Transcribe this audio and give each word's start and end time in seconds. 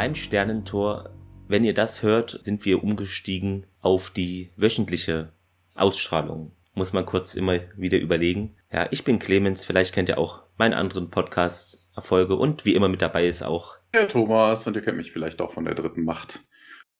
beim 0.00 0.14
Sternentor. 0.14 1.10
Wenn 1.46 1.62
ihr 1.62 1.74
das 1.74 2.02
hört, 2.02 2.38
sind 2.42 2.64
wir 2.64 2.82
umgestiegen 2.82 3.66
auf 3.82 4.08
die 4.08 4.48
wöchentliche 4.56 5.34
Ausstrahlung. 5.74 6.52
Muss 6.72 6.94
man 6.94 7.04
kurz 7.04 7.34
immer 7.34 7.58
wieder 7.76 7.98
überlegen. 7.98 8.56
Ja, 8.72 8.88
ich 8.90 9.04
bin 9.04 9.18
Clemens, 9.18 9.66
vielleicht 9.66 9.94
kennt 9.94 10.08
ihr 10.08 10.16
auch 10.16 10.44
meinen 10.56 10.72
anderen 10.72 11.10
Podcast 11.10 11.86
Erfolge 11.94 12.36
und 12.36 12.64
wie 12.64 12.74
immer 12.74 12.88
mit 12.88 13.02
dabei 13.02 13.28
ist 13.28 13.42
auch 13.42 13.76
Ja, 13.94 14.06
Thomas, 14.06 14.66
und 14.66 14.74
ihr 14.74 14.80
kennt 14.80 14.96
mich 14.96 15.12
vielleicht 15.12 15.42
auch 15.42 15.50
von 15.50 15.66
der 15.66 15.74
dritten 15.74 16.04
Macht. 16.04 16.40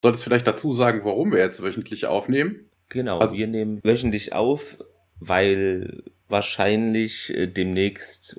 Solltest 0.02 0.24
vielleicht 0.24 0.46
dazu 0.46 0.74
sagen, 0.74 1.00
warum 1.02 1.32
wir 1.32 1.38
jetzt 1.38 1.62
wöchentlich 1.62 2.04
aufnehmen? 2.04 2.68
Genau, 2.90 3.18
Also- 3.20 3.34
wir 3.34 3.46
nehmen 3.46 3.80
wöchentlich 3.82 4.34
auf, 4.34 4.76
weil 5.20 6.02
wahrscheinlich 6.28 7.32
äh, 7.34 7.46
demnächst 7.46 8.38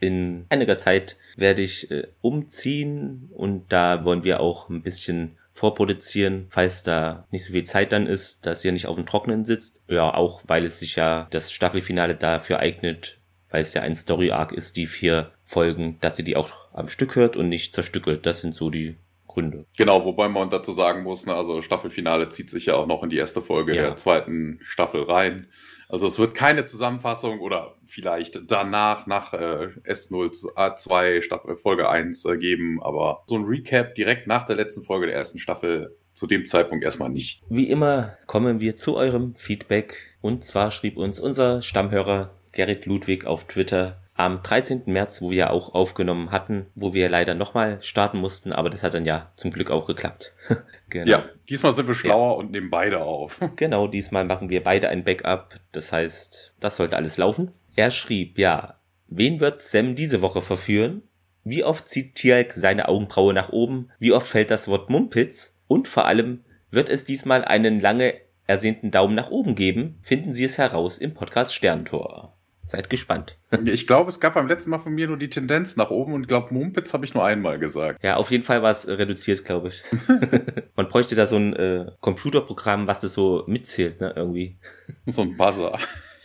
in 0.00 0.46
einiger 0.48 0.78
Zeit 0.78 1.16
werde 1.36 1.62
ich 1.62 1.90
äh, 1.90 2.06
umziehen 2.20 3.30
und 3.34 3.72
da 3.72 4.04
wollen 4.04 4.24
wir 4.24 4.40
auch 4.40 4.68
ein 4.68 4.82
bisschen 4.82 5.36
vorproduzieren, 5.54 6.46
falls 6.50 6.84
da 6.84 7.26
nicht 7.30 7.44
so 7.44 7.52
viel 7.52 7.64
Zeit 7.64 7.92
dann 7.92 8.06
ist, 8.06 8.46
dass 8.46 8.64
ihr 8.64 8.70
nicht 8.72 8.86
auf 8.86 8.94
dem 8.96 9.06
Trockenen 9.06 9.44
sitzt. 9.44 9.82
Ja, 9.88 10.14
auch 10.14 10.42
weil 10.46 10.64
es 10.64 10.78
sich 10.78 10.96
ja 10.96 11.26
das 11.30 11.50
Staffelfinale 11.52 12.14
dafür 12.14 12.60
eignet, 12.60 13.18
weil 13.50 13.62
es 13.62 13.74
ja 13.74 13.82
ein 13.82 13.96
Story-Arc 13.96 14.52
ist, 14.52 14.76
die 14.76 14.86
vier 14.86 15.32
Folgen, 15.44 15.98
dass 16.00 16.18
ihr 16.18 16.24
die 16.24 16.36
auch 16.36 16.50
am 16.72 16.88
Stück 16.88 17.16
hört 17.16 17.36
und 17.36 17.48
nicht 17.48 17.74
zerstückelt. 17.74 18.24
Das 18.24 18.40
sind 18.40 18.54
so 18.54 18.70
die 18.70 18.96
Gründe. 19.26 19.64
Genau, 19.76 20.04
wobei 20.04 20.28
man 20.28 20.48
dazu 20.48 20.72
sagen 20.72 21.02
muss, 21.02 21.26
ne, 21.26 21.34
also 21.34 21.60
Staffelfinale 21.60 22.28
zieht 22.28 22.50
sich 22.50 22.66
ja 22.66 22.74
auch 22.74 22.86
noch 22.86 23.02
in 23.02 23.10
die 23.10 23.16
erste 23.16 23.42
Folge 23.42 23.74
Ja. 23.74 23.82
der 23.82 23.96
zweiten 23.96 24.60
Staffel 24.62 25.02
rein. 25.02 25.48
Also 25.88 26.06
es 26.06 26.18
wird 26.18 26.34
keine 26.34 26.64
Zusammenfassung 26.64 27.40
oder 27.40 27.76
vielleicht 27.84 28.50
danach 28.50 29.06
nach 29.06 29.32
äh, 29.32 29.68
S02 29.86 31.22
Staffel 31.22 31.56
Folge 31.56 31.88
1 31.88 32.24
äh, 32.26 32.36
geben, 32.36 32.82
aber 32.82 33.22
so 33.26 33.36
ein 33.36 33.44
Recap 33.44 33.94
direkt 33.94 34.26
nach 34.26 34.44
der 34.44 34.56
letzten 34.56 34.82
Folge 34.82 35.06
der 35.06 35.16
ersten 35.16 35.38
Staffel 35.38 35.96
zu 36.12 36.26
dem 36.26 36.44
Zeitpunkt 36.44 36.84
erstmal 36.84 37.10
nicht. 37.10 37.42
Wie 37.48 37.70
immer 37.70 38.18
kommen 38.26 38.60
wir 38.60 38.76
zu 38.76 38.96
eurem 38.96 39.34
Feedback. 39.34 40.16
Und 40.20 40.44
zwar 40.44 40.70
schrieb 40.70 40.96
uns 40.96 41.20
unser 41.20 41.62
Stammhörer 41.62 42.34
Gerrit 42.52 42.86
Ludwig 42.86 43.24
auf 43.24 43.44
Twitter 43.44 44.02
am 44.18 44.42
13. 44.42 44.82
März, 44.86 45.22
wo 45.22 45.30
wir 45.30 45.52
auch 45.52 45.74
aufgenommen 45.74 46.32
hatten, 46.32 46.66
wo 46.74 46.92
wir 46.92 47.08
leider 47.08 47.34
nochmal 47.34 47.80
starten 47.80 48.18
mussten, 48.18 48.52
aber 48.52 48.68
das 48.68 48.82
hat 48.82 48.94
dann 48.94 49.04
ja 49.04 49.30
zum 49.36 49.52
Glück 49.52 49.70
auch 49.70 49.86
geklappt. 49.86 50.34
genau. 50.90 51.06
Ja, 51.08 51.24
diesmal 51.48 51.72
sind 51.72 51.86
wir 51.86 51.94
schlauer 51.94 52.36
und 52.36 52.50
nehmen 52.50 52.68
beide 52.68 53.00
auf. 53.00 53.40
Genau, 53.56 53.86
diesmal 53.86 54.24
machen 54.24 54.50
wir 54.50 54.62
beide 54.62 54.88
ein 54.88 55.04
Backup. 55.04 55.54
Das 55.72 55.92
heißt, 55.92 56.54
das 56.58 56.76
sollte 56.76 56.96
alles 56.96 57.16
laufen. 57.16 57.52
Er 57.76 57.90
schrieb, 57.92 58.38
ja, 58.38 58.80
wen 59.06 59.38
wird 59.38 59.62
Sam 59.62 59.94
diese 59.94 60.20
Woche 60.20 60.42
verführen? 60.42 61.02
Wie 61.44 61.62
oft 61.62 61.88
zieht 61.88 62.16
Tialk 62.16 62.52
seine 62.52 62.88
Augenbraue 62.88 63.32
nach 63.32 63.50
oben? 63.50 63.90
Wie 64.00 64.12
oft 64.12 64.26
fällt 64.26 64.50
das 64.50 64.66
Wort 64.66 64.90
Mumpitz? 64.90 65.56
Und 65.68 65.86
vor 65.86 66.06
allem, 66.06 66.44
wird 66.70 66.88
es 66.88 67.04
diesmal 67.04 67.44
einen 67.44 67.80
lange 67.80 68.14
ersehnten 68.46 68.90
Daumen 68.90 69.14
nach 69.14 69.30
oben 69.30 69.54
geben? 69.54 70.00
Finden 70.02 70.32
Sie 70.32 70.44
es 70.44 70.58
heraus 70.58 70.98
im 70.98 71.14
Podcast 71.14 71.54
Sterntor. 71.54 72.37
Seid 72.68 72.90
gespannt. 72.90 73.38
Ich 73.64 73.86
glaube, 73.86 74.10
es 74.10 74.20
gab 74.20 74.34
beim 74.34 74.46
letzten 74.46 74.70
Mal 74.70 74.78
von 74.78 74.92
mir 74.92 75.06
nur 75.06 75.16
die 75.16 75.30
Tendenz 75.30 75.76
nach 75.76 75.90
oben 75.90 76.12
und 76.12 76.22
ich 76.22 76.28
glaube, 76.28 76.52
Mumpitz 76.52 76.92
habe 76.92 77.06
ich 77.06 77.14
nur 77.14 77.24
einmal 77.24 77.58
gesagt. 77.58 78.04
Ja, 78.04 78.16
auf 78.16 78.30
jeden 78.30 78.44
Fall 78.44 78.62
war 78.62 78.70
es 78.70 78.84
äh, 78.84 78.92
reduziert, 78.92 79.44
glaube 79.44 79.68
ich. 79.68 79.82
Man 80.76 80.88
bräuchte 80.88 81.14
da 81.14 81.26
so 81.26 81.36
ein 81.36 81.56
äh, 81.56 81.86
Computerprogramm, 82.00 82.86
was 82.86 83.00
das 83.00 83.14
so 83.14 83.44
mitzählt, 83.46 84.00
ne, 84.00 84.12
irgendwie. 84.14 84.58
So 85.06 85.22
ein 85.22 85.36
Buzzer. 85.36 85.78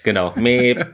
Genau. 0.03 0.33
Meep. 0.35 0.85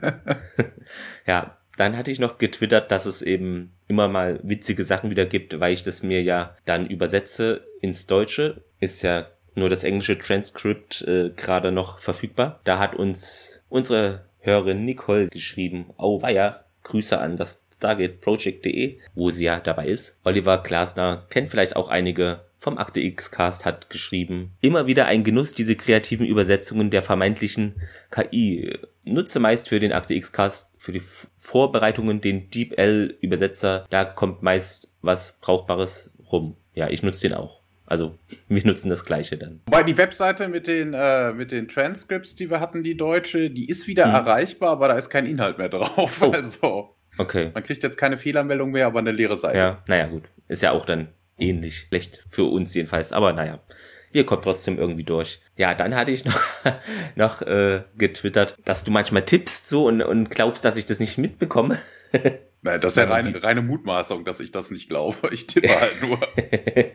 ja, 1.26 1.58
dann 1.76 1.96
hatte 1.96 2.12
ich 2.12 2.20
noch 2.20 2.38
getwittert, 2.38 2.92
dass 2.92 3.06
es 3.06 3.20
eben 3.20 3.72
immer 3.88 4.06
mal 4.06 4.38
witzige 4.44 4.84
Sachen 4.84 5.10
wieder 5.10 5.26
gibt, 5.26 5.58
weil 5.58 5.72
ich 5.72 5.82
das 5.82 6.04
mir 6.04 6.22
ja 6.22 6.54
dann 6.64 6.86
übersetze 6.86 7.66
ins 7.80 8.06
Deutsche. 8.06 8.62
Ist 8.78 9.02
ja 9.02 9.26
nur 9.54 9.68
das 9.68 9.82
englische 9.82 10.18
Transkript 10.18 11.02
äh, 11.02 11.30
gerade 11.36 11.72
noch 11.72 11.98
verfügbar. 11.98 12.60
Da 12.64 12.78
hat 12.78 12.94
uns 12.94 13.62
unsere 13.68 14.29
Hörerin 14.40 14.84
Nicole 14.84 15.28
geschrieben, 15.28 15.86
auweia, 15.96 16.64
Grüße 16.82 17.18
an 17.18 17.36
das 17.36 17.64
StargateProject.de, 17.74 18.98
wo 19.14 19.30
sie 19.30 19.44
ja 19.44 19.60
dabei 19.60 19.86
ist. 19.86 20.18
Oliver 20.24 20.58
Glasner 20.58 21.26
kennt 21.30 21.48
vielleicht 21.48 21.76
auch 21.76 21.88
einige 21.88 22.40
vom 22.60 22.76
Akte 22.76 23.00
X 23.00 23.30
Cast 23.30 23.64
hat 23.64 23.88
geschrieben. 23.88 24.52
Immer 24.60 24.86
wieder 24.86 25.06
ein 25.06 25.24
Genuss, 25.24 25.52
diese 25.52 25.76
kreativen 25.76 26.26
Übersetzungen 26.26 26.90
der 26.90 27.00
vermeintlichen 27.00 27.80
KI. 28.10 28.78
Nutze 29.06 29.40
meist 29.40 29.68
für 29.68 29.78
den 29.78 29.92
Akte 29.92 30.12
X 30.12 30.30
Cast, 30.30 30.76
für 30.78 30.92
die 30.92 31.02
Vorbereitungen 31.36 32.20
den 32.20 32.50
DeepL 32.50 33.16
Übersetzer. 33.22 33.86
Da 33.88 34.04
kommt 34.04 34.42
meist 34.42 34.92
was 35.00 35.38
Brauchbares 35.40 36.10
rum. 36.30 36.54
Ja, 36.74 36.90
ich 36.90 37.02
nutze 37.02 37.28
den 37.28 37.36
auch. 37.36 37.59
Also, 37.90 38.16
wir 38.48 38.64
nutzen 38.64 38.88
das 38.88 39.04
gleiche 39.04 39.36
dann. 39.36 39.60
Wobei 39.66 39.82
die 39.82 39.96
Webseite 39.98 40.48
mit 40.48 40.66
den, 40.66 40.94
äh, 40.94 41.32
mit 41.34 41.50
den 41.50 41.68
Transcripts, 41.68 42.34
die 42.36 42.48
wir 42.48 42.60
hatten, 42.60 42.82
die 42.82 42.96
deutsche, 42.96 43.50
die 43.50 43.68
ist 43.68 43.86
wieder 43.86 44.06
Hm. 44.06 44.14
erreichbar, 44.14 44.70
aber 44.70 44.88
da 44.88 44.94
ist 44.96 45.10
kein 45.10 45.26
Inhalt 45.26 45.58
mehr 45.58 45.68
drauf. 45.68 46.22
Oh. 46.22 46.30
Also, 46.34 46.96
Okay. 47.18 47.50
man 47.52 47.62
kriegt 47.64 47.82
jetzt 47.82 47.98
keine 47.98 48.16
Fehlermeldung 48.16 48.70
mehr, 48.70 48.86
aber 48.86 49.00
eine 49.00 49.12
leere 49.12 49.36
Seite. 49.36 49.58
Ja, 49.58 49.82
naja, 49.88 50.06
gut. 50.06 50.22
Ist 50.48 50.62
ja 50.62 50.70
auch 50.70 50.86
dann 50.86 51.08
ähnlich. 51.38 51.86
Schlecht 51.88 52.20
für 52.28 52.44
uns 52.44 52.72
jedenfalls. 52.74 53.12
Aber 53.12 53.32
naja, 53.34 53.60
wir 54.12 54.24
kommen 54.24 54.40
trotzdem 54.42 54.78
irgendwie 54.78 55.04
durch. 55.04 55.40
Ja, 55.56 55.74
dann 55.74 55.94
hatte 55.96 56.12
ich 56.12 56.24
noch, 56.24 56.40
noch 57.16 57.42
äh, 57.42 57.82
getwittert, 57.98 58.56
dass 58.64 58.84
du 58.84 58.90
manchmal 58.90 59.24
tippst 59.24 59.68
so 59.68 59.86
und, 59.86 60.00
und 60.00 60.30
glaubst, 60.30 60.64
dass 60.64 60.76
ich 60.78 60.86
das 60.86 60.98
nicht 61.00 61.18
mitbekomme. 61.18 61.76
Naja, 62.62 62.78
das 62.78 62.92
ist 62.92 62.96
ja 62.96 63.04
reine, 63.04 63.42
reine 63.42 63.62
Mutmaßung, 63.62 64.24
dass 64.24 64.40
ich 64.40 64.52
das 64.52 64.70
nicht 64.70 64.88
glaube. 64.88 65.16
Ich 65.32 65.46
tippe 65.46 65.68
halt 65.68 66.02
nur. 66.02 66.18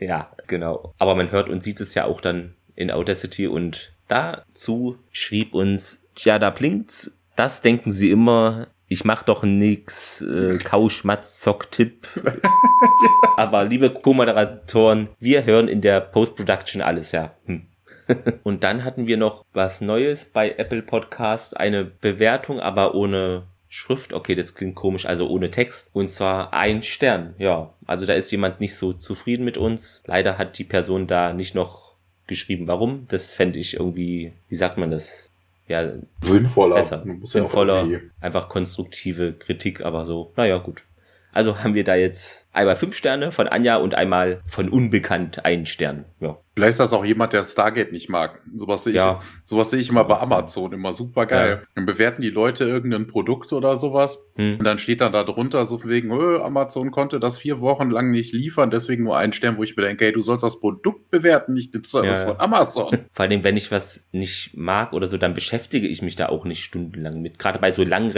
ja, 0.00 0.30
genau. 0.46 0.94
Aber 0.98 1.14
man 1.14 1.30
hört 1.30 1.48
und 1.48 1.62
sieht 1.62 1.80
es 1.80 1.94
ja 1.94 2.04
auch 2.04 2.20
dann 2.20 2.54
in 2.76 2.90
Audacity 2.90 3.46
und 3.48 3.92
dazu 4.08 4.98
schrieb 5.10 5.54
uns, 5.54 6.04
ja, 6.18 6.38
da 6.38 6.50
blinkt's. 6.50 7.18
Das 7.34 7.62
denken 7.62 7.90
sie 7.90 8.10
immer. 8.10 8.68
Ich 8.88 9.04
mach 9.04 9.24
doch 9.24 9.42
nix, 9.42 10.20
äh, 10.20 10.58
Kauschmatz, 10.58 11.40
Zock, 11.40 11.72
Tipp. 11.72 12.06
Aber 13.36 13.64
liebe 13.64 13.90
Co-Moderatoren, 13.90 15.08
wir 15.18 15.44
hören 15.44 15.66
in 15.66 15.80
der 15.80 16.00
Post-Production 16.00 16.82
alles, 16.82 17.10
ja. 17.10 17.34
Hm. 17.46 17.66
Und 18.44 18.62
dann 18.62 18.84
hatten 18.84 19.08
wir 19.08 19.16
noch 19.16 19.44
was 19.52 19.80
Neues 19.80 20.26
bei 20.26 20.54
Apple 20.56 20.82
Podcast, 20.82 21.56
eine 21.56 21.84
Bewertung, 21.84 22.60
aber 22.60 22.94
ohne 22.94 23.44
Schrift. 23.76 24.14
Okay, 24.14 24.34
das 24.34 24.54
klingt 24.54 24.74
komisch, 24.74 25.04
also 25.04 25.28
ohne 25.28 25.50
Text. 25.50 25.90
Und 25.92 26.08
zwar 26.08 26.54
ein 26.54 26.82
Stern. 26.82 27.34
Ja, 27.36 27.74
also 27.84 28.06
da 28.06 28.14
ist 28.14 28.30
jemand 28.30 28.58
nicht 28.58 28.74
so 28.74 28.94
zufrieden 28.94 29.44
mit 29.44 29.58
uns. 29.58 30.02
Leider 30.06 30.38
hat 30.38 30.56
die 30.58 30.64
Person 30.64 31.06
da 31.06 31.34
nicht 31.34 31.54
noch 31.54 31.94
geschrieben, 32.26 32.68
warum. 32.68 33.04
Das 33.08 33.32
fände 33.32 33.58
ich 33.58 33.74
irgendwie, 33.74 34.32
wie 34.48 34.54
sagt 34.54 34.78
man 34.78 34.90
das? 34.90 35.30
Ja, 35.68 35.92
Sinnvoller. 36.22 36.76
besser. 36.76 37.04
Sinnvoller, 37.22 37.86
einfach 38.20 38.48
konstruktive 38.48 39.34
Kritik, 39.34 39.82
aber 39.82 40.06
so, 40.06 40.32
naja, 40.36 40.56
gut. 40.56 40.84
Also 41.32 41.58
haben 41.58 41.74
wir 41.74 41.84
da 41.84 41.96
jetzt 41.96 42.45
einmal 42.56 42.76
fünf 42.76 42.96
Sterne 42.96 43.30
von 43.32 43.46
Anja 43.48 43.76
und 43.76 43.94
einmal 43.94 44.40
von 44.46 44.68
Unbekannt 44.68 45.44
einen 45.44 45.66
Stern. 45.66 46.04
Ja. 46.20 46.38
Vielleicht 46.54 46.70
ist 46.70 46.80
das 46.80 46.94
auch 46.94 47.04
jemand, 47.04 47.34
der 47.34 47.44
Stargate 47.44 47.92
nicht 47.92 48.08
mag. 48.08 48.40
Sowas 48.54 48.84
sehe 48.84 48.92
ich, 48.92 48.96
Ja. 48.96 49.20
sowas 49.44 49.68
sehe 49.68 49.78
ich 49.78 49.90
immer 49.90 50.04
bei 50.04 50.16
Amazon, 50.16 50.72
immer 50.72 50.94
super 50.94 51.26
geil. 51.26 51.66
Dann 51.74 51.84
bewerten 51.84 52.22
die 52.22 52.30
Leute 52.30 52.64
irgendein 52.64 53.06
Produkt 53.06 53.52
oder 53.52 53.76
sowas 53.76 54.18
Hm. 54.36 54.56
und 54.58 54.64
dann 54.64 54.78
steht 54.78 55.02
dann 55.02 55.12
da 55.12 55.22
drunter 55.24 55.66
so 55.66 55.84
wegen, 55.84 56.10
öh, 56.12 56.38
Amazon 56.40 56.92
konnte 56.92 57.20
das 57.20 57.36
vier 57.36 57.60
Wochen 57.60 57.90
lang 57.90 58.10
nicht 58.10 58.32
liefern, 58.32 58.70
deswegen 58.70 59.04
nur 59.04 59.18
einen 59.18 59.34
Stern, 59.34 59.58
wo 59.58 59.64
ich 59.64 59.76
mir 59.76 59.82
denke, 59.82 60.06
hey, 60.06 60.12
du 60.12 60.22
sollst 60.22 60.42
das 60.44 60.58
Produkt 60.58 61.10
bewerten, 61.10 61.52
nicht 61.52 61.74
den 61.74 61.84
Service 61.84 62.22
Ja. 62.22 62.26
von 62.28 62.40
Amazon. 62.40 62.96
Vor 63.12 63.26
allem, 63.26 63.44
wenn 63.44 63.58
ich 63.58 63.70
was 63.70 64.06
nicht 64.12 64.56
mag 64.56 64.94
oder 64.94 65.08
so, 65.08 65.18
dann 65.18 65.34
beschäftige 65.34 65.86
ich 65.86 66.00
mich 66.00 66.16
da 66.16 66.30
auch 66.30 66.46
nicht 66.46 66.64
stundenlang 66.64 67.20
mit. 67.20 67.38
Gerade 67.38 67.58
bei 67.58 67.70
so 67.70 67.84
langen 67.84 68.14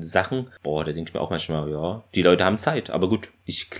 Sachen, 0.00 0.46
boah, 0.62 0.84
da 0.84 0.92
denke 0.92 1.08
ich 1.10 1.14
mir 1.14 1.20
auch 1.20 1.30
manchmal, 1.30 1.68
ja, 1.68 2.04
die 2.14 2.22
Leute 2.22 2.44
haben 2.44 2.58
Zeit, 2.58 2.90
aber 2.90 3.08
gut. 3.08 3.30
Ich 3.44 3.68
glaube, 3.68 3.79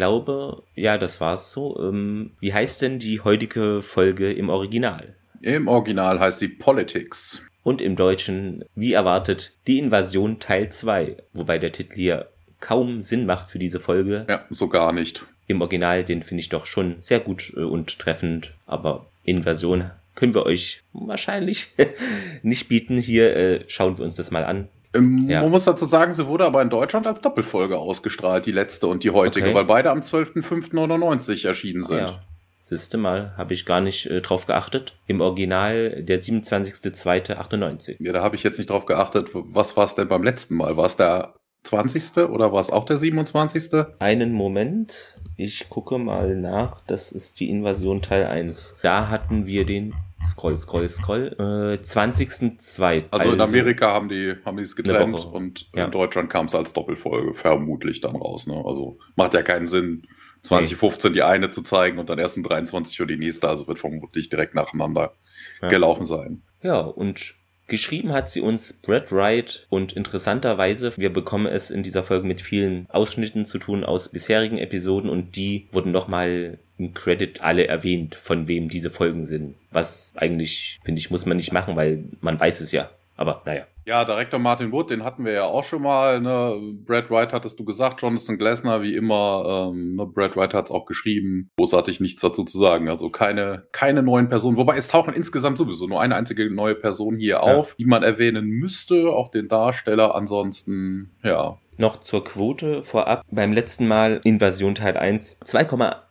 ja, 0.75 0.99
das 0.99 1.20
war's 1.20 1.52
so. 1.52 1.79
Ähm, 1.81 2.32
wie 2.41 2.52
heißt 2.52 2.82
denn 2.82 2.99
die 2.99 3.20
heutige 3.20 3.82
Folge 3.82 4.32
im 4.32 4.49
Original? 4.49 5.14
Im 5.43 5.69
Original 5.69 6.20
heißt 6.20 6.38
sie 6.38 6.49
Politics. 6.49 7.43
Und 7.62 7.82
im 7.82 7.97
Deutschen, 7.97 8.64
wie 8.75 8.93
erwartet, 8.93 9.52
die 9.67 9.79
Invasion 9.79 10.38
Teil 10.38 10.70
2. 10.70 11.17
Wobei 11.32 11.58
der 11.58 11.73
Titel 11.73 11.94
hier 11.94 12.29
kaum 12.58 13.02
Sinn 13.02 13.26
macht 13.26 13.50
für 13.50 13.58
diese 13.58 13.81
Folge. 13.81 14.26
Ja, 14.29 14.44
so 14.50 14.69
gar 14.69 14.93
nicht. 14.93 15.25
Im 15.47 15.61
Original, 15.61 16.05
den 16.05 16.23
finde 16.23 16.41
ich 16.41 16.49
doch 16.49 16.67
schon 16.67 16.97
sehr 17.00 17.20
gut 17.20 17.52
äh, 17.56 17.61
und 17.61 17.99
treffend. 17.99 18.55
Aber 18.67 19.06
Invasion 19.25 19.91
können 20.14 20.35
wir 20.35 20.47
euch 20.47 20.82
wahrscheinlich 20.93 21.69
nicht 22.43 22.69
bieten. 22.69 22.99
Hier 22.99 23.37
äh, 23.37 23.64
schauen 23.69 23.99
wir 23.99 24.05
uns 24.05 24.14
das 24.14 24.31
mal 24.31 24.44
an. 24.44 24.69
Ähm, 24.94 25.28
Ja. 25.28 25.42
Man 25.42 25.50
muss 25.50 25.64
dazu 25.64 25.84
sagen, 25.84 26.12
sie 26.12 26.26
wurde 26.26 26.44
aber 26.46 26.60
in 26.62 26.70
Deutschland 26.70 27.06
als 27.06 27.20
Doppelfolge 27.20 27.78
ausgestrahlt, 27.78 28.46
die 28.46 28.52
letzte 28.52 28.87
und 28.88 29.04
die 29.04 29.10
heutige, 29.10 29.46
Okay. 29.46 29.54
weil 29.54 29.64
beide 29.64 29.90
am 29.90 30.00
12.05.99 30.00 31.46
erschienen 31.46 31.84
sind. 31.84 31.98
Ja, 31.98 32.20
siehste 32.58 32.98
mal, 32.98 33.32
habe 33.37 33.54
ich 33.54 33.66
gar 33.66 33.81
nicht 33.81 34.06
äh, 34.06 34.20
drauf 34.20 34.46
geachtet. 34.46 34.94
Im 35.06 35.20
Original 35.20 36.02
der 36.02 36.20
27.02.98. 36.20 37.96
Ja, 38.00 38.12
da 38.12 38.22
habe 38.22 38.37
ich 38.37 38.42
jetzt 38.42 38.58
nicht 38.58 38.70
drauf 38.70 38.87
geachtet. 38.87 39.28
Was 39.32 39.76
war 39.76 39.84
es 39.84 39.94
denn 39.94 40.08
beim 40.08 40.22
letzten 40.22 40.56
Mal? 40.56 40.76
War 40.76 40.87
es 40.87 40.96
der 40.96 41.34
20. 41.64 42.28
oder 42.31 42.52
war 42.52 42.60
es 42.60 42.70
auch 42.70 42.84
der 42.84 42.96
27.? 42.98 43.84
Einen 43.98 44.32
Moment. 44.32 45.14
Ich 45.37 45.69
gucke 45.69 45.98
mal 45.98 46.34
nach. 46.37 46.81
Das 46.87 47.12
ist 47.12 47.40
die 47.40 47.50
Invasion 47.50 48.02
Teil 48.02 48.26
1. 48.26 48.78
Da 48.82 49.08
hatten 49.08 49.46
wir 49.46 49.64
den 49.66 49.94
Scroll, 50.25 50.56
scroll, 50.56 50.88
scroll. 50.88 51.34
Äh, 51.38 51.82
20.2. 51.82 53.05
Also, 53.11 53.32
in 53.32 53.40
Amerika 53.40 53.93
haben 53.93 54.08
die 54.08 54.34
haben 54.44 54.58
die 54.58 54.64
es 54.64 54.76
getrennt 54.76 55.25
und 55.26 55.69
ja. 55.75 55.87
in 55.87 55.90
Deutschland 55.90 56.28
kam 56.28 56.46
es 56.46 56.55
als 56.55 56.72
Doppelfolge 56.72 57.34
vermutlich 57.34 58.00
dann 58.00 58.17
raus. 58.17 58.46
Ne? 58.46 58.62
Also 58.64 58.99
macht 59.17 59.32
ja 59.32 59.43
keinen 59.43 59.67
Sinn, 59.67 60.06
2015 60.43 61.11
nee. 61.11 61.14
die 61.14 61.22
eine 61.22 61.50
zu 61.50 61.62
zeigen 61.62 61.99
und 61.99 62.11
dann 62.11 62.19
erst 62.19 62.37
in 62.37 62.43
23 62.43 63.00
Uhr 63.00 63.06
die 63.06 63.17
nächste. 63.17 63.49
Also 63.49 63.67
wird 63.67 63.78
vermutlich 63.78 64.28
direkt 64.28 64.55
nacheinander 64.55 65.14
ja. 65.62 65.69
gelaufen 65.69 66.05
sein. 66.05 66.43
Ja, 66.62 66.81
und 66.81 67.34
Geschrieben 67.70 68.12
hat 68.12 68.28
sie 68.28 68.40
uns 68.40 68.73
Brad 68.73 69.12
Wright 69.12 69.64
und 69.69 69.93
interessanterweise, 69.93 70.93
wir 70.96 71.12
bekommen 71.12 71.46
es 71.46 71.70
in 71.70 71.84
dieser 71.84 72.02
Folge 72.02 72.26
mit 72.26 72.40
vielen 72.40 72.90
Ausschnitten 72.90 73.46
zu 73.46 73.58
tun 73.58 73.84
aus 73.84 74.08
bisherigen 74.08 74.58
Episoden 74.58 75.08
und 75.08 75.37
die 75.37 75.69
wurden 75.70 75.93
nochmal 75.93 76.58
im 76.80 76.94
Credit 76.94 77.42
alle 77.42 77.66
erwähnt, 77.68 78.14
von 78.14 78.48
wem 78.48 78.68
diese 78.68 78.90
Folgen 78.90 79.24
sind. 79.24 79.54
Was 79.70 80.12
eigentlich, 80.16 80.80
finde 80.84 80.98
ich, 80.98 81.10
muss 81.10 81.26
man 81.26 81.36
nicht 81.36 81.52
machen, 81.52 81.76
weil 81.76 82.04
man 82.20 82.40
weiß 82.40 82.60
es 82.60 82.72
ja. 82.72 82.90
Aber 83.16 83.42
naja. 83.44 83.66
Ja, 83.84 84.04
Direktor 84.04 84.38
Martin 84.38 84.72
Wood, 84.72 84.90
den 84.90 85.04
hatten 85.04 85.26
wir 85.26 85.32
ja 85.32 85.44
auch 85.44 85.64
schon 85.64 85.82
mal. 85.82 86.20
Ne? 86.20 86.58
Brad 86.86 87.10
Wright 87.10 87.34
hattest 87.34 87.60
du 87.60 87.64
gesagt, 87.64 88.00
Jonathan 88.00 88.38
Glasner, 88.38 88.82
wie 88.82 88.94
immer. 88.94 89.70
Ähm, 89.72 89.96
ne? 89.96 90.06
Brad 90.06 90.36
Wright 90.36 90.54
hat 90.54 90.66
es 90.66 90.70
auch 90.70 90.86
geschrieben. 90.86 91.50
Großartig 91.58 92.00
nichts 92.00 92.22
dazu 92.22 92.44
zu 92.44 92.56
sagen. 92.56 92.88
Also 92.88 93.10
keine, 93.10 93.66
keine 93.72 94.02
neuen 94.02 94.30
Personen. 94.30 94.56
Wobei 94.56 94.76
es 94.76 94.88
tauchen 94.88 95.12
insgesamt 95.12 95.58
sowieso 95.58 95.86
nur 95.86 96.00
eine 96.00 96.14
einzige 96.14 96.50
neue 96.50 96.74
Person 96.74 97.16
hier 97.16 97.34
ja. 97.34 97.40
auf, 97.40 97.74
die 97.74 97.84
man 97.84 98.02
erwähnen 98.02 98.46
müsste. 98.48 99.10
Auch 99.10 99.28
den 99.28 99.48
Darsteller. 99.48 100.14
Ansonsten, 100.14 101.10
ja. 101.22 101.58
Noch 101.76 101.98
zur 101.98 102.24
Quote 102.24 102.82
vorab. 102.82 103.24
Beim 103.30 103.52
letzten 103.52 103.86
Mal 103.88 104.20
Invasion 104.24 104.74
Teil 104.74 104.96
1 104.96 105.40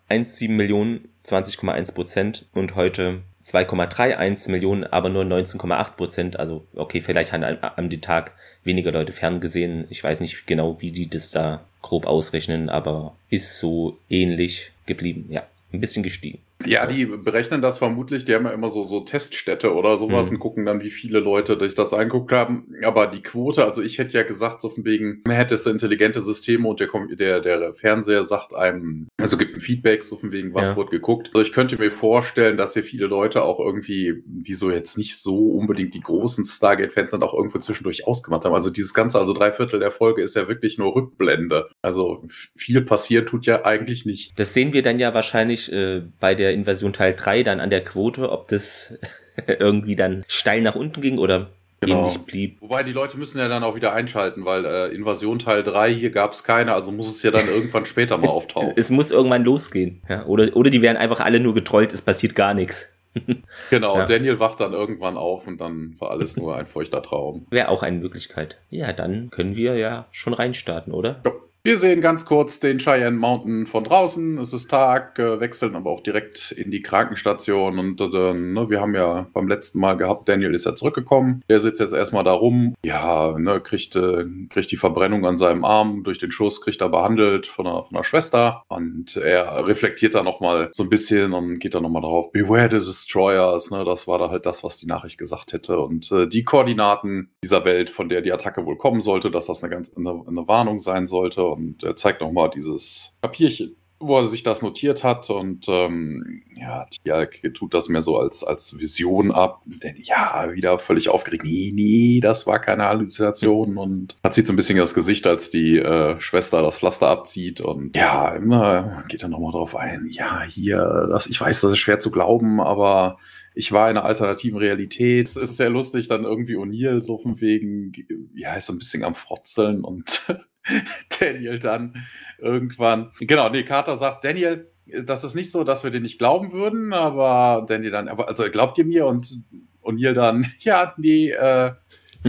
2,17 0.10 0.50
Millionen, 0.50 1.10
20,1 1.26 1.94
Prozent. 1.94 2.46
Und 2.54 2.76
heute 2.76 3.22
2,31 3.44 4.52
Millionen, 4.52 4.84
aber 4.84 5.10
nur 5.10 5.24
19,8 5.24 5.92
Prozent. 5.96 6.40
Also, 6.40 6.66
okay, 6.76 7.02
vielleicht 7.02 7.34
haben 7.34 7.44
am 7.44 7.90
den 7.90 8.02
Tag 8.02 8.36
weniger 8.64 8.92
Leute 8.92 9.14
ferngesehen. 9.14 9.86
Ich 9.90 10.04
weiß 10.04 10.20
nicht 10.20 10.46
genau, 10.48 10.82
wie 10.82 10.92
die 10.92 11.10
das 11.10 11.32
da 11.32 11.64
grob 11.82 12.06
ausrechnen, 12.06 12.70
aber 12.70 13.16
ist 13.30 13.58
so 13.60 13.98
ähnlich 14.10 14.72
geblieben. 14.86 15.26
Ja, 15.30 15.44
ein 15.72 15.80
bisschen 15.80 16.04
gestiegen. 16.04 16.40
Ja, 16.66 16.86
die 16.86 17.06
berechnen 17.06 17.62
das 17.62 17.78
vermutlich, 17.78 18.26
die 18.26 18.36
haben 18.36 18.46
ja 18.46 18.52
immer 18.52 18.68
so, 18.68 18.86
so 18.86 19.00
Teststätte 19.02 19.74
oder 19.74 19.98
sowas 19.98 20.28
mhm. 20.28 20.36
und 20.36 20.40
gucken 20.40 20.66
dann, 20.66 20.82
wie 20.82 20.90
viele 20.90 21.20
Leute 21.20 21.58
sich 21.58 21.74
das 21.74 21.94
angeguckt 21.94 22.34
haben. 22.34 22.66
Aber 22.84 23.08
die 23.08 23.22
Quote, 23.22 23.64
also 23.64 23.82
ich 23.82 23.98
hätte 23.98 24.18
ja 24.18 24.24
gesagt, 24.24 24.62
so 24.62 24.70
von 24.70 24.84
wegen, 24.84 25.22
man 25.26 25.38
hätte 25.38 25.56
es 25.56 25.66
intelligente 25.66 26.22
Systeme 26.22 26.68
und 26.68 26.80
der, 26.80 26.90
der, 27.18 27.40
der 27.42 27.74
Fernseher 27.74 28.26
sagt 28.26 28.54
einem, 28.54 29.08
also 29.22 29.38
gibt 29.38 29.56
ein 29.56 29.62
Feedback, 29.62 30.04
so 30.04 30.18
von 30.18 30.34
wegen, 30.34 30.54
was 30.54 30.70
ja. 30.70 30.76
wird 30.76 30.92
geguckt. 30.92 31.30
Also 31.34 31.42
ich 31.42 31.54
könnte 31.54 31.78
mir 31.78 31.92
vorstellen, 31.92 32.58
dass 32.58 32.74
hier 32.74 32.84
viele 32.84 33.08
Leute 33.08 33.44
auch 33.44 33.60
irgendwie, 33.60 34.22
die 34.26 34.56
so 34.56 34.70
jetzt 34.70 34.98
nicht 34.98 35.18
so 35.18 35.52
unbedingt 35.52 35.94
die 35.94 36.02
großen 36.02 36.44
Stargate-Fans 36.44 37.12
sind, 37.12 37.24
auch 37.24 37.34
irgendwo 37.34 37.60
zwischendurch 37.60 38.06
ausgemacht 38.06 38.44
haben. 38.44 38.54
Also 38.54 38.70
dieses 38.70 38.94
Ganze, 38.94 39.18
also 39.18 39.34
drei 39.34 39.54
Viertel 39.54 39.80
der 39.80 39.92
Folge 39.92 40.22
ist 40.22 40.36
ja 40.36 40.50
wirklich 40.50 40.78
nur 40.78 40.94
Rückblende. 40.94 41.70
Also 41.82 42.26
viel 42.56 42.82
passieren 42.82 43.26
tut 43.26 43.46
ja 43.46 43.64
eigentlich 43.64 44.06
nicht. 44.06 44.38
Das 44.38 44.54
sehen 44.54 44.74
wir 44.74 44.82
dann 44.82 45.00
ja 45.00 45.14
wahrscheinlich 45.14 45.72
äh, 45.72 46.02
bei 46.20 46.36
der 46.36 46.49
Invasion 46.54 46.94
Teil 46.94 47.14
3 47.14 47.44
dann 47.44 47.60
an 47.60 47.70
der 47.70 47.84
Quote, 47.84 48.30
ob 48.32 48.48
das 48.48 48.98
irgendwie 49.48 49.96
dann 49.96 50.24
steil 50.28 50.62
nach 50.62 50.76
unten 50.76 51.02
ging 51.02 51.18
oder 51.18 51.50
genau. 51.80 52.00
ähnlich 52.00 52.20
blieb. 52.20 52.58
Wobei 52.62 52.84
die 52.84 52.92
Leute 52.92 53.18
müssen 53.18 53.40
ja 53.40 53.48
dann 53.48 53.64
auch 53.64 53.76
wieder 53.76 53.94
einschalten, 53.94 54.46
weil 54.46 54.66
äh, 54.66 54.88
Invasion 54.88 55.40
Teil 55.40 55.64
3, 55.64 55.94
hier 55.94 56.12
gab 56.12 56.34
es 56.34 56.44
keine, 56.44 56.74
also 56.74 56.92
muss 56.92 57.10
es 57.10 57.24
ja 57.24 57.32
dann 57.32 57.48
irgendwann 57.48 57.86
später 57.88 58.18
mal 58.18 58.30
auftauchen. 58.30 58.74
Es 58.76 58.92
muss 58.92 59.12
irgendwann 59.12 59.44
losgehen. 59.44 60.02
Ja? 60.10 60.26
Oder, 60.26 60.56
oder 60.56 60.70
die 60.70 60.82
werden 60.82 60.98
einfach 60.98 61.20
alle 61.20 61.40
nur 61.40 61.54
getrollt, 61.54 61.94
es 61.94 62.02
passiert 62.02 62.36
gar 62.36 62.54
nichts. 62.54 62.88
genau, 63.70 63.98
ja. 63.98 64.06
Daniel 64.06 64.40
wacht 64.40 64.60
dann 64.60 64.74
irgendwann 64.74 65.18
auf 65.18 65.48
und 65.48 65.60
dann 65.60 65.96
war 66.00 66.12
alles 66.12 66.38
nur 66.38 66.56
ein 66.56 66.68
feuchter 66.68 67.02
Traum. 67.02 67.48
Wäre 67.50 67.70
auch 67.70 67.82
eine 67.82 67.98
Möglichkeit. 67.98 68.60
Ja, 68.70 68.94
dann 68.94 69.32
können 69.32 69.56
wir 69.56 69.76
ja 69.76 70.06
schon 70.12 70.34
reinstarten, 70.34 70.94
oder? 70.94 71.22
Ja. 71.26 71.32
Wir 71.62 71.78
sehen 71.78 72.00
ganz 72.00 72.24
kurz 72.24 72.62
den 72.62 72.78
Cheyenne 72.78 73.18
Mountain 73.18 73.68
von 73.68 73.84
draußen. 73.84 74.38
Es 74.38 74.54
ist 74.54 74.72
Tag, 74.72 75.20
äh, 75.20 75.42
wechseln 75.42 75.76
aber 75.76 75.90
auch 75.90 76.00
direkt 76.00 76.54
in 76.54 76.72
die 76.72 76.82
Krankenstation. 76.82 77.80
Und 77.80 78.00
äh, 78.00 78.34
ne, 78.34 78.70
wir 78.70 78.80
haben 78.80 78.96
ja 78.96 79.28
beim 79.34 79.50
letzten 79.50 79.82
Mal 79.82 79.98
gehabt, 79.98 80.30
Daniel 80.30 80.54
ist 80.54 80.66
ja 80.66 80.74
zurückgekommen. 80.74 81.44
Der 81.50 81.60
sitzt 81.60 81.82
jetzt 81.82 81.92
erstmal 81.92 82.24
da 82.24 82.32
rum. 82.32 82.76
Ja, 82.86 83.38
ne, 83.38 83.60
kriegt, 83.60 83.98
äh, 83.98 84.24
kriegt 84.50 84.72
die 84.72 84.78
Verbrennung 84.78 85.26
an 85.26 85.38
seinem 85.38 85.66
Arm 85.66 86.06
durch 86.06 86.18
den 86.18 86.32
Schuss, 86.32 86.62
kriegt 86.62 86.80
er 86.80 86.88
behandelt 86.88 87.46
von 87.46 87.68
einer, 87.68 87.84
von 87.84 87.98
einer 87.98 88.06
Schwester. 88.06 88.64
Und 88.70 89.18
er 89.18 89.68
reflektiert 89.68 90.16
da 90.16 90.24
nochmal 90.24 90.70
so 90.72 90.84
ein 90.84 90.90
bisschen 90.90 91.34
und 91.34 91.60
geht 91.60 91.76
da 91.76 91.82
nochmal 91.82 92.04
drauf. 92.04 92.32
Beware 92.32 92.70
the 92.70 92.88
Destroyers. 92.88 93.70
Ne, 93.70 93.84
das 93.84 94.08
war 94.08 94.18
da 94.18 94.30
halt 94.30 94.46
das, 94.46 94.64
was 94.64 94.78
die 94.78 94.88
Nachricht 94.88 95.18
gesagt 95.18 95.52
hätte. 95.52 95.80
Und 95.82 96.10
die 96.32 96.44
Koordinaten 96.46 97.32
dieser 97.44 97.66
Welt, 97.66 97.90
von 97.90 98.08
der 98.08 98.22
die 98.22 98.32
Attacke 98.32 98.66
wohl 98.66 98.78
kommen 98.78 99.02
sollte, 99.02 99.30
dass 99.30 99.48
das 99.48 99.62
eine 99.62 99.70
ganz 99.70 99.94
eine, 99.98 100.24
eine 100.26 100.48
Warnung 100.48 100.80
sein 100.80 101.06
sollte 101.06 101.49
und 101.52 101.84
er 101.84 101.96
zeigt 101.96 102.22
nochmal 102.22 102.50
dieses 102.50 103.18
Papierchen, 103.22 103.76
wo 104.00 104.18
er 104.18 104.26
sich 104.26 104.44
das 104.44 104.62
notiert 104.62 105.04
hat 105.04 105.30
und 105.30 105.68
ähm, 105.68 106.44
ja, 106.56 106.86
Tialk 106.86 107.54
tut 107.54 107.74
das 107.74 107.90
mehr 107.90 108.02
so 108.02 108.18
als, 108.18 108.44
als 108.44 108.80
Vision 108.80 109.32
ab. 109.32 109.62
Denn 109.66 109.96
ja, 109.98 110.50
wieder 110.54 110.80
völlig 110.80 111.10
aufgeregt. 111.10 111.44
Nee, 111.44 111.72
nee, 111.74 112.20
das 112.22 112.48
war 112.48 112.60
keine 112.60 112.86
Halluzination 112.86 113.78
und 113.78 114.16
hat 114.24 114.34
sich 114.34 114.46
so 114.46 114.54
ein 114.54 114.56
bisschen 114.56 114.78
das 114.78 114.94
Gesicht, 114.94 115.28
als 115.28 115.50
die 115.50 115.78
äh, 115.78 116.20
Schwester 116.22 116.62
das 116.62 116.80
Pflaster 116.80 117.08
abzieht 117.08 117.60
und 117.60 117.96
ja, 117.98 118.36
immer 118.36 119.04
geht 119.10 119.24
er 119.24 119.30
nochmal 119.30 119.52
drauf 119.52 119.76
ein. 119.76 120.08
Ja, 120.12 120.44
hier, 120.44 121.08
das, 121.10 121.28
ich 121.28 121.40
weiß, 121.40 121.62
das 121.62 121.72
ist 121.72 121.80
schwer 121.80 122.00
zu 122.00 122.12
glauben, 122.12 122.62
aber 122.62 123.18
ich 123.54 123.74
war 123.74 123.90
in 123.90 123.98
einer 123.98 124.06
alternativen 124.06 124.58
Realität. 124.58 125.28
Es 125.28 125.36
ist 125.36 125.58
sehr 125.58 125.70
lustig, 125.70 126.08
dann 126.08 126.24
irgendwie 126.24 126.56
O'Neill 126.56 127.02
so 127.02 127.18
von 127.18 127.42
wegen, 127.42 127.92
ja, 128.34 128.54
ist 128.54 128.68
so 128.68 128.74
ein 128.74 128.80
bisschen 128.80 129.04
am 129.04 129.16
Frotzeln 129.16 129.84
und 129.84 130.34
Daniel 131.20 131.60
dann 131.60 132.06
irgendwann. 132.38 133.12
Genau, 133.20 133.50
nee, 133.50 133.64
Carter 133.64 133.96
sagt, 133.96 134.24
Daniel, 134.24 134.70
das 135.04 135.24
ist 135.24 135.36
nicht 135.36 135.52
so, 135.52 135.64
dass 135.64 135.84
wir 135.84 135.92
dir 135.92 136.02
nicht 136.02 136.20
glauben 136.20 136.52
würden, 136.52 136.94
aber 136.94 137.66
Daniel 137.68 137.92
dann, 137.92 138.08
also 138.08 138.50
glaubt 138.50 138.78
ihr 138.78 138.86
mir 138.86 139.06
und 139.06 139.44
O'Neill 139.84 140.14
dann, 140.14 140.52
ja, 140.60 140.94
nee, 140.98 141.30
äh, 141.30 141.74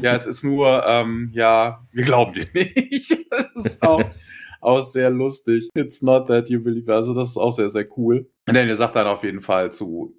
ja, 0.01 0.15
es 0.15 0.27
ist 0.27 0.45
nur, 0.45 0.85
ähm, 0.87 1.31
ja, 1.33 1.85
wir 1.93 2.05
glauben 2.05 2.33
dir 2.33 2.47
nicht. 2.55 3.11
das 3.31 3.65
ist 3.65 3.83
auch, 3.83 4.03
auch 4.61 4.83
sehr 4.83 5.11
lustig. 5.11 5.69
It's 5.75 6.03
not 6.03 6.27
that 6.29 6.49
you 6.49 6.63
believe. 6.63 6.93
Also, 6.93 7.15
das 7.15 7.31
ist 7.31 7.37
auch 7.37 7.53
sehr, 7.53 7.71
sehr 7.71 7.87
cool. 7.97 8.29
Und 8.49 8.57
Daniel 8.57 8.77
sagt 8.77 8.97
dann 8.97 9.07
auf 9.07 9.25
jeden 9.25 9.41
Fall 9.41 9.73
zu 9.73 10.15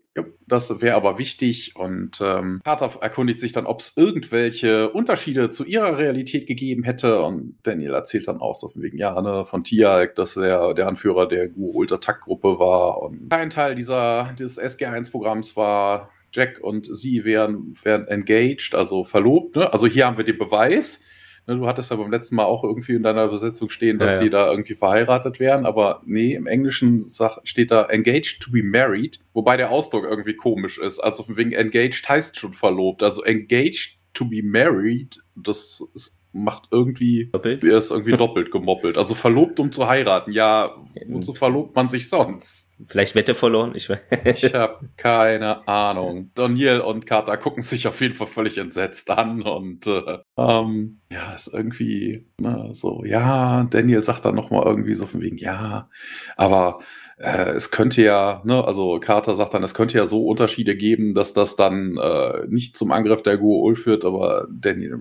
das 0.48 0.81
wäre 0.81 0.95
aber 0.98 1.17
wichtig 1.17 1.75
und 1.77 2.19
ähm, 2.21 2.60
Carter 2.65 2.91
erkundigt 3.01 3.39
sich 3.39 3.53
dann, 3.53 3.65
ob 3.65 3.79
es 3.79 3.95
irgendwelche 3.95 4.89
Unterschiede 4.89 5.50
zu 5.50 5.63
ihrer 5.63 5.98
Realität 5.98 6.48
gegeben 6.48 6.83
hätte 6.83 7.21
und 7.21 7.57
Daniel 7.63 7.93
erzählt 7.93 8.27
dann 8.27 8.41
auch 8.41 8.55
so 8.55 8.67
von 8.67 8.81
wegen, 8.81 8.98
ja, 8.98 9.21
ne, 9.21 9.45
von 9.45 9.63
Tialk, 9.63 10.15
dass 10.15 10.36
er 10.36 10.74
der 10.74 10.88
Anführer 10.88 11.27
der 11.27 11.48
Gu-Ultra-Takt-Gruppe 11.48 12.60
war 12.60 13.01
und 13.01 13.29
kein 13.29 13.50
Teil 13.50 13.75
dieser, 13.75 14.33
dieses 14.38 14.60
SG1-Programms 14.60 15.55
war 15.55 16.10
Jack 16.33 16.60
und 16.62 16.93
sie 16.93 17.24
wären, 17.24 17.74
wären 17.83 18.07
engaged, 18.07 18.75
also 18.75 19.03
verlobt, 19.03 19.55
ne? 19.55 19.71
Also 19.71 19.88
hier 19.88 20.05
haben 20.05 20.17
wir 20.17 20.24
den 20.24 20.38
Beweis. 20.38 21.01
Ne, 21.48 21.55
du 21.55 21.67
hattest 21.67 21.89
ja 21.89 21.98
beim 21.98 22.12
letzten 22.12 22.36
Mal 22.36 22.45
auch 22.45 22.63
irgendwie 22.63 22.93
in 22.93 23.03
deiner 23.03 23.25
Übersetzung 23.25 23.69
stehen, 23.69 23.98
dass 23.98 24.13
ja, 24.13 24.17
ja. 24.17 24.24
die 24.24 24.29
da 24.29 24.51
irgendwie 24.51 24.75
verheiratet 24.75 25.39
wären, 25.39 25.65
aber 25.65 26.01
nee, 26.05 26.36
im 26.36 26.45
Englischen 26.45 27.03
steht 27.43 27.71
da 27.71 27.86
engaged 27.86 28.41
to 28.41 28.51
be 28.51 28.63
married, 28.63 29.19
wobei 29.33 29.57
der 29.57 29.71
Ausdruck 29.71 30.05
irgendwie 30.05 30.36
komisch 30.36 30.77
ist. 30.77 31.00
Also 31.00 31.25
wegen 31.36 31.51
engaged 31.51 32.07
heißt 32.07 32.39
schon 32.39 32.53
verlobt. 32.53 33.01
Also 33.01 33.24
engaged 33.24 33.98
to 34.13 34.25
be 34.25 34.41
married, 34.43 35.19
das 35.36 35.83
ist 35.95 36.20
macht 36.33 36.69
irgendwie, 36.71 37.29
doppelt? 37.31 37.63
er 37.63 37.77
ist 37.77 37.91
irgendwie 37.91 38.15
doppelt 38.17 38.51
gemoppelt. 38.51 38.97
Also 38.97 39.15
verlobt, 39.15 39.59
um 39.59 39.71
zu 39.71 39.88
heiraten. 39.88 40.31
Ja, 40.31 40.75
wozu 41.07 41.33
verlobt 41.33 41.75
man 41.75 41.89
sich 41.89 42.09
sonst? 42.09 42.71
Vielleicht 42.88 43.15
Wette 43.15 43.35
verloren? 43.35 43.73
Ich, 43.75 43.89
ich 44.25 44.53
habe 44.53 44.89
keine 44.97 45.67
Ahnung. 45.67 46.29
Daniel 46.33 46.81
und 46.81 47.05
Carter 47.05 47.38
gucken 47.38 47.63
sich 47.63 47.88
auf 47.88 48.00
jeden 48.01 48.13
Fall 48.13 48.27
völlig 48.27 48.57
entsetzt 48.57 49.09
an 49.11 49.41
und 49.41 49.88
äh, 49.88 50.19
ähm, 50.38 51.01
ja, 51.11 51.33
ist 51.33 51.53
irgendwie 51.53 52.27
ne, 52.39 52.69
so, 52.71 53.03
ja, 53.03 53.63
Daniel 53.69 54.03
sagt 54.03 54.25
dann 54.25 54.35
nochmal 54.35 54.63
irgendwie 54.65 54.95
so 54.95 55.05
von 55.05 55.21
wegen, 55.21 55.38
ja, 55.38 55.89
aber 56.38 56.79
äh, 57.21 57.51
es 57.51 57.71
könnte 57.71 58.01
ja, 58.01 58.41
ne, 58.43 58.63
also 58.65 58.99
Carter 58.99 59.35
sagt 59.35 59.53
dann, 59.53 59.63
es 59.63 59.73
könnte 59.73 59.97
ja 59.97 60.05
so 60.05 60.25
Unterschiede 60.25 60.75
geben, 60.75 61.13
dass 61.13 61.33
das 61.33 61.55
dann 61.55 61.97
äh, 61.97 62.47
nicht 62.47 62.75
zum 62.75 62.91
Angriff 62.91 63.21
der 63.21 63.37
Guo 63.37 63.73
führt, 63.75 64.05
aber 64.05 64.47
Daniel, 64.49 64.99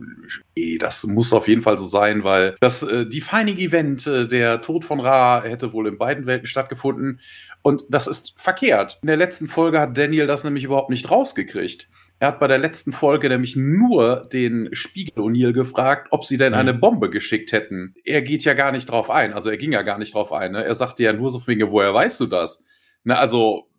eh, 0.54 0.78
das 0.78 1.04
muss 1.06 1.32
auf 1.32 1.48
jeden 1.48 1.62
Fall 1.62 1.78
so 1.78 1.84
sein, 1.84 2.24
weil 2.24 2.56
das 2.60 2.82
äh, 2.82 3.06
Defining 3.06 3.58
Event, 3.58 4.06
äh, 4.06 4.26
der 4.26 4.60
Tod 4.60 4.84
von 4.84 5.00
Ra, 5.00 5.42
hätte 5.42 5.72
wohl 5.72 5.86
in 5.86 5.98
beiden 5.98 6.26
Welten 6.26 6.46
stattgefunden 6.46 7.20
und 7.62 7.84
das 7.88 8.06
ist 8.06 8.34
verkehrt. 8.36 8.98
In 9.02 9.08
der 9.08 9.16
letzten 9.16 9.48
Folge 9.48 9.80
hat 9.80 9.96
Daniel 9.96 10.26
das 10.26 10.44
nämlich 10.44 10.64
überhaupt 10.64 10.90
nicht 10.90 11.10
rausgekriegt. 11.10 11.88
Er 12.20 12.28
hat 12.28 12.38
bei 12.38 12.48
der 12.48 12.58
letzten 12.58 12.92
Folge 12.92 13.30
nämlich 13.30 13.56
nur 13.56 14.28
den 14.30 14.68
Spiegel 14.72 15.24
O'Neill 15.24 15.54
gefragt, 15.54 16.08
ob 16.10 16.26
sie 16.26 16.36
denn 16.36 16.52
eine 16.52 16.74
mhm. 16.74 16.80
Bombe 16.80 17.08
geschickt 17.08 17.50
hätten. 17.52 17.94
Er 18.04 18.20
geht 18.20 18.44
ja 18.44 18.52
gar 18.52 18.72
nicht 18.72 18.90
drauf 18.90 19.10
ein. 19.10 19.32
Also 19.32 19.48
er 19.48 19.56
ging 19.56 19.72
ja 19.72 19.80
gar 19.80 19.96
nicht 19.96 20.14
drauf 20.14 20.30
ein. 20.30 20.52
Ne? 20.52 20.62
Er 20.62 20.74
sagte 20.74 21.02
ja 21.02 21.14
nur 21.14 21.30
so 21.30 21.38
Dinge, 21.38 21.72
woher 21.72 21.94
weißt 21.94 22.20
du 22.20 22.26
das? 22.26 22.62
Na, 23.04 23.14
also 23.14 23.70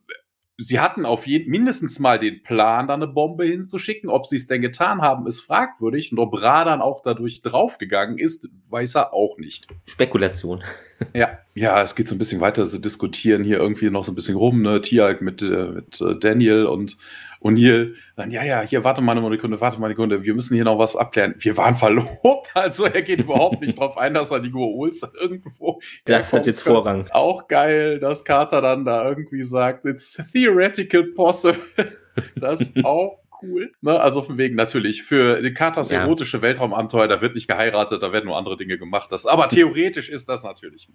sie 0.57 0.79
hatten 0.79 1.05
auf 1.05 1.27
jeden 1.27 1.51
mindestens 1.51 1.99
mal 1.99 2.17
den 2.17 2.41
Plan, 2.41 2.87
da 2.87 2.95
eine 2.95 3.07
Bombe 3.07 3.45
hinzuschicken. 3.45 4.09
Ob 4.09 4.25
sie 4.25 4.37
es 4.37 4.47
denn 4.47 4.63
getan 4.63 5.03
haben, 5.03 5.27
ist 5.27 5.41
fragwürdig. 5.41 6.11
Und 6.11 6.17
ob 6.17 6.41
Radan 6.41 6.81
auch 6.81 7.01
dadurch 7.03 7.43
draufgegangen 7.43 8.17
ist, 8.17 8.49
weiß 8.69 8.95
er 8.95 9.13
auch 9.13 9.37
nicht. 9.37 9.67
Spekulation. 9.85 10.63
ja, 11.13 11.37
ja, 11.53 11.83
es 11.83 11.93
geht 11.93 12.07
so 12.07 12.15
ein 12.15 12.19
bisschen 12.19 12.41
weiter. 12.41 12.65
Sie 12.65 12.81
diskutieren 12.81 13.43
hier 13.43 13.59
irgendwie 13.59 13.91
noch 13.91 14.03
so 14.03 14.11
ein 14.11 14.15
bisschen 14.15 14.35
rum, 14.35 14.63
ne? 14.63 14.81
Tia 14.81 15.03
halt 15.03 15.21
mit, 15.21 15.43
äh, 15.43 15.67
mit 15.67 16.01
äh, 16.01 16.17
Daniel 16.17 16.65
und 16.65 16.97
O'Neill 17.41 17.95
dann, 18.15 18.31
ja, 18.31 18.43
ja, 18.43 18.61
hier, 18.61 18.83
warte 18.83 19.01
mal 19.01 19.17
eine 19.17 19.27
Sekunde, 19.29 19.59
warte 19.59 19.79
mal 19.79 19.87
eine 19.87 19.95
Sekunde, 19.95 20.23
wir 20.23 20.33
müssen 20.33 20.55
hier 20.55 20.63
noch 20.63 20.77
was 20.77 20.95
abklären. 20.95 21.35
Wir 21.39 21.57
waren 21.57 21.75
verlobt, 21.75 22.49
also 22.53 22.85
er 22.85 23.01
geht 23.01 23.21
überhaupt 23.21 23.61
nicht 23.61 23.79
drauf 23.79 23.97
ein, 23.97 24.13
dass 24.13 24.31
er 24.31 24.39
die 24.39 24.51
Goa'uls 24.51 25.03
irgendwo. 25.19 25.81
Das 26.05 26.33
hat 26.33 26.45
jetzt 26.45 26.61
Vorrang. 26.61 27.07
Auch 27.11 27.47
geil, 27.47 27.99
dass 27.99 28.23
Carter 28.23 28.61
dann 28.61 28.85
da 28.85 29.07
irgendwie 29.07 29.43
sagt, 29.43 29.85
it's 29.85 30.13
theoretical 30.31 31.03
possible. 31.15 31.59
das 32.35 32.61
ist 32.61 32.85
auch 32.85 33.20
cool. 33.43 33.71
Ne? 33.81 33.99
Also 33.99 34.21
von 34.21 34.37
wegen 34.37 34.55
natürlich 34.55 35.03
für 35.03 35.41
die 35.41 35.53
Katas 35.53 35.89
ja. 35.89 36.01
erotische 36.01 36.41
Weltraumabenteuer, 36.41 37.07
da 37.07 37.21
wird 37.21 37.35
nicht 37.35 37.47
geheiratet, 37.47 38.01
da 38.01 38.11
werden 38.11 38.25
nur 38.25 38.37
andere 38.37 38.57
Dinge 38.57 38.77
gemacht. 38.77 39.11
Das, 39.11 39.25
aber 39.25 39.49
theoretisch 39.49 40.09
ist 40.09 40.29
das 40.29 40.43
natürlich 40.43 40.89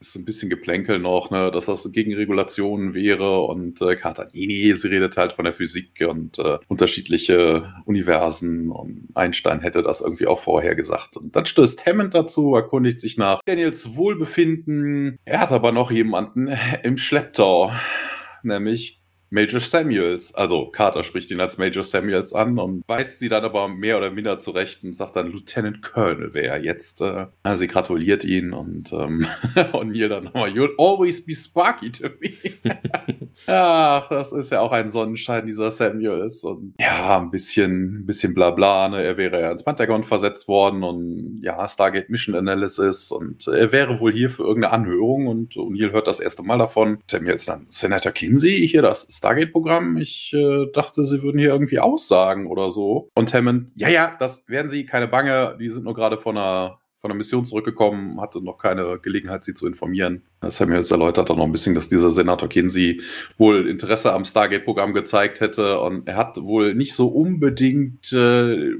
Ist 0.00 0.16
ein 0.16 0.24
bisschen 0.24 0.50
Geplänkel 0.50 0.98
noch, 0.98 1.30
ne, 1.30 1.50
dass 1.50 1.66
das 1.66 1.90
gegen 1.92 2.14
Regulationen 2.14 2.94
wäre 2.94 3.40
und 3.40 3.80
äh, 3.80 3.96
nee, 4.32 4.46
nee, 4.46 4.74
sie 4.74 4.88
redet 4.88 5.16
halt 5.16 5.32
von 5.32 5.44
der 5.44 5.52
Physik 5.52 6.04
und 6.08 6.38
äh, 6.38 6.58
unterschiedliche 6.68 7.74
Universen 7.84 8.70
und 8.70 9.08
Einstein 9.14 9.60
hätte 9.60 9.82
das 9.82 10.00
irgendwie 10.00 10.26
auch 10.26 10.38
vorher 10.38 10.74
gesagt. 10.74 11.16
Und 11.16 11.34
dann 11.36 11.46
stößt 11.46 11.86
Hammond 11.86 12.14
dazu, 12.14 12.54
erkundigt 12.54 13.00
sich 13.00 13.16
nach 13.16 13.40
Daniels 13.44 13.96
Wohlbefinden. 13.96 15.18
Er 15.24 15.40
hat 15.40 15.52
aber 15.52 15.72
noch 15.72 15.90
jemanden 15.90 16.50
im 16.82 16.98
Schlepptau, 16.98 17.72
nämlich 18.42 18.97
Major 19.30 19.60
Samuels. 19.60 20.34
Also 20.34 20.66
Carter 20.66 21.04
spricht 21.04 21.30
ihn 21.30 21.40
als 21.40 21.58
Major 21.58 21.84
Samuels 21.84 22.32
an 22.32 22.58
und 22.58 22.82
weist 22.86 23.18
sie 23.18 23.28
dann 23.28 23.44
aber 23.44 23.68
mehr 23.68 23.98
oder 23.98 24.10
minder 24.10 24.38
zurecht 24.38 24.84
und 24.84 24.94
sagt 24.94 25.16
dann, 25.16 25.30
Lieutenant 25.30 25.82
Colonel 25.82 26.34
wäre 26.34 26.58
jetzt. 26.58 27.00
Äh, 27.00 27.26
also 27.42 27.60
sie 27.60 27.66
gratuliert 27.66 28.24
ihn 28.24 28.52
und, 28.52 28.92
ähm, 28.92 29.26
und 29.72 29.90
mir 29.90 30.08
dann 30.08 30.24
nochmal, 30.24 30.50
you'll 30.50 30.74
always 30.78 31.24
be 31.24 31.34
sparky 31.34 31.90
to 31.90 32.08
me. 32.20 32.30
Ach, 33.46 34.08
das 34.08 34.32
ist 34.32 34.50
ja 34.50 34.60
auch 34.60 34.72
ein 34.72 34.90
Sonnenschein, 34.90 35.46
dieser 35.46 35.70
Samuels. 35.70 36.42
Und 36.44 36.74
ja, 36.80 37.18
ein 37.18 37.30
bisschen, 37.30 38.00
ein 38.00 38.06
bisschen 38.06 38.34
Blabla. 38.34 38.88
Ne? 38.88 39.02
Er 39.02 39.16
wäre 39.16 39.40
ja 39.40 39.52
ins 39.52 39.64
Pentagon 39.64 40.04
versetzt 40.04 40.48
worden 40.48 40.82
und 40.82 41.40
ja, 41.42 41.68
Stargate 41.68 42.10
Mission 42.10 42.34
Analysis 42.34 43.10
und 43.10 43.46
er 43.46 43.72
wäre 43.72 44.00
wohl 44.00 44.12
hier 44.12 44.30
für 44.30 44.42
irgendeine 44.42 44.72
Anhörung 44.72 45.26
und 45.26 45.54
O'Neill 45.54 45.92
hört 45.92 46.06
das 46.06 46.20
erste 46.20 46.42
Mal 46.42 46.58
davon. 46.58 46.98
Samuels 47.10 47.44
dann, 47.44 47.66
Senator 47.68 48.12
Kinsey, 48.12 48.66
hier 48.66 48.82
das 48.82 49.02
Stargate-Programm. 49.18 49.96
Ich 49.98 50.32
äh, 50.32 50.66
dachte, 50.72 51.04
sie 51.04 51.22
würden 51.22 51.38
hier 51.38 51.50
irgendwie 51.50 51.78
aussagen 51.78 52.46
oder 52.46 52.70
so. 52.70 53.10
Und 53.14 53.34
Hammond, 53.34 53.70
ja, 53.76 53.88
ja, 53.88 54.16
das 54.18 54.48
werden 54.48 54.68
sie, 54.68 54.86
keine 54.86 55.08
Bange. 55.08 55.56
Die 55.60 55.68
sind 55.68 55.84
nur 55.84 55.94
gerade 55.94 56.18
von 56.18 56.36
einer, 56.36 56.78
von 56.96 57.10
einer 57.10 57.18
Mission 57.18 57.44
zurückgekommen, 57.44 58.20
hatte 58.20 58.42
noch 58.42 58.58
keine 58.58 58.98
Gelegenheit, 59.00 59.44
sie 59.44 59.54
zu 59.54 59.66
informieren. 59.66 60.22
Samuels 60.42 60.90
erläutert 60.90 61.30
dann 61.30 61.36
noch 61.36 61.44
ein 61.44 61.52
bisschen, 61.52 61.74
dass 61.74 61.88
dieser 61.88 62.10
Senator 62.10 62.48
Kinsey 62.48 63.02
wohl 63.36 63.68
Interesse 63.68 64.12
am 64.12 64.24
Stargate-Programm 64.24 64.94
gezeigt 64.94 65.40
hätte 65.40 65.80
und 65.80 66.08
er 66.08 66.16
hat 66.16 66.36
wohl 66.40 66.74
nicht 66.74 66.94
so 66.94 67.08
unbedingt 67.08 68.12
äh, 68.12 68.74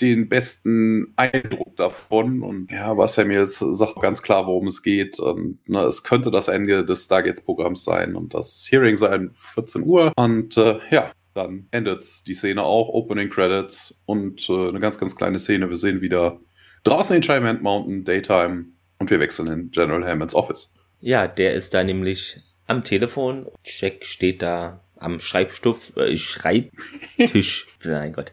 den 0.00 0.28
besten 0.28 1.12
Eindruck 1.16 1.76
davon. 1.76 2.42
Und 2.42 2.70
ja, 2.70 2.86
aber 2.86 3.06
Samuels 3.08 3.58
sagt 3.58 4.00
ganz 4.00 4.22
klar, 4.22 4.46
worum 4.46 4.66
es 4.66 4.82
geht. 4.82 5.18
Und 5.18 5.58
ne, 5.68 5.80
es 5.82 6.02
könnte 6.02 6.30
das 6.30 6.48
Ende 6.48 6.84
des 6.84 7.04
Stargates-Programms 7.04 7.84
sein 7.84 8.16
und 8.16 8.34
das 8.34 8.66
Hearing 8.70 8.96
sein 8.96 9.30
14 9.34 9.82
Uhr. 9.82 10.12
Und 10.16 10.56
äh, 10.56 10.78
ja, 10.90 11.12
dann 11.34 11.68
endet 11.70 12.26
die 12.26 12.34
Szene 12.34 12.62
auch, 12.62 12.88
Opening 12.88 13.30
Credits 13.30 14.02
und 14.06 14.48
äh, 14.48 14.68
eine 14.68 14.80
ganz, 14.80 14.98
ganz 14.98 15.16
kleine 15.16 15.38
Szene. 15.38 15.68
Wir 15.68 15.76
sehen 15.76 16.00
wieder 16.00 16.40
draußen 16.84 17.16
in 17.16 17.22
Chimant 17.22 17.62
Mountain, 17.62 18.04
Daytime 18.04 18.66
und 18.98 19.10
wir 19.10 19.20
wechseln 19.20 19.48
in 19.48 19.70
General 19.70 20.06
Hammonds 20.06 20.34
Office. 20.34 20.74
Ja, 21.00 21.26
der 21.26 21.54
ist 21.54 21.72
da 21.72 21.84
nämlich 21.84 22.40
am 22.66 22.84
Telefon. 22.84 23.46
Jack 23.64 24.04
steht 24.04 24.42
da 24.42 24.84
am 24.96 25.18
Schreibstoff, 25.18 25.96
äh, 25.96 26.16
Schreibtisch. 26.16 27.66
mein 27.84 28.12
Gott 28.12 28.32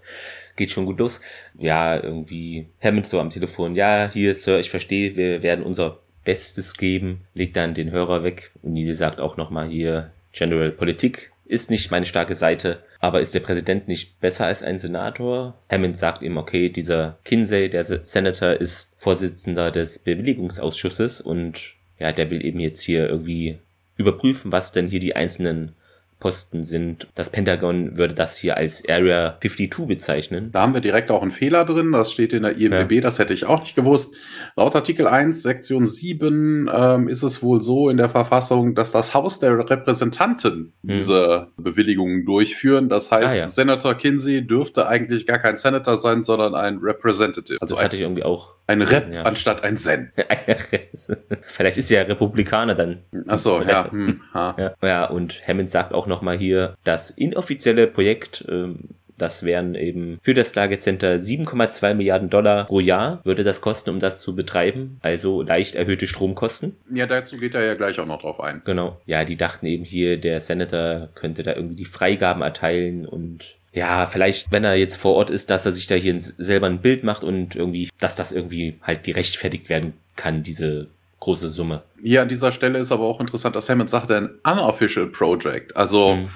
geht 0.58 0.72
schon 0.72 0.86
gut 0.86 1.00
los. 1.00 1.22
Ja, 1.58 1.96
irgendwie 1.96 2.68
Hammond 2.84 3.08
so 3.08 3.20
am 3.22 3.30
Telefon, 3.30 3.76
ja, 3.76 4.10
hier, 4.12 4.36
Sir, 4.36 4.60
ich 4.60 4.70
verstehe, 4.70 5.16
wir 5.16 5.44
werden 5.44 5.64
unser 5.64 6.00
Bestes 6.26 6.76
geben, 6.76 7.22
legt 7.34 7.56
dann 7.56 7.74
den 7.74 7.92
Hörer 7.92 8.24
weg 8.24 8.52
und 8.62 8.74
Neil 8.74 8.94
sagt 8.94 9.22
auch 9.22 9.38
nochmal 9.38 9.70
hier, 9.70 10.12
General 10.34 10.72
Politik 10.72 11.32
ist 11.46 11.72
nicht 11.72 11.92
meine 11.92 12.06
starke 12.06 12.36
Seite, 12.36 12.84
aber 13.00 13.22
ist 13.22 13.34
der 13.34 13.40
Präsident 13.40 13.88
nicht 13.88 14.20
besser 14.20 14.48
als 14.48 14.64
ein 14.64 14.78
Senator? 14.78 15.58
Hammond 15.72 15.96
sagt 15.96 16.22
ihm, 16.22 16.38
okay, 16.38 16.70
dieser 16.70 17.18
Kinsey, 17.24 17.70
der 17.70 17.84
Senator, 17.84 18.54
ist 18.54 18.96
Vorsitzender 18.98 19.72
des 19.72 20.00
Bewilligungsausschusses 20.00 21.22
und 21.22 21.76
ja, 22.00 22.12
der 22.12 22.30
will 22.30 22.46
eben 22.46 22.60
jetzt 22.60 22.82
hier 22.82 23.08
irgendwie 23.08 23.60
überprüfen, 23.96 24.52
was 24.52 24.72
denn 24.72 24.88
hier 24.88 25.00
die 25.00 25.16
einzelnen 25.16 25.74
Posten 26.20 26.64
sind. 26.64 27.08
Das 27.14 27.30
Pentagon 27.30 27.98
würde 27.98 28.16
das 28.16 28.38
hier 28.38 28.58
als 28.58 28.84
Area 28.90 29.38
52 29.40 29.88
bezeichnen. 29.88 30.52
Da 30.52 30.62
haben 30.62 30.74
wir 30.74 30.82
direkt 30.82 31.12
auch 31.12 31.22
einen 31.22 31.30
Fehler 31.30 31.64
drin. 31.64 31.92
Das 31.92 32.12
steht 32.12 32.34
in 32.34 32.44
der 32.44 32.58
IMDb, 32.58 32.94
ja. 32.94 33.02
das 33.02 33.20
hätte 33.20 33.34
ich 33.34 33.46
auch 33.46 33.60
nicht 33.60 33.76
gewusst. 33.76 34.16
Laut 34.56 34.76
Artikel 34.76 35.08
1, 35.08 35.44
Sektion 35.44 35.88
7 35.88 36.70
ähm, 36.74 37.08
ist 37.08 37.22
es 37.22 37.44
wohl 37.44 37.62
so 37.62 37.90
in 37.90 37.98
der 37.98 38.10
Verfassung, 38.10 38.74
dass 38.74 38.92
das 38.92 39.14
Haus 39.14 39.40
der 39.40 39.58
Repräsentanten 39.58 40.74
hm. 40.86 40.96
diese 40.96 41.50
Bewilligungen 41.58 42.26
durchführen. 42.26 42.90
Das 42.90 43.12
heißt, 43.12 43.36
ah, 43.36 43.38
ja. 43.38 43.48
Senator 43.48 43.94
Kinsey 43.94 44.46
dürfte 44.46 44.88
eigentlich 44.88 45.28
gar 45.28 45.40
kein 45.40 45.58
Senator 45.58 45.98
sein, 45.98 46.24
sondern 46.24 46.56
ein 46.56 46.80
Representative. 46.80 47.60
Also 47.62 47.76
das 47.76 47.84
hatte 47.84 47.96
ich 47.96 48.02
irgendwie 48.02 48.24
auch. 48.24 48.57
Ein 48.68 48.82
Rep 48.82 49.14
ja. 49.14 49.24
anstatt 49.24 49.64
ein 49.64 49.78
Sen. 49.78 50.12
Vielleicht 51.42 51.78
ist 51.78 51.90
er 51.90 52.02
ja 52.02 52.08
Republikaner 52.08 52.76
dann. 52.76 53.00
Ach 53.28 53.40
so, 53.40 53.62
ja. 53.62 53.90
Hm, 53.92 54.16
ja. 54.34 54.76
Ja, 54.82 55.06
und 55.06 55.48
Hammond 55.48 55.70
sagt 55.70 55.94
auch 55.94 56.06
nochmal 56.06 56.38
hier, 56.38 56.76
das 56.84 57.10
inoffizielle 57.10 57.88
Projekt 57.88 58.46
ähm, 58.50 58.90
das 59.18 59.44
wären 59.44 59.76
eben 59.76 60.20
für 60.22 60.34
das 60.34 60.52
Target 60.52 60.82
Center 60.82 61.16
7,2 61.16 61.96
Milliarden 61.96 62.30
Dollar 62.30 62.66
pro 62.66 62.80
Jahr 62.80 63.20
würde 63.24 63.44
das 63.44 63.62
kosten, 63.62 63.90
um 63.90 64.00
das 64.00 64.22
zu 64.22 64.36
betreiben. 64.36 65.00
Also 65.02 65.42
leicht 65.42 65.76
erhöhte 65.76 66.08
Stromkosten. 66.08 66.78
Ja, 66.94 67.08
dazu 67.08 67.38
geht 67.38 67.56
er 67.56 67.66
ja 67.66 67.74
gleich 67.74 68.00
auch 68.00 68.06
noch 68.06 68.22
drauf 68.22 68.40
ein. 68.40 68.62
Genau. 68.64 69.02
Ja, 69.06 69.26
die 69.26 69.36
dachten 69.36 69.66
eben 69.66 69.84
hier, 69.84 70.20
der 70.20 70.40
Senator 70.40 71.10
könnte 71.16 71.44
da 71.44 71.56
irgendwie 71.56 71.76
die 71.76 71.86
Freigaben 71.86 72.42
erteilen 72.42 73.06
und 73.08 73.58
ja, 73.78 74.06
vielleicht, 74.08 74.52
wenn 74.52 74.64
er 74.64 74.76
jetzt 74.76 74.98
vor 74.98 75.16
Ort 75.16 75.30
ist, 75.30 75.50
dass 75.50 75.66
er 75.66 75.72
sich 75.72 75.88
da 75.88 75.96
hier 75.96 76.20
selber 76.20 76.68
ein 76.68 76.82
Bild 76.82 77.04
macht 77.04 77.24
und 77.24 77.56
irgendwie, 77.56 77.90
dass 78.00 78.16
das 78.16 78.32
irgendwie 78.32 78.80
halt 78.82 79.04
gerechtfertigt 79.04 79.70
werden 79.70 79.94
kann, 80.16 80.44
diese 80.44 80.88
große 81.20 81.50
Summe. 81.50 81.84
Ja, 82.02 82.24
an 82.24 82.30
dieser 82.30 82.52
Stelle 82.52 82.80
ist 82.80 82.92
aber 82.92 83.04
auch 83.04 83.20
interessant, 83.20 83.56
dass 83.56 83.70
Hammond 83.70 83.90
sagt, 83.90 84.12
ein 84.12 84.30
unofficial 84.44 85.08
project. 85.08 85.76
Also, 85.76 86.16
mhm 86.16 86.30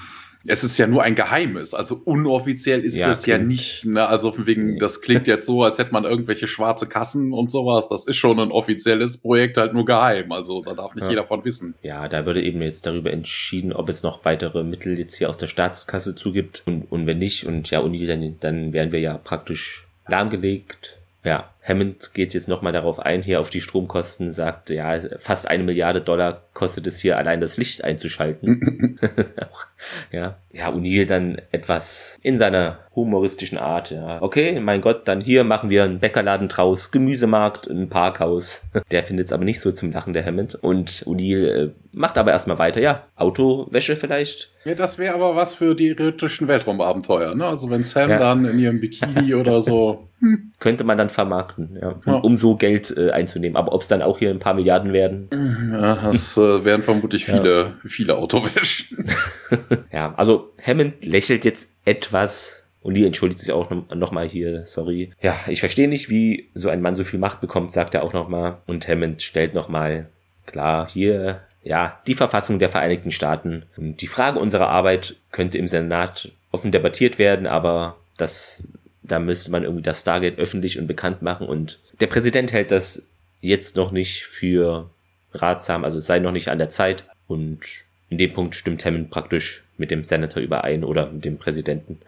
es 0.48 0.64
ist 0.64 0.78
ja 0.78 0.88
nur 0.88 1.04
ein 1.04 1.16
Geheimnis. 1.16 1.74
Also 1.74 2.02
unoffiziell 2.04 2.82
ist 2.82 2.98
ja, 2.98 3.08
das 3.08 3.26
ja 3.26 3.38
nicht. 3.38 3.86
Ne? 3.86 4.06
Also 4.08 4.32
von 4.32 4.46
wegen, 4.46 4.80
das 4.80 5.02
klingt 5.02 5.28
jetzt 5.28 5.46
so, 5.46 5.64
als 5.64 5.78
hätte 5.78 5.94
man 5.94 6.04
irgendwelche 6.04 6.48
schwarze 6.48 6.88
Kassen 6.88 7.34
und 7.34 7.52
sowas. 7.52 7.90
Das 7.90 8.06
ist 8.06 8.18
schon 8.18 8.40
ein 8.40 8.52
offizielles 8.52 9.18
Projekt, 9.18 9.58
halt 9.58 9.74
nur 9.74 9.86
geheim. 9.86 10.32
Also 10.32 10.62
da 10.62 10.74
darf 10.74 10.96
nicht 10.96 11.04
ja. 11.04 11.10
jeder 11.10 11.26
von 11.26 11.46
wissen. 11.46 11.76
Ja, 11.84 12.08
da 12.08 12.26
würde 12.26 12.42
eben 12.42 12.62
jetzt 12.62 12.86
darüber 12.86 13.12
entschieden, 13.12 13.74
ob 13.74 13.90
es 13.90 14.04
noch 14.04 14.26
weitere 14.26 14.64
Mittel 14.64 14.98
jetzt 14.98 15.16
hier 15.16 15.30
aus 15.30 15.38
der 15.38 15.48
Staatskasse 15.48 16.16
zugibt. 16.16 16.64
Und, 16.66 16.92
und 16.92 17.06
wenn 17.06 17.20
nicht, 17.20 17.46
und 17.46 17.70
ja, 17.70 17.80
Uni, 17.80 18.06
dann, 18.06 18.38
dann 18.40 18.74
wären 18.74 18.92
wir 18.92 19.00
ja 19.00 19.18
praktisch 19.18 19.88
lahmgelegt. 20.08 20.98
Ja, 21.24 21.52
Hammond 21.64 22.14
geht 22.14 22.34
jetzt 22.34 22.48
nochmal 22.48 22.74
darauf 22.74 23.00
ein, 23.00 23.22
hier 23.22 23.40
auf 23.40 23.50
die 23.50 23.62
Stromkosten, 23.62 24.32
sagt, 24.32 24.72
ja, 24.72 25.00
fast 25.20 25.48
eine 25.48 25.64
Milliarde 25.64 26.02
Dollar 26.02 26.44
kostet 26.54 26.88
es 26.88 27.00
hier 27.00 27.18
allein 27.18 27.40
das 27.40 27.58
Licht 27.58 27.84
einzuschalten. 27.84 29.00
ja, 30.12 30.38
ja, 30.52 30.70
O'Neill 30.70 31.06
dann 31.06 31.42
etwas 31.52 32.18
in 32.24 32.38
seiner 32.38 32.80
humoristischen 32.96 33.58
Art, 33.58 33.92
ja. 33.92 34.22
Okay, 34.22 34.60
mein 34.60 34.82
Gott, 34.82 35.08
dann 35.08 35.22
hier 35.22 35.44
machen 35.44 35.70
wir 35.70 35.84
einen 35.84 36.00
Bäckerladen 36.00 36.50
draus, 36.50 36.92
Gemüsemarkt, 36.92 37.68
ein 37.68 37.88
Parkhaus. 37.90 38.64
Der 38.92 39.04
findet 39.04 39.28
es 39.28 39.34
aber 39.34 39.46
nicht 39.46 39.62
so 39.62 39.72
zum 39.72 39.92
Lachen, 39.92 40.14
der 40.14 40.26
Hammond. 40.26 40.56
Und 40.56 41.06
O'Neill 41.06 41.48
äh, 41.48 41.72
macht 41.94 42.18
aber 42.18 42.32
erstmal 42.32 42.60
weiter, 42.60 42.82
ja, 42.82 43.04
Autowäsche 43.16 43.96
vielleicht. 43.96 44.52
Ja, 44.66 44.76
das 44.76 44.98
wäre 44.98 45.16
aber 45.16 45.36
was 45.36 45.56
für 45.56 45.74
die 45.74 45.88
irdischen 45.88 46.48
Weltraumabenteuer, 46.48 47.34
ne? 47.34 47.46
Also 47.46 47.70
wenn 47.70 47.84
Sam 47.84 48.10
ja. 48.10 48.20
dann 48.20 48.46
in 48.46 48.60
ihrem 48.60 48.82
Bikini 48.82 49.34
oder 49.36 49.62
so. 49.62 50.04
Hm. 50.20 50.52
Könnte 50.60 50.84
man 50.84 50.98
dann 50.98 51.10
vermarkten, 51.10 51.51
ja. 51.58 52.00
ja. 52.06 52.14
Um 52.16 52.38
so 52.38 52.56
Geld 52.56 52.96
äh, 52.96 53.12
einzunehmen. 53.12 53.56
Aber 53.58 53.74
ob 53.74 53.82
es 53.82 53.88
dann 53.88 54.02
auch 54.02 54.20
hier 54.20 54.30
ein 54.30 54.40
paar 54.40 54.54
Milliarden 54.54 54.94
werden? 54.94 55.30
Ja, 55.72 56.12
das 56.12 56.38
äh, 56.38 56.64
wären 56.66 56.84
vermutlich 56.84 57.26
viele, 57.26 57.74
viele 57.86 58.18
Autowäschen. 58.18 59.06
ja, 59.92 60.14
also 60.16 60.52
Hammond 60.66 61.06
lächelt 61.06 61.46
jetzt 61.46 61.72
etwas 61.86 62.64
Und 62.82 62.96
die 62.96 63.06
entschuldigt 63.06 63.40
sich 63.40 63.52
auch 63.52 63.70
nochmal 63.94 64.28
hier, 64.28 64.66
sorry. 64.66 65.14
Ja, 65.22 65.36
ich 65.48 65.60
verstehe 65.60 65.88
nicht, 65.88 66.10
wie 66.10 66.50
so 66.54 66.70
ein 66.70 66.82
Mann 66.82 66.96
so 66.96 67.04
viel 67.04 67.20
Macht 67.20 67.40
bekommt, 67.40 67.72
sagt 67.72 67.94
er 67.94 68.04
auch 68.04 68.14
nochmal. 68.14 68.58
Und 68.66 68.88
Hammond 68.88 69.22
stellt 69.22 69.54
nochmal 69.54 70.10
klar, 70.48 70.90
hier, 70.90 71.42
ja, 71.64 72.00
die 72.08 72.16
Verfassung 72.16 72.58
der 72.58 72.70
Vereinigten 72.70 73.12
Staaten. 73.12 73.64
Und 73.78 74.02
die 74.02 74.08
Frage 74.08 74.40
unserer 74.40 74.70
Arbeit 74.70 75.16
könnte 75.32 75.58
im 75.58 75.68
Senat 75.68 76.32
offen 76.52 76.72
debattiert 76.72 77.20
werden, 77.20 77.48
aber 77.48 77.98
das, 78.18 78.64
da 79.04 79.20
müsste 79.20 79.52
man 79.52 79.64
irgendwie 79.64 79.84
das 79.84 80.02
Stargate 80.02 80.38
öffentlich 80.38 80.80
und 80.80 80.88
bekannt 80.88 81.22
machen. 81.22 81.48
Und 81.48 81.80
der 82.00 82.08
Präsident 82.08 82.52
hält 82.52 82.72
das 82.72 83.04
jetzt 83.40 83.76
noch 83.76 83.92
nicht 83.92 84.24
für 84.24 84.90
ratsam, 85.34 85.84
also 85.84 85.98
es 85.98 86.06
sei 86.06 86.20
noch 86.20 86.32
nicht 86.32 86.50
an 86.50 86.60
der 86.60 86.70
Zeit. 86.70 87.06
Und 87.28 87.62
in 88.10 88.18
dem 88.18 88.34
Punkt 88.34 88.56
stimmt 88.56 88.86
Hammond 88.86 89.10
praktisch 89.10 89.64
mit 89.78 89.92
dem 89.92 90.04
Senator 90.04 90.42
überein 90.42 90.84
oder 90.84 91.10
mit 91.12 91.26
dem 91.26 91.38
Präsidenten. 91.38 92.00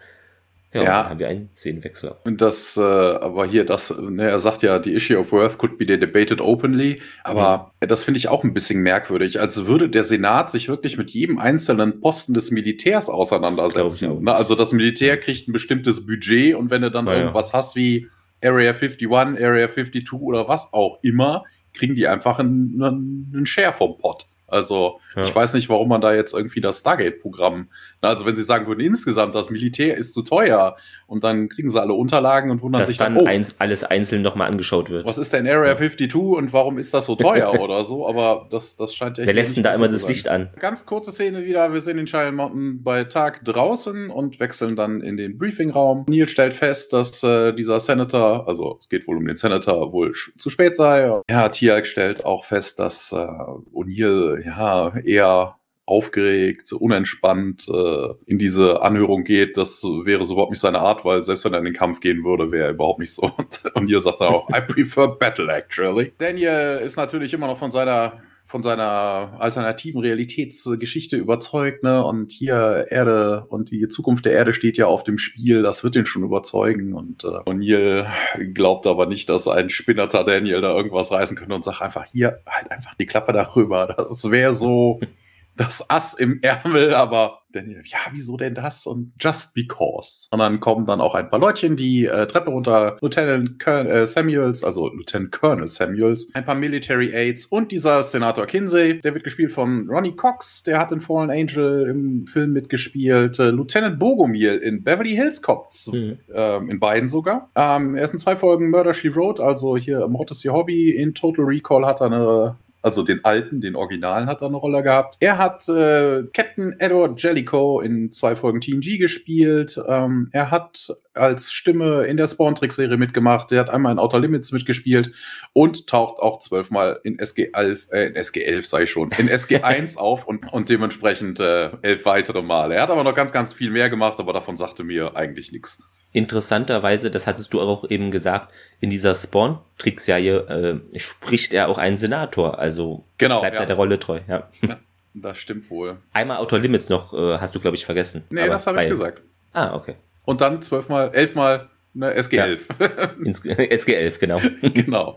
Ja, 0.74 0.82
ja. 0.82 1.02
dann 1.02 1.10
haben 1.10 1.18
wir 1.20 1.28
einen 1.28 1.48
Szenenwechsel. 1.54 2.16
Das, 2.24 2.76
äh, 2.76 2.80
aber 2.80 3.46
hier, 3.46 3.64
das, 3.64 3.96
ne, 3.96 4.24
er 4.24 4.40
sagt 4.40 4.62
ja, 4.62 4.80
die 4.80 4.92
issue 4.92 5.16
of 5.16 5.30
worth 5.30 5.56
could 5.56 5.78
be 5.78 5.86
debated 5.86 6.40
openly, 6.40 7.00
aber 7.22 7.70
mhm. 7.80 7.86
das 7.86 8.02
finde 8.02 8.18
ich 8.18 8.28
auch 8.28 8.42
ein 8.42 8.52
bisschen 8.52 8.82
merkwürdig, 8.82 9.40
als 9.40 9.66
würde 9.66 9.88
der 9.88 10.02
Senat 10.02 10.50
sich 10.50 10.68
wirklich 10.68 10.98
mit 10.98 11.10
jedem 11.10 11.38
einzelnen 11.38 12.00
Posten 12.00 12.34
des 12.34 12.50
Militärs 12.50 13.08
auseinandersetzen. 13.08 14.24
Ne, 14.24 14.34
also 14.34 14.56
das 14.56 14.72
Militär 14.72 15.16
kriegt 15.18 15.46
ein 15.46 15.52
bestimmtes 15.52 16.06
Budget 16.06 16.56
und 16.56 16.70
wenn 16.70 16.82
du 16.82 16.90
dann 16.90 17.06
ja, 17.06 17.14
irgendwas 17.14 17.52
ja. 17.52 17.58
hast 17.58 17.76
wie 17.76 18.08
Area 18.42 18.72
51, 18.72 19.08
Area 19.10 19.68
52 19.68 20.12
oder 20.12 20.48
was 20.48 20.72
auch 20.72 20.98
immer, 21.02 21.44
kriegen 21.72 21.94
die 21.94 22.08
einfach 22.08 22.40
einen, 22.40 22.82
einen 22.82 23.46
Share 23.46 23.72
vom 23.72 23.96
Pot. 23.96 24.26
Also 24.46 25.00
ja. 25.16 25.24
ich 25.24 25.34
weiß 25.34 25.54
nicht, 25.54 25.68
warum 25.68 25.88
man 25.88 26.00
da 26.00 26.14
jetzt 26.14 26.34
irgendwie 26.34 26.60
das 26.60 26.80
Stargate-Programm. 26.80 27.68
Also 28.00 28.26
wenn 28.26 28.36
sie 28.36 28.44
sagen 28.44 28.66
würden, 28.66 28.80
insgesamt 28.80 29.34
das 29.34 29.50
Militär 29.50 29.96
ist 29.96 30.12
zu 30.12 30.22
teuer 30.22 30.76
und 31.06 31.24
dann 31.24 31.48
kriegen 31.48 31.70
sie 31.70 31.80
alle 31.80 31.94
Unterlagen 31.94 32.50
und 32.50 32.62
wundern 32.62 32.80
Dass 32.80 32.88
sich 32.88 32.98
dann, 32.98 33.14
dann 33.14 33.24
oh, 33.24 33.26
eins, 33.26 33.54
alles 33.58 33.84
einzeln 33.84 34.22
nochmal 34.22 34.50
angeschaut 34.50 34.90
wird. 34.90 35.06
Was 35.06 35.18
ist 35.18 35.32
denn 35.32 35.46
Area 35.46 35.76
52 35.76 36.14
und 36.14 36.52
warum 36.52 36.78
ist 36.78 36.92
das 36.92 37.06
so 37.06 37.16
teuer 37.16 37.52
oder 37.60 37.84
so? 37.84 38.06
Aber 38.06 38.46
das, 38.50 38.76
das 38.76 38.94
scheint 38.94 39.18
ja. 39.18 39.26
Wer 39.26 39.32
lässt 39.32 39.56
denn 39.56 39.62
da 39.62 39.72
immer 39.72 39.88
das 39.88 40.06
Licht 40.06 40.28
an? 40.28 40.50
Ganz 40.58 40.84
kurze 40.84 41.12
Szene 41.12 41.44
wieder. 41.44 41.72
Wir 41.72 41.80
sind 41.80 41.98
in 41.98 42.06
Cheyenne 42.06 42.32
Mountain 42.32 42.82
bei 42.82 43.04
Tag 43.04 43.44
draußen 43.44 44.10
und 44.10 44.40
wechseln 44.40 44.76
dann 44.76 45.00
in 45.00 45.16
den 45.16 45.38
Briefingraum. 45.38 46.04
Neil 46.08 46.28
stellt 46.28 46.54
fest, 46.54 46.92
dass 46.92 47.22
äh, 47.22 47.52
dieser 47.52 47.80
Senator, 47.80 48.46
also 48.46 48.76
es 48.78 48.88
geht 48.88 49.06
wohl 49.08 49.16
um 49.16 49.26
den 49.26 49.36
Senator, 49.36 49.92
wohl 49.92 50.12
zu 50.12 50.50
spät 50.50 50.76
sei. 50.76 51.22
Ja, 51.30 51.48
Tiag 51.48 51.86
stellt 51.86 52.24
auch 52.24 52.44
fest, 52.44 52.78
dass 52.78 53.12
äh, 53.12 53.16
O'Neill 53.16 54.33
ja 54.42 54.96
eher 54.98 55.56
aufgeregt, 55.86 56.72
unentspannt 56.72 57.68
äh, 57.68 58.08
in 58.26 58.38
diese 58.38 58.80
Anhörung 58.80 59.24
geht, 59.24 59.56
das 59.56 59.82
wäre 59.82 60.24
so 60.24 60.34
überhaupt 60.34 60.52
nicht 60.52 60.60
seine 60.60 60.78
Art, 60.78 61.04
weil 61.04 61.24
selbst 61.24 61.44
wenn 61.44 61.52
er 61.52 61.58
in 61.58 61.66
den 61.66 61.74
Kampf 61.74 62.00
gehen 62.00 62.24
würde, 62.24 62.50
wäre 62.50 62.68
er 62.68 62.70
überhaupt 62.70 63.00
nicht 63.00 63.12
so. 63.12 63.30
Und 63.74 63.88
ihr 63.88 64.00
sagt 64.00 64.20
dann 64.20 64.32
auch, 64.32 64.48
I 64.48 64.60
prefer 64.60 65.08
battle 65.08 65.52
actually. 65.52 66.12
Daniel 66.16 66.80
ist 66.82 66.96
natürlich 66.96 67.34
immer 67.34 67.48
noch 67.48 67.58
von 67.58 67.70
seiner 67.70 68.22
von 68.46 68.62
seiner 68.62 69.36
alternativen 69.38 70.00
Realitätsgeschichte 70.02 71.16
überzeugt, 71.16 71.82
ne? 71.82 72.04
Und 72.04 72.30
hier 72.30 72.86
Erde 72.90 73.46
und 73.48 73.70
die 73.70 73.88
Zukunft 73.88 74.26
der 74.26 74.32
Erde 74.32 74.52
steht 74.52 74.76
ja 74.76 74.86
auf 74.86 75.02
dem 75.02 75.16
Spiel, 75.16 75.62
das 75.62 75.82
wird 75.82 75.96
ihn 75.96 76.04
schon 76.04 76.24
überzeugen. 76.24 76.92
Und 76.92 77.24
äh, 77.24 77.28
O'Neill 77.28 78.06
glaubt 78.52 78.86
aber 78.86 79.06
nicht, 79.06 79.30
dass 79.30 79.48
ein 79.48 79.70
spinnerter 79.70 80.24
Daniel 80.24 80.60
da 80.60 80.76
irgendwas 80.76 81.10
reißen 81.10 81.36
könnte 81.36 81.54
und 81.54 81.64
sagt 81.64 81.80
einfach, 81.80 82.04
hier, 82.12 82.40
halt 82.46 82.70
einfach 82.70 82.94
die 82.94 83.06
Klappe 83.06 83.32
darüber. 83.32 83.86
Das 83.96 84.30
wäre 84.30 84.52
so 84.52 85.00
das 85.56 85.88
Ass 85.88 86.14
im 86.14 86.40
Ärmel, 86.42 86.94
aber 86.94 87.40
Daniel, 87.54 87.82
ja, 87.84 87.98
wieso 88.12 88.36
denn 88.36 88.54
das? 88.54 88.86
Und 88.86 89.12
just 89.20 89.54
because. 89.54 90.28
Und 90.30 90.40
dann 90.40 90.60
kommen 90.60 90.86
dann 90.86 91.00
auch 91.00 91.14
ein 91.14 91.30
paar 91.30 91.38
Leutchen 91.38 91.76
die 91.76 92.06
äh, 92.06 92.26
Treppe 92.26 92.50
runter, 92.50 92.96
Lieutenant 93.00 93.60
Colonel, 93.60 93.92
äh, 93.92 94.06
Samuels, 94.06 94.64
also 94.64 94.92
Lieutenant 94.92 95.32
Colonel 95.32 95.68
Samuels, 95.68 96.30
ein 96.34 96.44
paar 96.44 96.56
Military 96.56 97.14
Aids 97.14 97.46
und 97.46 97.70
dieser 97.70 98.02
Senator 98.02 98.46
Kinsey, 98.46 98.98
der 98.98 99.14
wird 99.14 99.24
gespielt 99.24 99.52
von 99.52 99.88
Ronnie 99.88 100.16
Cox, 100.16 100.64
der 100.64 100.78
hat 100.78 100.92
in 100.92 101.00
Fallen 101.00 101.30
Angel 101.30 101.88
im 101.88 102.26
Film 102.26 102.52
mitgespielt, 102.52 103.38
äh, 103.38 103.50
Lieutenant 103.50 103.98
Bogomil 103.98 104.56
in 104.56 104.82
Beverly 104.82 105.14
Hills 105.14 105.40
Cops, 105.40 105.92
mhm. 105.92 106.18
ähm, 106.34 106.70
in 106.70 106.80
beiden 106.80 107.08
sogar. 107.08 107.50
Ähm, 107.54 107.94
er 107.94 108.04
ist 108.04 108.14
in 108.14 108.18
zwei 108.18 108.36
Folgen 108.36 108.70
Murder 108.70 108.94
She 108.94 109.14
Wrote, 109.14 109.42
also 109.42 109.76
hier 109.76 110.08
Mord 110.08 110.30
ist 110.30 110.44
ihr 110.44 110.52
Hobby, 110.52 110.90
in 110.90 111.14
Total 111.14 111.44
Recall 111.44 111.86
hat 111.86 112.00
er 112.00 112.06
eine 112.06 112.56
also 112.84 113.02
den 113.02 113.24
alten, 113.24 113.62
den 113.62 113.76
Originalen 113.76 114.28
hat 114.28 114.42
er 114.42 114.48
eine 114.48 114.58
Rolle 114.58 114.82
gehabt. 114.82 115.16
Er 115.20 115.38
hat 115.38 115.66
äh, 115.70 116.24
Captain 116.34 116.76
Edward 116.78 117.20
Jellicoe 117.20 117.82
in 117.82 118.12
zwei 118.12 118.36
Folgen 118.36 118.60
TNG 118.60 118.98
gespielt. 118.98 119.80
Ähm, 119.88 120.28
er 120.32 120.50
hat 120.50 120.94
als 121.14 121.50
Stimme 121.50 122.04
in 122.04 122.18
der 122.18 122.26
Spawn-Trick-Serie 122.26 122.98
mitgemacht. 122.98 123.50
Er 123.52 123.60
hat 123.60 123.70
einmal 123.70 123.92
in 123.92 123.98
Outer 123.98 124.18
Limits 124.18 124.52
mitgespielt 124.52 125.12
und 125.54 125.86
taucht 125.86 126.18
auch 126.18 126.40
zwölfmal 126.40 127.00
in 127.04 127.16
SG11, 127.16 127.90
äh, 127.90 128.08
in 128.08 128.16
SG11 128.16 128.66
sei 128.66 128.84
schon, 128.84 129.10
in 129.16 129.30
SG1 129.30 129.96
auf 129.96 130.26
und, 130.26 130.52
und 130.52 130.68
dementsprechend 130.68 131.40
äh, 131.40 131.70
elf 131.80 132.04
weitere 132.04 132.42
Male. 132.42 132.74
Er 132.74 132.82
hat 132.82 132.90
aber 132.90 133.02
noch 133.02 133.14
ganz, 133.14 133.32
ganz 133.32 133.54
viel 133.54 133.70
mehr 133.70 133.88
gemacht, 133.88 134.20
aber 134.20 134.34
davon 134.34 134.56
sagte 134.56 134.84
mir 134.84 135.16
eigentlich 135.16 135.52
nichts 135.52 135.84
interessanterweise, 136.14 137.10
das 137.10 137.26
hattest 137.26 137.52
du 137.52 137.60
auch 137.60 137.90
eben 137.90 138.10
gesagt, 138.10 138.54
in 138.80 138.88
dieser 138.88 139.14
Spawn-Trickserie 139.14 140.80
äh, 140.94 140.98
spricht 140.98 141.52
er 141.52 141.68
auch 141.68 141.76
einen 141.76 141.96
Senator, 141.96 142.58
also 142.58 143.04
genau, 143.18 143.40
bleibt 143.40 143.56
ja. 143.56 143.60
er 143.60 143.66
der 143.66 143.76
Rolle 143.76 143.98
treu. 143.98 144.20
Ja. 144.26 144.48
ja. 144.62 144.78
Das 145.12 145.38
stimmt 145.38 145.70
wohl. 145.70 145.98
Einmal 146.12 146.38
Outer 146.38 146.58
Limits 146.58 146.88
noch, 146.88 147.12
äh, 147.12 147.38
hast 147.38 147.54
du, 147.54 147.60
glaube 147.60 147.76
ich, 147.76 147.84
vergessen. 147.84 148.24
Nee, 148.30 148.46
das 148.46 148.66
habe 148.66 148.82
ich 148.82 148.88
gesagt. 148.88 149.22
Ah, 149.52 149.74
okay. 149.74 149.96
Und 150.24 150.40
dann 150.40 150.62
zwölfmal, 150.62 151.10
elfmal 151.14 151.68
ne, 151.92 152.16
SG11. 152.16 152.60
Ja. 152.78 153.54
SG11, 153.56 154.18
genau. 154.20 154.40
genau. 154.62 155.16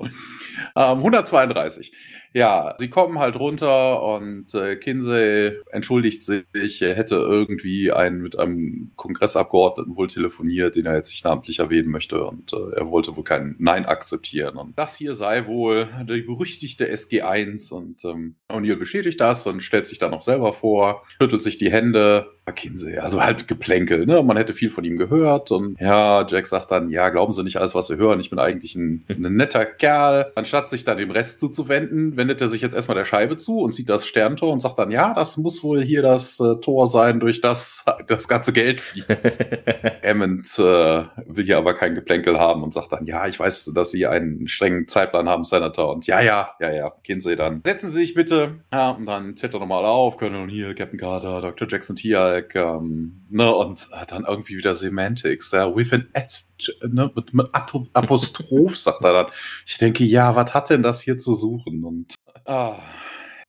Ähm, 0.75 0.97
132. 0.97 1.91
Ja, 2.33 2.75
sie 2.77 2.89
kommen 2.89 3.19
halt 3.19 3.37
runter 3.37 4.03
und 4.03 4.53
äh, 4.53 4.75
Kinsey 4.75 5.53
entschuldigt 5.71 6.23
sich, 6.23 6.81
er 6.81 6.95
hätte 6.95 7.15
irgendwie 7.15 7.91
einen 7.91 8.21
mit 8.21 8.37
einem 8.37 8.91
Kongressabgeordneten 8.95 9.95
wohl 9.95 10.07
telefoniert, 10.07 10.75
den 10.75 10.85
er 10.85 10.95
jetzt 10.95 11.11
nicht 11.11 11.25
namentlich 11.25 11.59
erwähnen 11.59 11.89
möchte 11.89 12.23
und 12.23 12.53
äh, 12.53 12.75
er 12.75 12.89
wollte 12.89 13.15
wohl 13.15 13.23
kein 13.23 13.55
Nein 13.59 13.85
akzeptieren. 13.85 14.57
Und 14.57 14.77
das 14.77 14.95
hier 14.95 15.15
sei 15.15 15.47
wohl 15.47 15.87
die 16.07 16.21
berüchtigte 16.21 16.91
SG1 16.91 17.71
und 17.73 18.03
ähm, 18.05 18.35
O'Neill 18.49 18.75
bestätigt 18.75 19.19
das 19.19 19.45
und 19.47 19.61
stellt 19.61 19.87
sich 19.87 19.99
dann 19.99 20.11
noch 20.11 20.21
selber 20.21 20.53
vor, 20.53 21.03
schüttelt 21.19 21.41
sich 21.41 21.57
die 21.57 21.71
Hände, 21.71 22.27
Kinsey, 22.53 22.97
also 22.97 23.21
halt 23.21 23.47
Geplänkel, 23.47 24.05
ne? 24.05 24.23
Man 24.23 24.37
hätte 24.37 24.53
viel 24.53 24.69
von 24.69 24.83
ihm 24.83 24.97
gehört 24.97 25.51
und 25.51 25.79
ja, 25.79 26.25
Jack 26.27 26.47
sagt 26.47 26.71
dann, 26.71 26.89
ja, 26.89 27.09
glauben 27.09 27.33
Sie 27.33 27.43
nicht 27.43 27.57
alles, 27.57 27.75
was 27.75 27.87
Sie 27.87 27.97
hören, 27.97 28.19
ich 28.19 28.29
bin 28.29 28.39
eigentlich 28.39 28.75
ein, 28.75 29.05
ein 29.09 29.33
netter 29.33 29.65
Kerl. 29.65 30.31
Anstatt 30.35 30.69
sich 30.69 30.85
da 30.85 30.95
dem 30.95 31.11
Rest 31.11 31.39
zuzuwenden, 31.39 32.16
wendet 32.17 32.41
er 32.41 32.49
sich 32.49 32.61
jetzt 32.61 32.75
erstmal 32.75 32.97
der 32.97 33.05
Scheibe 33.05 33.37
zu 33.37 33.59
und 33.61 33.73
sieht 33.73 33.89
das 33.89 34.05
Sterntor 34.05 34.51
und 34.51 34.59
sagt 34.59 34.79
dann, 34.79 34.91
ja, 34.91 35.13
das 35.13 35.37
muss 35.37 35.63
wohl 35.63 35.81
hier 35.81 36.01
das 36.01 36.39
äh, 36.39 36.59
Tor 36.59 36.87
sein, 36.87 37.19
durch 37.19 37.41
das 37.41 37.85
das 38.07 38.27
ganze 38.27 38.51
Geld 38.53 38.81
fließt. 38.81 39.45
Emmond 40.01 40.47
äh, 40.59 41.03
will 41.27 41.45
hier 41.45 41.57
aber 41.57 41.73
kein 41.75 41.95
Geplänkel 41.95 42.39
haben 42.39 42.63
und 42.63 42.73
sagt 42.73 42.91
dann, 42.91 43.05
ja, 43.05 43.27
ich 43.27 43.39
weiß, 43.39 43.71
dass 43.73 43.91
Sie 43.91 44.07
einen 44.07 44.47
strengen 44.47 44.87
Zeitplan 44.87 45.29
haben, 45.29 45.43
Senator. 45.43 45.93
Und 45.93 46.07
ja, 46.07 46.21
ja, 46.21 46.49
ja, 46.59 46.71
ja, 46.71 46.91
Kinsey 47.03 47.35
dann. 47.35 47.61
Setzen 47.65 47.89
Sie 47.89 47.99
sich 47.99 48.13
bitte. 48.13 48.61
Ja, 48.73 48.91
und 48.91 49.05
dann 49.05 49.35
zählt 49.37 49.53
er 49.53 49.59
nochmal 49.59 49.85
auf, 49.85 50.17
Colonel 50.17 50.49
hier, 50.49 50.73
Captain 50.75 50.99
Carter, 50.99 51.41
Dr. 51.41 51.67
Jackson 51.69 51.95
Tialk, 51.95 52.55
ähm, 52.55 53.25
ne, 53.29 53.53
und 53.53 53.87
äh, 53.91 54.05
dann 54.07 54.25
irgendwie 54.25 54.57
wieder 54.57 54.75
Semantics, 54.75 55.51
ja, 55.51 55.73
with 55.75 55.93
an 55.93 56.07
S, 56.13 56.53
ne, 56.81 57.11
mit, 57.15 57.33
mit 57.33 57.47
Apostroph 57.53 58.77
sagt 58.77 59.03
er 59.03 59.13
dann. 59.13 59.27
Ich 59.65 59.77
denke, 59.77 60.03
ja, 60.03 60.35
was 60.35 60.53
hat 60.53 60.69
denn 60.69 60.83
das 60.83 61.01
hier 61.01 61.17
zu 61.17 61.33
suchen? 61.33 61.83
Und 61.83 62.06
Ah, 62.47 62.79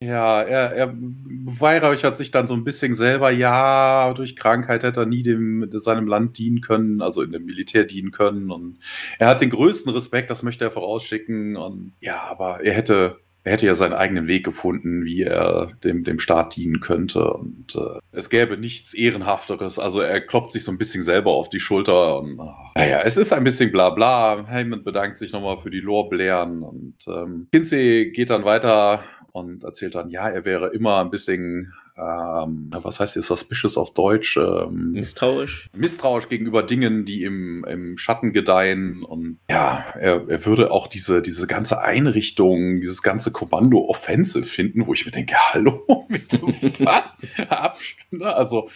ja, 0.01 0.43
er, 0.43 0.73
er 0.73 0.93
beweihräuchert 0.93 2.17
sich 2.17 2.33
dann 2.33 2.49
so 2.49 2.55
ein 2.55 2.65
bisschen 2.65 2.97
selber. 2.97 3.31
Ja, 3.31 4.13
durch 4.13 4.35
Krankheit 4.35 4.83
hätte 4.83 5.01
er 5.01 5.07
nie 5.07 5.23
dem, 5.23 5.69
seinem 5.73 6.09
Land 6.09 6.39
dienen 6.39 6.61
können, 6.61 7.01
also 7.01 7.23
in 7.23 7.31
dem 7.31 7.45
Militär 7.45 7.85
dienen 7.85 8.11
können. 8.11 8.51
Und 8.51 8.79
er 9.21 9.29
hat 9.29 9.41
den 9.41 9.51
größten 9.51 9.93
Respekt, 9.93 10.31
das 10.31 10.43
möchte 10.43 10.65
er 10.65 10.73
vorausschicken. 10.73 11.57
Und 11.57 11.93
ja, 12.01 12.23
aber 12.23 12.61
er 12.65 12.75
hätte 12.75 13.21
er 13.49 13.53
hätte 13.53 13.67
ja 13.67 13.75
seinen 13.75 13.95
eigenen 13.95 14.27
Weg 14.27 14.45
gefunden, 14.45 15.07
wie 15.07 15.23
er 15.23 15.69
dem, 15.83 16.05
dem 16.05 16.19
Staat 16.19 16.55
dienen 16.55 16.81
könnte. 16.81 17.33
Und 17.33 17.75
äh, 17.77 17.99
es 18.13 18.29
gäbe 18.29 18.59
nichts 18.59 18.93
Ehrenhafteres. 18.93 19.79
Also 19.79 20.03
er 20.03 20.21
klopft 20.21 20.53
sich 20.53 20.65
so 20.65 20.71
ein 20.71 20.77
bisschen 20.77 21.03
selber 21.03 21.31
auf 21.31 21.49
die 21.49 21.59
Schulter. 21.59 22.21
Und, 22.21 22.39
äh, 22.39 22.79
naja, 22.79 23.01
es 23.05 23.17
ist 23.17 23.33
ein 23.33 23.45
bisschen 23.45 23.73
bla 23.73 23.89
bla. 23.89 24.47
Heyman 24.47 24.85
bedankt 24.85 25.17
sich 25.17 25.33
nochmal 25.33 25.57
für 25.57 25.71
die 25.71 25.81
Lorbeeren. 25.81 26.63
Und 26.63 26.97
ähm, 27.07 27.49
Kinsey 27.51 28.13
geht 28.15 28.29
dann 28.29 28.45
weiter 28.45 29.03
und 29.33 29.65
erzählt 29.65 29.95
dann, 29.95 30.11
ja, 30.11 30.29
er 30.29 30.45
wäre 30.45 30.69
immer 30.75 31.01
ein 31.01 31.11
bisschen 31.11 31.73
ähm, 31.99 32.71
was 32.71 33.01
heißt 33.01 33.15
hier 33.15 33.23
suspicious 33.23 33.77
auf 33.77 33.93
Deutsch? 33.93 34.37
Ähm, 34.37 34.93
misstrauisch. 34.93 35.69
Misstrauisch 35.75 36.29
gegenüber 36.29 36.63
Dingen, 36.63 37.05
die 37.05 37.25
im, 37.25 37.65
im 37.65 37.99
Schatten 37.99 38.33
gedeihen. 38.33 39.03
Und 39.03 39.41
ja, 39.51 39.85
er, 39.99 40.29
er 40.29 40.47
würde 40.47 40.71
auch 40.71 40.87
diese, 40.87 41.23
diese 41.23 41.47
ganze 41.47 41.83
Einrichtung, 41.83 42.81
dieses 42.81 43.03
ganze 43.03 43.33
Kommando 43.33 43.79
offensive 43.89 44.45
finden, 44.45 44.87
wo 44.87 44.95
ich 44.95 45.05
mir 45.07 45.13
denke, 45.13 45.35
hallo, 45.53 45.85
bitte 46.09 46.43
was? 46.85 47.19
Also 48.21 48.71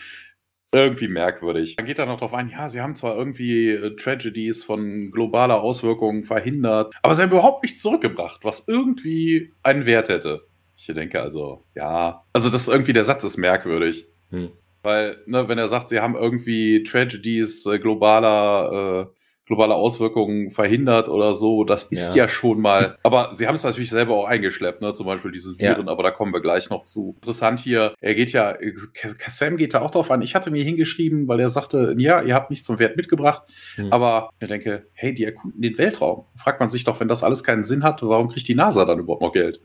irgendwie 0.74 1.08
merkwürdig. 1.08 1.76
Dann 1.76 1.86
geht 1.86 1.98
er 1.98 2.06
noch 2.06 2.18
darauf 2.18 2.34
ein, 2.34 2.48
ja, 2.48 2.68
sie 2.70 2.80
haben 2.80 2.96
zwar 2.96 3.16
irgendwie 3.16 3.70
äh, 3.70 3.94
Tragedies 3.96 4.64
von 4.64 5.10
globaler 5.10 5.60
Auswirkungen 5.60 6.24
verhindert, 6.24 6.94
aber 7.02 7.14
sie 7.14 7.22
haben 7.22 7.30
überhaupt 7.30 7.62
nichts 7.62 7.82
zurückgebracht, 7.82 8.42
was 8.42 8.66
irgendwie 8.68 9.52
einen 9.62 9.86
Wert 9.86 10.08
hätte. 10.08 10.46
Ich 10.84 10.92
denke 10.92 11.22
also, 11.22 11.64
ja, 11.76 12.24
also 12.32 12.50
das 12.50 12.62
ist 12.62 12.68
irgendwie, 12.68 12.92
der 12.92 13.04
Satz 13.04 13.22
ist 13.22 13.36
merkwürdig. 13.36 14.08
Hm. 14.30 14.50
Weil, 14.82 15.18
ne, 15.26 15.46
wenn 15.48 15.58
er 15.58 15.68
sagt, 15.68 15.88
sie 15.88 16.00
haben 16.00 16.16
irgendwie 16.16 16.82
Tragedies 16.82 17.64
äh, 17.66 17.78
globaler 17.78 19.06
äh, 19.12 19.16
globale 19.46 19.74
Auswirkungen 19.74 20.50
verhindert 20.50 21.08
oder 21.08 21.34
so. 21.34 21.64
Das 21.64 21.84
ist 21.84 22.14
ja, 22.14 22.24
ja 22.24 22.28
schon 22.28 22.60
mal. 22.60 22.96
Aber 23.02 23.34
sie 23.34 23.46
haben 23.46 23.56
es 23.56 23.64
natürlich 23.64 23.90
selber 23.90 24.14
auch 24.14 24.26
eingeschleppt, 24.26 24.80
ne? 24.80 24.94
Zum 24.94 25.06
Beispiel 25.06 25.32
diese 25.32 25.58
Viren, 25.58 25.86
ja. 25.86 25.92
aber 25.92 26.02
da 26.02 26.10
kommen 26.10 26.32
wir 26.32 26.40
gleich 26.40 26.70
noch 26.70 26.84
zu. 26.84 27.14
Interessant 27.16 27.60
hier, 27.60 27.94
er 28.00 28.14
geht 28.14 28.32
ja, 28.32 28.56
Sam 29.28 29.56
geht 29.56 29.74
da 29.74 29.82
auch 29.82 29.90
drauf 29.90 30.10
an. 30.10 30.22
Ich 30.22 30.34
hatte 30.34 30.50
mir 30.50 30.64
hingeschrieben, 30.64 31.28
weil 31.28 31.40
er 31.40 31.50
sagte, 31.50 31.94
ja, 31.98 32.22
ihr 32.22 32.34
habt 32.34 32.50
nichts 32.50 32.66
zum 32.66 32.78
Wert 32.78 32.96
mitgebracht. 32.96 33.42
Mhm. 33.76 33.92
Aber 33.92 34.30
ich 34.40 34.48
denke, 34.48 34.86
hey, 34.94 35.12
die 35.12 35.24
erkunden 35.24 35.60
den 35.60 35.76
Weltraum. 35.76 36.24
Fragt 36.36 36.60
man 36.60 36.70
sich 36.70 36.84
doch, 36.84 37.00
wenn 37.00 37.08
das 37.08 37.22
alles 37.22 37.44
keinen 37.44 37.64
Sinn 37.64 37.82
hat, 37.82 38.02
warum 38.02 38.28
kriegt 38.28 38.48
die 38.48 38.54
NASA 38.54 38.84
dann 38.84 39.00
überhaupt 39.00 39.22
noch 39.22 39.32
Geld? 39.32 39.60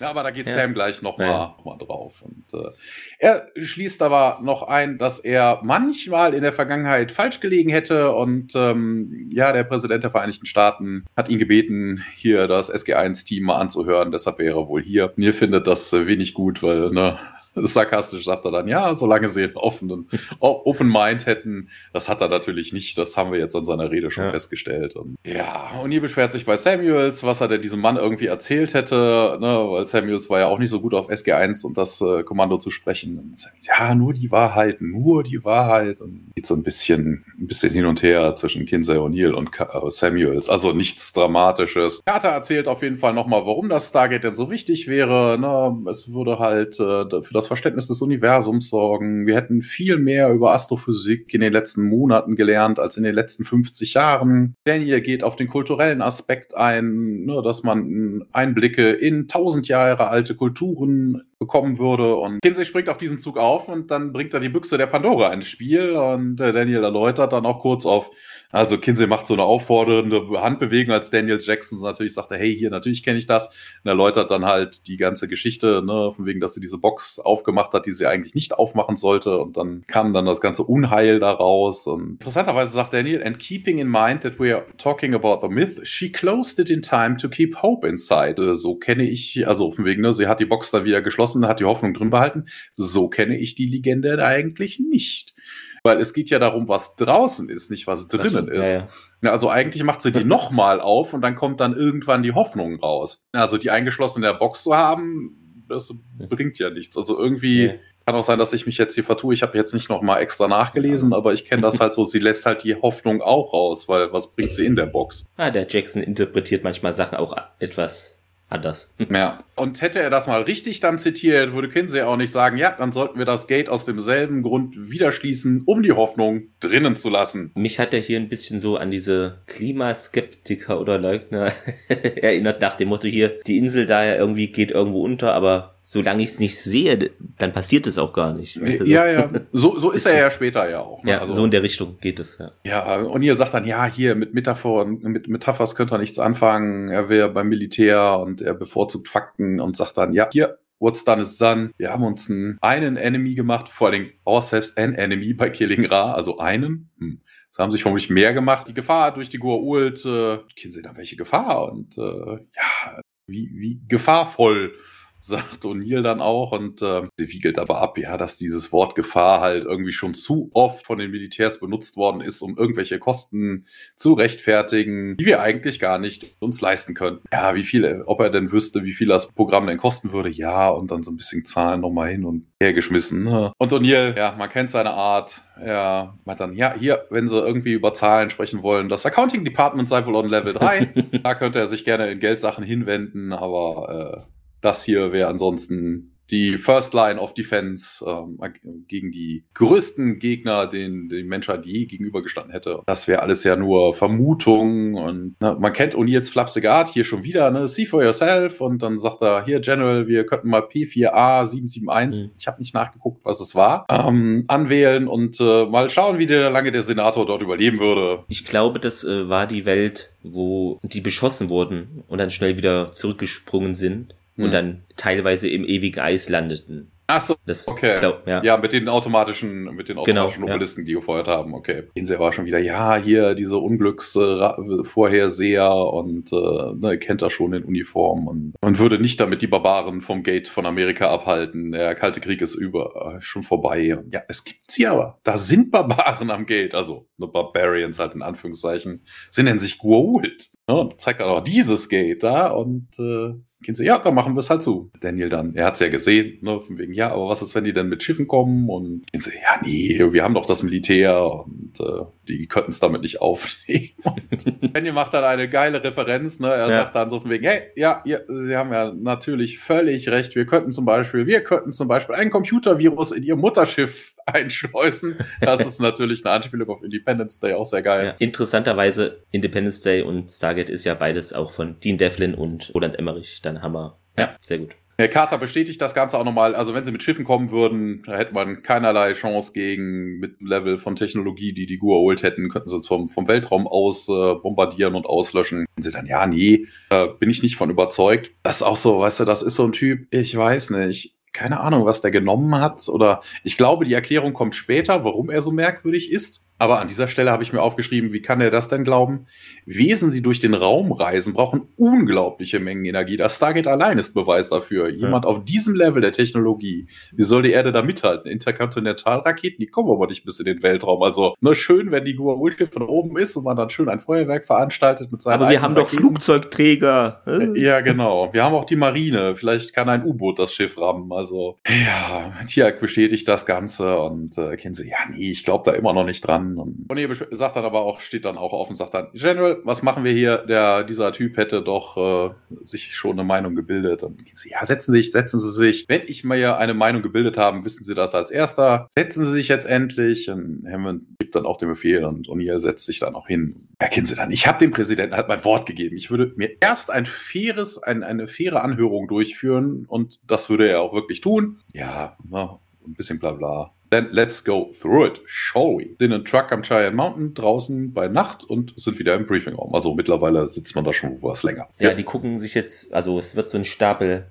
Ja, 0.00 0.10
aber 0.10 0.22
da 0.22 0.30
geht 0.30 0.46
ja. 0.46 0.54
Sam 0.54 0.74
gleich 0.74 1.02
nochmal 1.02 1.26
ja. 1.28 1.54
noch 1.56 1.64
mal 1.64 1.78
drauf. 1.78 2.22
Und 2.22 2.44
äh, 2.54 2.70
er 3.18 3.48
schließt 3.56 4.02
aber 4.02 4.38
noch 4.42 4.62
ein, 4.62 4.98
dass 4.98 5.18
er 5.18 5.60
manchmal 5.62 6.34
in 6.34 6.42
der 6.42 6.52
Vergangenheit 6.52 7.12
falsch 7.12 7.40
gelegen 7.40 7.70
hätte 7.70 8.12
und 8.12 8.54
ähm, 8.54 9.28
ja, 9.32 9.52
der 9.52 9.64
Präsident 9.64 10.04
der 10.04 10.10
Vereinigten 10.10 10.46
Staaten 10.46 11.04
hat 11.16 11.28
ihn 11.28 11.38
gebeten, 11.38 12.04
hier 12.14 12.46
das 12.46 12.72
SG1-Team 12.72 13.44
mal 13.44 13.56
anzuhören. 13.56 14.12
Deshalb 14.12 14.38
wäre 14.38 14.58
er 14.58 14.68
wohl 14.68 14.82
hier. 14.82 15.12
Mir 15.16 15.34
findet 15.34 15.66
das 15.66 15.92
wenig 15.92 16.34
gut, 16.34 16.62
weil, 16.62 16.90
ne, 16.90 17.18
sarkastisch 17.66 18.24
sagt 18.24 18.44
er 18.44 18.50
dann, 18.50 18.68
ja, 18.68 18.94
solange 18.94 19.28
sie 19.28 19.44
einen 19.44 19.56
offenen 19.56 20.08
Open 20.40 20.88
Mind 20.88 21.26
hätten. 21.26 21.68
Das 21.92 22.08
hat 22.08 22.20
er 22.20 22.28
natürlich 22.28 22.72
nicht. 22.72 22.98
Das 22.98 23.16
haben 23.16 23.32
wir 23.32 23.38
jetzt 23.38 23.54
an 23.56 23.64
seiner 23.64 23.90
Rede 23.90 24.10
schon 24.10 24.24
ja. 24.24 24.30
festgestellt. 24.30 24.96
Und 24.96 25.16
ja, 25.24 25.78
und 25.82 25.90
hier 25.90 26.00
beschwert 26.00 26.32
sich 26.32 26.46
bei 26.46 26.56
Samuels, 26.56 27.24
was 27.24 27.40
er 27.40 27.48
denn 27.48 27.62
diesem 27.62 27.80
Mann 27.80 27.96
irgendwie 27.96 28.26
erzählt 28.26 28.74
hätte, 28.74 29.38
ne, 29.40 29.66
weil 29.70 29.86
Samuels 29.86 30.30
war 30.30 30.40
ja 30.40 30.46
auch 30.46 30.58
nicht 30.58 30.70
so 30.70 30.80
gut 30.80 30.94
auf 30.94 31.10
SG1 31.10 31.64
und 31.64 31.78
das 31.78 32.00
äh, 32.00 32.22
Kommando 32.22 32.58
zu 32.58 32.70
sprechen. 32.70 33.18
Und 33.18 33.44
ja, 33.62 33.94
nur 33.94 34.12
die 34.12 34.30
Wahrheit, 34.30 34.80
nur 34.80 35.22
die 35.22 35.44
Wahrheit. 35.44 36.00
Und 36.00 36.32
geht 36.34 36.46
so 36.46 36.54
ein 36.54 36.62
bisschen, 36.62 37.24
ein 37.38 37.46
bisschen 37.46 37.72
hin 37.72 37.86
und 37.86 38.02
her 38.02 38.34
zwischen 38.36 38.66
Kinsey 38.66 38.96
O'Neill 38.96 39.32
und 39.32 39.50
äh, 39.58 39.90
Samuels. 39.90 40.48
Also 40.48 40.72
nichts 40.72 41.12
Dramatisches. 41.12 42.00
Carter 42.04 42.28
erzählt 42.28 42.68
auf 42.68 42.82
jeden 42.82 42.96
Fall 42.96 43.14
nochmal, 43.14 43.42
warum 43.46 43.68
das 43.68 43.88
Stargate 43.88 44.24
denn 44.24 44.36
so 44.36 44.50
wichtig 44.50 44.88
wäre. 44.88 45.38
Ne? 45.38 45.90
Es 45.90 46.12
würde 46.12 46.38
halt 46.38 46.78
äh, 46.80 47.22
für 47.22 47.32
das 47.38 47.46
Verständnis 47.46 47.88
des 47.88 48.02
Universums 48.02 48.68
sorgen. 48.68 49.26
Wir 49.26 49.36
hätten 49.36 49.62
viel 49.62 49.98
mehr 49.98 50.30
über 50.30 50.52
Astrophysik 50.52 51.32
in 51.32 51.40
den 51.40 51.52
letzten 51.52 51.88
Monaten 51.88 52.36
gelernt 52.36 52.78
als 52.78 52.96
in 52.96 53.04
den 53.04 53.14
letzten 53.14 53.44
50 53.44 53.94
Jahren. 53.94 54.54
Daniel 54.64 55.00
geht 55.00 55.24
auf 55.24 55.36
den 55.36 55.48
kulturellen 55.48 56.02
Aspekt 56.02 56.56
ein, 56.56 57.24
ne, 57.24 57.40
dass 57.42 57.62
man 57.62 58.24
Einblicke 58.32 58.90
in 58.90 59.28
tausend 59.28 59.68
Jahre 59.68 60.08
alte 60.08 60.34
Kulturen 60.34 61.22
bekommen 61.38 61.78
würde. 61.78 62.16
Und 62.16 62.40
Kinsey 62.42 62.66
springt 62.66 62.88
auf 62.88 62.98
diesen 62.98 63.18
Zug 63.18 63.38
auf 63.38 63.68
und 63.68 63.90
dann 63.90 64.12
bringt 64.12 64.34
er 64.34 64.40
die 64.40 64.48
Büchse 64.48 64.76
der 64.76 64.86
Pandora 64.86 65.32
ins 65.32 65.46
Spiel 65.46 65.92
und 65.92 66.40
äh, 66.40 66.52
Daniel 66.52 66.82
erläutert 66.82 67.32
dann 67.32 67.46
auch 67.46 67.60
kurz 67.60 67.86
auf 67.86 68.10
also 68.50 68.78
Kinsey 68.78 69.06
macht 69.06 69.26
so 69.26 69.34
eine 69.34 69.42
auffordernde 69.42 70.40
Handbewegung, 70.40 70.94
als 70.94 71.10
Daniel 71.10 71.38
Jackson 71.40 71.78
natürlich 71.80 72.14
sagte, 72.14 72.36
hey, 72.36 72.54
hier, 72.54 72.70
natürlich 72.70 73.02
kenne 73.02 73.18
ich 73.18 73.26
das. 73.26 73.48
Und 73.84 73.88
erläutert 73.88 74.30
dann 74.30 74.46
halt 74.46 74.86
die 74.86 74.96
ganze 74.96 75.28
Geschichte, 75.28 75.82
ne, 75.84 76.12
von 76.12 76.24
wegen, 76.24 76.40
dass 76.40 76.54
sie 76.54 76.60
diese 76.60 76.78
Box 76.78 77.18
aufgemacht 77.18 77.74
hat, 77.74 77.84
die 77.84 77.92
sie 77.92 78.06
eigentlich 78.06 78.34
nicht 78.34 78.54
aufmachen 78.54 78.96
sollte. 78.96 79.38
Und 79.38 79.58
dann 79.58 79.84
kam 79.86 80.14
dann 80.14 80.24
das 80.24 80.40
ganze 80.40 80.62
Unheil 80.62 81.20
daraus. 81.20 81.86
Und 81.86 82.12
interessanterweise 82.12 82.72
sagt 82.72 82.94
Daniel, 82.94 83.22
and 83.22 83.38
keeping 83.38 83.78
in 83.78 83.88
mind 83.88 84.22
that 84.22 84.40
we 84.40 84.54
are 84.54 84.64
talking 84.78 85.14
about 85.14 85.46
the 85.46 85.52
myth, 85.52 85.86
she 85.86 86.10
closed 86.10 86.58
it 86.58 86.70
in 86.70 86.80
time 86.80 87.18
to 87.18 87.28
keep 87.28 87.62
hope 87.62 87.86
inside. 87.86 88.42
Äh, 88.42 88.54
so 88.54 88.76
kenne 88.76 89.06
ich, 89.08 89.46
also 89.46 89.70
von 89.70 89.84
wegen, 89.84 90.00
ne, 90.00 90.14
sie 90.14 90.26
hat 90.26 90.40
die 90.40 90.46
Box 90.46 90.70
da 90.70 90.84
wieder 90.84 91.02
geschlossen, 91.02 91.46
hat 91.46 91.60
die 91.60 91.66
Hoffnung 91.66 91.92
drin 91.92 92.08
behalten. 92.08 92.46
So 92.72 93.10
kenne 93.10 93.36
ich 93.36 93.56
die 93.56 93.66
Legende 93.66 94.24
eigentlich 94.24 94.80
nicht. 94.80 95.34
Weil 95.82 96.00
es 96.00 96.12
geht 96.12 96.30
ja 96.30 96.38
darum, 96.38 96.68
was 96.68 96.96
draußen 96.96 97.48
ist, 97.48 97.70
nicht 97.70 97.86
was 97.86 98.08
drinnen 98.08 98.46
das, 98.46 98.66
ist. 98.66 98.72
Ja, 98.72 98.88
ja. 99.22 99.32
also 99.32 99.50
eigentlich 99.50 99.82
macht 99.84 100.02
sie 100.02 100.12
die 100.12 100.24
nochmal 100.24 100.80
auf 100.80 101.14
und 101.14 101.20
dann 101.20 101.36
kommt 101.36 101.60
dann 101.60 101.76
irgendwann 101.76 102.22
die 102.22 102.32
Hoffnung 102.32 102.80
raus. 102.80 103.26
Also 103.32 103.58
die 103.58 103.70
eingeschlossen 103.70 104.18
in 104.18 104.30
der 104.30 104.34
Box 104.34 104.62
zu 104.62 104.76
haben, 104.76 105.64
das 105.68 105.92
bringt 106.28 106.58
ja 106.58 106.70
nichts. 106.70 106.96
Also 106.96 107.18
irgendwie 107.18 107.66
ja. 107.66 107.74
kann 108.04 108.14
auch 108.14 108.24
sein, 108.24 108.38
dass 108.38 108.52
ich 108.52 108.66
mich 108.66 108.78
jetzt 108.78 108.94
hier 108.94 109.04
vertue. 109.04 109.34
Ich 109.34 109.42
habe 109.42 109.56
jetzt 109.56 109.74
nicht 109.74 109.88
nochmal 109.88 110.20
extra 110.20 110.48
nachgelesen, 110.48 111.12
aber 111.12 111.32
ich 111.32 111.44
kenne 111.44 111.62
das 111.62 111.80
halt 111.80 111.92
so. 111.92 112.04
Sie 112.04 112.18
lässt 112.18 112.46
halt 112.46 112.64
die 112.64 112.74
Hoffnung 112.74 113.22
auch 113.22 113.52
raus, 113.52 113.88
weil 113.88 114.12
was 114.12 114.32
bringt 114.34 114.52
sie 114.52 114.66
in 114.66 114.76
der 114.76 114.86
Box? 114.86 115.26
Ah, 115.36 115.50
der 115.50 115.66
Jackson 115.68 116.02
interpretiert 116.02 116.64
manchmal 116.64 116.92
Sachen 116.92 117.16
auch 117.16 117.36
etwas 117.58 118.17
anders. 118.48 118.92
Ja. 119.10 119.42
Und 119.56 119.80
hätte 119.82 120.00
er 120.00 120.10
das 120.10 120.28
mal 120.28 120.42
richtig 120.42 120.80
dann 120.80 120.98
zitiert, 120.98 121.52
würde 121.52 121.68
Kinsey 121.68 122.02
auch 122.02 122.16
nicht 122.16 122.32
sagen, 122.32 122.56
ja, 122.56 122.74
dann 122.78 122.92
sollten 122.92 123.18
wir 123.18 123.24
das 123.24 123.48
Gate 123.48 123.68
aus 123.68 123.84
demselben 123.84 124.42
Grund 124.42 124.90
wieder 124.90 125.10
schließen, 125.10 125.62
um 125.64 125.82
die 125.82 125.92
Hoffnung 125.92 126.42
drinnen 126.60 126.94
zu 126.94 127.08
lassen. 127.08 127.50
Mich 127.56 127.80
hat 127.80 127.94
er 127.94 128.00
hier 128.00 128.20
ein 128.20 128.28
bisschen 128.28 128.60
so 128.60 128.76
an 128.76 128.90
diese 128.90 129.38
Klimaskeptiker 129.46 130.80
oder 130.80 130.98
Leugner 130.98 131.52
erinnert, 131.88 132.60
nach 132.60 132.76
dem 132.76 132.88
Motto 132.88 133.08
hier, 133.08 133.40
die 133.46 133.58
Insel 133.58 133.86
da 133.86 134.04
ja 134.04 134.14
irgendwie 134.14 134.48
geht 134.48 134.70
irgendwo 134.70 135.02
unter, 135.02 135.32
aber 135.32 135.77
solange 135.80 136.22
ich 136.22 136.30
es 136.30 136.38
nicht 136.38 136.58
sehe, 136.58 137.10
dann 137.38 137.52
passiert 137.52 137.86
es 137.86 137.98
auch 137.98 138.12
gar 138.12 138.34
nicht. 138.34 138.60
Weißt 138.60 138.80
du, 138.80 138.84
so? 138.84 138.90
Ja, 138.90 139.06
ja. 139.06 139.30
So, 139.52 139.78
so 139.78 139.90
ist 139.92 140.06
er 140.06 140.18
ja 140.18 140.30
später 140.30 140.68
ja 140.68 140.80
auch. 140.80 141.02
Ne? 141.02 141.12
Ja, 141.12 141.18
also, 141.18 141.32
so 141.32 141.44
in 141.44 141.50
der 141.50 141.62
Richtung 141.62 141.98
geht 142.00 142.20
es, 142.20 142.38
ja. 142.38 142.52
Ja, 142.64 142.96
und 142.96 143.22
ihr 143.22 143.36
sagt 143.36 143.54
dann, 143.54 143.64
ja, 143.64 143.86
hier 143.86 144.14
mit 144.14 144.34
Metaphoren, 144.34 144.98
mit 145.02 145.28
Metaphers 145.28 145.76
könnte 145.76 145.94
er 145.94 145.98
nichts 145.98 146.18
anfangen. 146.18 146.88
Er 146.88 147.08
wäre 147.08 147.30
beim 147.30 147.48
Militär 147.48 148.18
und 148.20 148.42
er 148.42 148.54
bevorzugt 148.54 149.08
Fakten 149.08 149.60
und 149.60 149.76
sagt 149.76 149.96
dann, 149.98 150.12
ja, 150.12 150.28
hier, 150.32 150.58
What's 150.80 151.04
done 151.04 151.22
is 151.22 151.36
done. 151.36 151.72
Wir 151.76 151.92
haben 151.92 152.04
uns 152.04 152.30
einen, 152.30 152.56
einen 152.60 152.96
Enemy 152.96 153.34
gemacht, 153.34 153.68
vor 153.68 153.88
allem 153.88 154.12
ourselves 154.24 154.76
an 154.76 154.94
enemy 154.94 155.32
bei 155.32 155.50
Killing 155.50 155.84
Ra, 155.86 156.12
also 156.12 156.38
einen. 156.38 156.90
Hm. 156.98 157.20
Das 157.50 157.58
haben 157.58 157.72
sich 157.72 157.82
vermutlich 157.82 158.10
mehr 158.10 158.32
gemacht. 158.32 158.68
Die 158.68 158.74
Gefahr 158.74 159.12
durch 159.12 159.28
die 159.28 159.40
Goa'uld, 159.40 160.06
äh, 160.06 160.38
kennen 160.54 160.72
Sie 160.72 160.82
da 160.82 160.96
welche 160.96 161.16
Gefahr? 161.16 161.72
Und 161.72 161.98
äh, 161.98 162.38
ja, 162.54 163.00
wie, 163.26 163.50
wie 163.54 163.80
gefahrvoll 163.88 164.74
sagt 165.20 165.64
O'Neill 165.64 166.02
dann 166.02 166.20
auch 166.20 166.52
und 166.52 166.82
äh, 166.82 167.02
sie 167.16 167.28
wiegelt 167.28 167.58
aber 167.58 167.80
ab, 167.80 167.98
ja, 167.98 168.16
dass 168.16 168.36
dieses 168.36 168.72
Wort 168.72 168.94
Gefahr 168.94 169.40
halt 169.40 169.64
irgendwie 169.64 169.92
schon 169.92 170.14
zu 170.14 170.50
oft 170.54 170.86
von 170.86 170.98
den 170.98 171.10
Militärs 171.10 171.60
benutzt 171.60 171.96
worden 171.96 172.20
ist, 172.20 172.40
um 172.42 172.56
irgendwelche 172.56 172.98
Kosten 172.98 173.66
zu 173.94 174.12
rechtfertigen, 174.12 175.16
die 175.16 175.26
wir 175.26 175.40
eigentlich 175.40 175.80
gar 175.80 175.98
nicht 175.98 176.36
uns 176.40 176.60
leisten 176.60 176.94
können. 176.94 177.18
Ja, 177.32 177.54
wie 177.54 177.64
viel, 177.64 178.02
ob 178.06 178.20
er 178.20 178.30
denn 178.30 178.52
wüsste, 178.52 178.84
wie 178.84 178.92
viel 178.92 179.08
das 179.08 179.28
Programm 179.32 179.66
denn 179.66 179.78
kosten 179.78 180.12
würde, 180.12 180.30
ja, 180.30 180.68
und 180.68 180.90
dann 180.90 181.02
so 181.02 181.10
ein 181.10 181.16
bisschen 181.16 181.44
Zahlen 181.44 181.80
nochmal 181.80 182.10
hin 182.10 182.24
und 182.24 182.46
hergeschmissen. 182.60 183.24
Ne? 183.24 183.52
Und 183.58 183.72
O'Neill, 183.72 184.16
ja, 184.16 184.34
man 184.38 184.48
kennt 184.48 184.70
seine 184.70 184.90
Art, 184.90 185.42
er 185.60 186.14
meint 186.24 186.40
dann, 186.40 186.54
ja, 186.54 186.74
hier, 186.78 187.06
wenn 187.10 187.28
sie 187.28 187.38
irgendwie 187.38 187.72
über 187.72 187.94
Zahlen 187.94 188.30
sprechen 188.30 188.62
wollen, 188.62 188.88
das 188.88 189.04
Accounting 189.04 189.44
Department 189.44 189.88
sei 189.88 190.04
wohl 190.06 190.14
on 190.14 190.28
Level 190.28 190.52
3. 190.52 190.86
da 191.22 191.34
könnte 191.34 191.58
er 191.58 191.66
sich 191.66 191.84
gerne 191.84 192.10
in 192.10 192.20
Geldsachen 192.20 192.64
hinwenden, 192.64 193.32
aber 193.32 194.24
äh, 194.26 194.37
das 194.60 194.84
hier 194.84 195.12
wäre 195.12 195.28
ansonsten 195.28 196.14
die 196.30 196.58
First 196.58 196.94
Line 196.94 197.20
of 197.20 197.34
Defense 197.34 198.04
ähm, 198.06 198.38
gegen 198.86 199.10
die 199.10 199.44
größten 199.54 200.18
Gegner, 200.18 200.66
den 200.66 201.08
die 201.08 201.24
Menschheit 201.24 201.64
je 201.64 201.86
gegenübergestanden 201.86 202.52
hätte. 202.52 202.82
Das 202.86 203.08
wäre 203.08 203.22
alles 203.22 203.44
ja 203.44 203.56
nur 203.56 203.94
Vermutung 203.94 204.94
und 204.94 205.36
na, 205.40 205.54
man 205.54 205.72
kennt 205.72 205.94
O'Neills 205.94 206.30
flapsige 206.30 206.70
Art 206.70 206.88
hier 206.88 207.04
schon 207.04 207.24
wieder, 207.24 207.50
ne? 207.50 207.68
See 207.68 207.86
for 207.86 208.02
yourself 208.02 208.60
und 208.60 208.82
dann 208.82 208.98
sagt 208.98 209.22
er, 209.22 209.44
hier 209.44 209.60
General, 209.60 210.06
wir 210.06 210.26
könnten 210.26 210.48
mal 210.48 210.62
P4A 210.62 211.46
771, 211.46 212.24
mhm. 212.24 212.30
ich 212.38 212.46
habe 212.46 212.60
nicht 212.60 212.74
nachgeguckt, 212.74 213.24
was 213.24 213.40
es 213.40 213.54
war, 213.54 213.86
ähm, 213.88 214.44
anwählen 214.48 215.08
und 215.08 215.40
äh, 215.40 215.64
mal 215.66 215.88
schauen, 215.88 216.18
wie 216.18 216.26
der, 216.26 216.50
lange 216.50 216.72
der 216.72 216.82
Senator 216.82 217.24
dort 217.24 217.42
überleben 217.42 217.78
würde. 217.78 218.24
Ich 218.28 218.44
glaube, 218.44 218.80
das 218.80 219.04
äh, 219.04 219.28
war 219.28 219.46
die 219.46 219.64
Welt, 219.64 220.10
wo 220.22 220.78
die 220.82 221.00
beschossen 221.00 221.48
wurden 221.48 222.04
und 222.08 222.18
dann 222.18 222.30
schnell 222.30 222.56
wieder 222.56 222.92
zurückgesprungen 222.92 223.74
sind 223.74 224.14
und 224.38 224.44
hm. 224.44 224.52
dann 224.52 224.84
teilweise 224.96 225.48
im 225.48 225.64
ewigen 225.64 226.00
Eis 226.00 226.28
landeten. 226.28 226.92
Ach 227.10 227.22
so, 227.22 227.36
das, 227.46 227.66
okay. 227.66 227.98
Glaub, 228.00 228.26
ja. 228.26 228.42
ja. 228.42 228.58
mit 228.58 228.74
den 228.74 228.86
automatischen, 228.86 229.74
mit 229.74 229.88
den 229.88 229.96
genau, 229.96 230.02
automatischen 230.02 230.42
genau, 230.42 230.56
Obelisken, 230.56 230.82
ja. 230.82 230.88
die 230.88 230.92
gefeuert 230.92 231.26
haben, 231.26 231.54
okay. 231.54 231.84
Insel 231.94 232.18
war 232.18 232.34
schon 232.34 232.44
wieder, 232.44 232.58
ja, 232.58 232.96
hier 232.96 233.34
diese 233.34 233.56
Unglücksvorherseher 233.56 235.74
und 235.74 236.30
äh, 236.34 236.74
ne, 236.74 236.98
kennt 236.98 237.22
er 237.22 237.30
schon 237.30 237.54
in 237.54 237.64
Uniform 237.64 238.28
und, 238.28 238.52
und 238.60 238.78
würde 238.78 238.98
nicht 238.98 239.18
damit 239.20 239.40
die 239.40 239.46
Barbaren 239.46 240.02
vom 240.02 240.22
Gate 240.22 240.48
von 240.48 240.66
Amerika 240.66 241.10
abhalten. 241.10 241.72
Der 241.72 241.94
Kalte 241.94 242.20
Krieg 242.20 242.42
ist 242.42 242.54
über, 242.54 243.14
äh, 243.16 243.22
schon 243.22 243.42
vorbei. 243.42 243.98
Ja, 244.12 244.20
es 244.28 244.44
gibt 244.44 244.70
sie 244.70 244.86
aber. 244.86 245.18
Da 245.24 245.38
sind 245.38 245.70
Barbaren 245.70 246.30
am 246.30 246.44
Gate, 246.44 246.74
also 246.74 247.08
ne, 247.16 247.26
Barbarians 247.26 247.98
halt 247.98 248.16
in 248.16 248.20
Anführungszeichen, 248.20 249.06
sind 249.30 249.46
in 249.46 249.60
sich 249.60 249.76
Goa'uld. 249.76 250.48
Ja, 250.68 250.74
und 250.74 251.00
zeigt 251.00 251.20
dann 251.20 251.30
auch 251.30 251.42
dieses 251.42 251.88
Gate 251.88 252.22
da 252.22 252.48
und 252.48 252.88
äh, 252.98 253.32
Kinsey, 253.62 253.86
ja, 253.86 253.98
dann 253.98 254.14
machen 254.14 254.34
wir 254.34 254.40
es 254.40 254.50
halt 254.50 254.62
zu. 254.62 254.90
Daniel 255.00 255.28
dann, 255.28 255.54
er 255.54 255.66
hat 255.66 255.74
es 255.74 255.80
ja 255.80 255.88
gesehen, 255.88 256.38
ne, 256.42 256.60
von 256.60 256.78
wegen, 256.78 256.92
ja, 256.92 257.10
aber 257.10 257.28
was 257.28 257.42
ist, 257.42 257.54
wenn 257.54 257.64
die 257.64 257.72
denn 257.72 257.88
mit 257.88 258.02
Schiffen 258.02 258.28
kommen? 258.28 258.68
Und 258.68 259.10
Kinsey, 259.10 259.34
ja, 259.34 259.60
nee, 259.64 260.12
wir 260.12 260.22
haben 260.22 260.34
doch 260.34 260.46
das 260.46 260.62
Militär 260.62 261.24
und 261.24 261.80
äh, 261.80 262.04
die 262.28 262.46
könnten 262.46 262.70
es 262.70 262.80
damit 262.80 263.02
nicht 263.02 263.20
aufnehmen. 263.20 263.90
Und 264.30 264.74
Daniel 264.74 264.92
macht 264.92 265.14
dann 265.14 265.24
eine 265.24 265.48
geile 265.48 265.82
Referenz, 265.82 266.40
ne? 266.40 266.48
Er 266.48 266.68
ja. 266.68 266.68
sagt 266.68 266.94
dann 266.94 267.10
so 267.10 267.20
von 267.20 267.30
wegen, 267.30 267.44
hey, 267.44 267.62
ja, 267.74 268.02
ja, 268.04 268.18
sie 268.28 268.56
haben 268.56 268.72
ja 268.72 268.92
natürlich 268.92 269.58
völlig 269.58 270.08
recht. 270.08 270.34
Wir 270.34 270.46
könnten 270.46 270.72
zum 270.72 270.84
Beispiel, 270.84 271.26
wir 271.26 271.42
könnten 271.42 271.72
zum 271.72 271.88
Beispiel 271.88 272.14
ein 272.14 272.30
Computervirus 272.30 273.12
in 273.12 273.22
ihr 273.22 273.36
Mutterschiff 273.36 274.14
einschleusen. 274.26 275.16
Das 275.40 275.64
ist 275.64 275.80
natürlich 275.80 276.24
eine 276.24 276.34
Anspielung 276.34 276.68
auf 276.68 276.82
Independence 276.82 277.40
Day, 277.40 277.54
auch 277.54 277.64
sehr 277.64 277.82
geil. 277.82 278.06
Ja, 278.06 278.14
interessanterweise, 278.18 279.24
Independence 279.30 279.80
Day 279.80 280.02
und 280.02 280.30
Stargate 280.30 280.70
ist 280.70 280.84
ja 280.84 280.94
beides 280.94 281.32
auch 281.32 281.52
von 281.52 281.80
Dean 281.80 281.98
Devlin 281.98 282.34
und 282.34 282.72
Roland 282.74 282.98
Emmerich. 282.98 283.40
Dann 283.48 283.62
Hammer. 283.62 283.98
Ja, 284.18 284.34
sehr 284.40 284.58
gut. 284.58 284.76
Herr 285.00 285.08
Carter 285.08 285.38
bestätigt 285.38 285.80
das 285.80 285.94
Ganze 285.94 286.18
auch 286.18 286.24
nochmal. 286.24 286.56
Also 286.56 286.74
wenn 286.74 286.84
sie 286.84 286.90
mit 286.90 287.04
Schiffen 287.04 287.24
kommen 287.24 287.52
würden, 287.52 288.02
da 288.04 288.16
hätte 288.16 288.34
man 288.34 288.64
keinerlei 288.64 289.12
Chance 289.12 289.52
gegen 289.52 290.18
mit 290.18 290.42
Level 290.42 290.76
von 290.76 290.96
Technologie, 290.96 291.52
die 291.52 291.66
die 291.66 291.78
Gua'uld 291.78 292.24
hätten, 292.24 292.48
könnten 292.48 292.68
sie 292.68 292.74
uns 292.74 292.88
vom, 292.88 293.08
vom 293.08 293.28
Weltraum 293.28 293.68
aus 293.68 294.08
äh, 294.08 294.34
bombardieren 294.34 294.96
und 294.96 295.06
auslöschen. 295.06 295.66
Und 295.76 295.82
sie 295.84 295.92
dann, 295.92 296.06
ja, 296.06 296.26
nee, 296.26 296.66
äh, 296.90 297.06
bin 297.20 297.30
ich 297.30 297.44
nicht 297.44 297.54
von 297.54 297.70
überzeugt. 297.70 298.32
Das 298.42 298.56
ist 298.56 298.62
auch 298.64 298.76
so, 298.76 298.98
weißt 298.98 299.20
du, 299.20 299.24
das 299.24 299.42
ist 299.42 299.54
so 299.54 299.64
ein 299.64 299.72
Typ, 299.72 300.08
ich 300.10 300.36
weiß 300.36 300.70
nicht 300.70 301.14
keine 301.32 301.60
Ahnung, 301.60 301.84
was 301.84 302.00
der 302.00 302.10
genommen 302.10 302.60
hat. 302.60 302.88
Oder 302.88 303.20
ich 303.44 303.56
glaube, 303.56 303.84
die 303.84 303.94
Erklärung 303.94 304.34
kommt 304.34 304.56
später, 304.56 305.04
warum 305.04 305.30
er 305.30 305.42
so 305.42 305.52
merkwürdig 305.52 306.10
ist. 306.10 306.47
Aber 306.58 306.80
an 306.80 306.88
dieser 306.88 307.08
Stelle 307.08 307.30
habe 307.30 307.42
ich 307.42 307.52
mir 307.52 307.62
aufgeschrieben, 307.62 308.12
wie 308.12 308.20
kann 308.20 308.40
er 308.40 308.50
das 308.50 308.68
denn 308.68 308.84
glauben? 308.84 309.26
Wesen, 309.64 310.10
die 310.10 310.22
durch 310.22 310.40
den 310.40 310.54
Raum 310.54 310.92
reisen, 310.92 311.32
brauchen 311.32 311.66
unglaubliche 311.76 312.58
Mengen 312.58 312.84
Energie. 312.84 313.16
Das 313.16 313.36
Stargate 313.36 313.68
allein 313.68 313.98
ist 313.98 314.12
Beweis 314.12 314.50
dafür. 314.50 314.88
Jemand 314.88 315.24
ja. 315.24 315.30
auf 315.30 315.44
diesem 315.44 315.74
Level 315.74 316.02
der 316.02 316.12
Technologie, 316.12 316.88
wie 317.12 317.22
soll 317.22 317.42
die 317.42 317.52
Erde 317.52 317.70
da 317.70 317.82
mithalten? 317.82 318.30
Interkontinentalraketen, 318.30 319.58
die 319.60 319.68
kommen 319.68 319.90
aber 319.90 320.08
nicht 320.08 320.24
bis 320.24 320.40
in 320.40 320.46
den 320.46 320.62
Weltraum. 320.62 321.02
Also 321.02 321.34
nur 321.40 321.54
schön, 321.54 321.92
wenn 321.92 322.04
die 322.04 322.16
Gua'uld 322.16 322.72
von 322.72 322.82
oben 322.82 323.16
ist 323.18 323.36
und 323.36 323.44
man 323.44 323.56
dann 323.56 323.70
schön 323.70 323.88
ein 323.88 324.00
Feuerwerk 324.00 324.44
veranstaltet 324.44 325.12
mit 325.12 325.22
seinen 325.22 325.34
Aber 325.34 325.50
wir 325.50 325.62
haben 325.62 325.76
doch 325.76 325.88
Flugzeugträger. 325.88 327.22
Ja, 327.54 327.80
genau. 327.80 328.32
Wir 328.32 328.42
haben 328.42 328.54
auch 328.54 328.64
die 328.64 328.76
Marine. 328.76 329.36
Vielleicht 329.36 329.74
kann 329.74 329.88
ein 329.88 330.04
U-Boot 330.04 330.38
das 330.38 330.52
Schiff 330.52 330.80
rammen. 330.80 331.12
Also 331.12 331.58
ja, 331.68 332.32
Tiak 332.46 332.80
bestätigt 332.80 333.28
das 333.28 333.46
Ganze 333.46 333.98
und 333.98 334.36
äh, 334.38 334.56
kennen 334.56 334.74
sie, 334.74 334.88
ja, 334.88 334.98
nee, 335.10 335.30
ich 335.30 335.44
glaube 335.44 335.70
da 335.70 335.76
immer 335.76 335.92
noch 335.92 336.04
nicht 336.04 336.26
dran. 336.26 336.47
Und 336.56 336.88
Bonnier 336.88 337.08
sagt 337.32 337.56
dann 337.56 337.64
aber 337.64 337.80
auch, 337.80 338.00
steht 338.00 338.24
dann 338.24 338.38
auch 338.38 338.52
auf 338.52 338.70
und 338.70 338.76
sagt 338.76 338.94
dann, 338.94 339.08
General, 339.12 339.60
was 339.64 339.82
machen 339.82 340.04
wir 340.04 340.12
hier? 340.12 340.38
Der, 340.38 340.84
dieser 340.84 341.12
Typ 341.12 341.36
hätte 341.36 341.62
doch 341.62 341.96
äh, 341.96 342.34
sich 342.64 342.94
schon 342.94 343.12
eine 343.12 343.24
Meinung 343.24 343.54
gebildet. 343.54 344.02
Und 344.02 344.22
sie, 344.34 344.50
ja, 344.50 344.64
setzen 344.64 344.92
Sie 344.92 344.98
sich, 344.98 345.10
setzen 345.10 345.40
Sie 345.40 345.50
sich. 345.50 345.84
Wenn 345.88 346.02
ich 346.06 346.24
mir 346.24 346.56
eine 346.58 346.74
Meinung 346.74 347.02
gebildet 347.02 347.36
habe, 347.36 347.64
wissen 347.64 347.84
Sie 347.84 347.94
das 347.94 348.14
als 348.14 348.30
erster. 348.30 348.88
Setzen 348.94 349.24
Sie 349.24 349.32
sich 349.32 349.48
jetzt 349.48 349.66
endlich. 349.66 350.30
Und 350.30 350.66
Hammond 350.70 351.02
gibt 351.18 351.34
dann 351.34 351.46
auch 351.46 351.58
den 351.58 351.68
Befehl 351.68 352.04
und 352.04 352.28
O'Neill 352.28 352.60
setzt 352.60 352.86
sich 352.86 353.00
dann 353.00 353.14
auch 353.14 353.26
hin. 353.26 353.68
Ja, 353.80 353.88
kennen 353.88 354.06
Sie 354.06 354.14
dann. 354.14 354.30
Ich 354.30 354.46
habe 354.46 354.58
dem 354.58 354.70
Präsidenten 354.70 355.14
halt 355.14 355.28
mein 355.28 355.44
Wort 355.44 355.66
gegeben. 355.66 355.96
Ich 355.96 356.10
würde 356.10 356.32
mir 356.36 356.50
erst 356.60 356.90
ein 356.90 357.06
faires, 357.06 357.82
ein, 357.82 358.02
eine 358.02 358.28
faire 358.28 358.62
Anhörung 358.62 359.08
durchführen 359.08 359.84
und 359.86 360.20
das 360.26 360.48
würde 360.50 360.68
er 360.68 360.80
auch 360.80 360.94
wirklich 360.94 361.20
tun. 361.20 361.60
Ja, 361.74 362.16
na, 362.28 362.58
ein 362.86 362.94
bisschen 362.94 363.18
bla 363.18 363.32
bla. 363.32 363.72
Then 363.90 364.08
let's 364.12 364.44
go 364.44 364.70
through 364.72 365.06
it, 365.06 365.20
shall 365.26 365.78
we? 365.78 365.96
Sind 365.98 366.12
in 366.12 366.24
Truck 366.24 366.52
am 366.52 366.62
Cheyenne 366.62 366.94
Mountain 366.94 367.34
draußen 367.34 367.92
bei 367.94 368.08
Nacht 368.08 368.44
und 368.44 368.74
sind 368.76 368.98
wieder 368.98 369.14
im 369.14 369.26
Briefingraum. 369.26 369.74
Also 369.74 369.94
mittlerweile 369.94 370.46
sitzt 370.46 370.74
man 370.74 370.84
da 370.84 370.92
schon 370.92 371.22
was 371.22 371.42
länger. 371.42 371.68
Ja, 371.78 371.90
ja, 371.90 371.94
die 371.94 372.04
gucken 372.04 372.38
sich 372.38 372.54
jetzt, 372.54 372.92
also 372.92 373.18
es 373.18 373.34
wird 373.34 373.48
so 373.48 373.56
ein 373.56 373.64
Stapel 373.64 374.26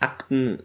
Akten 0.00 0.62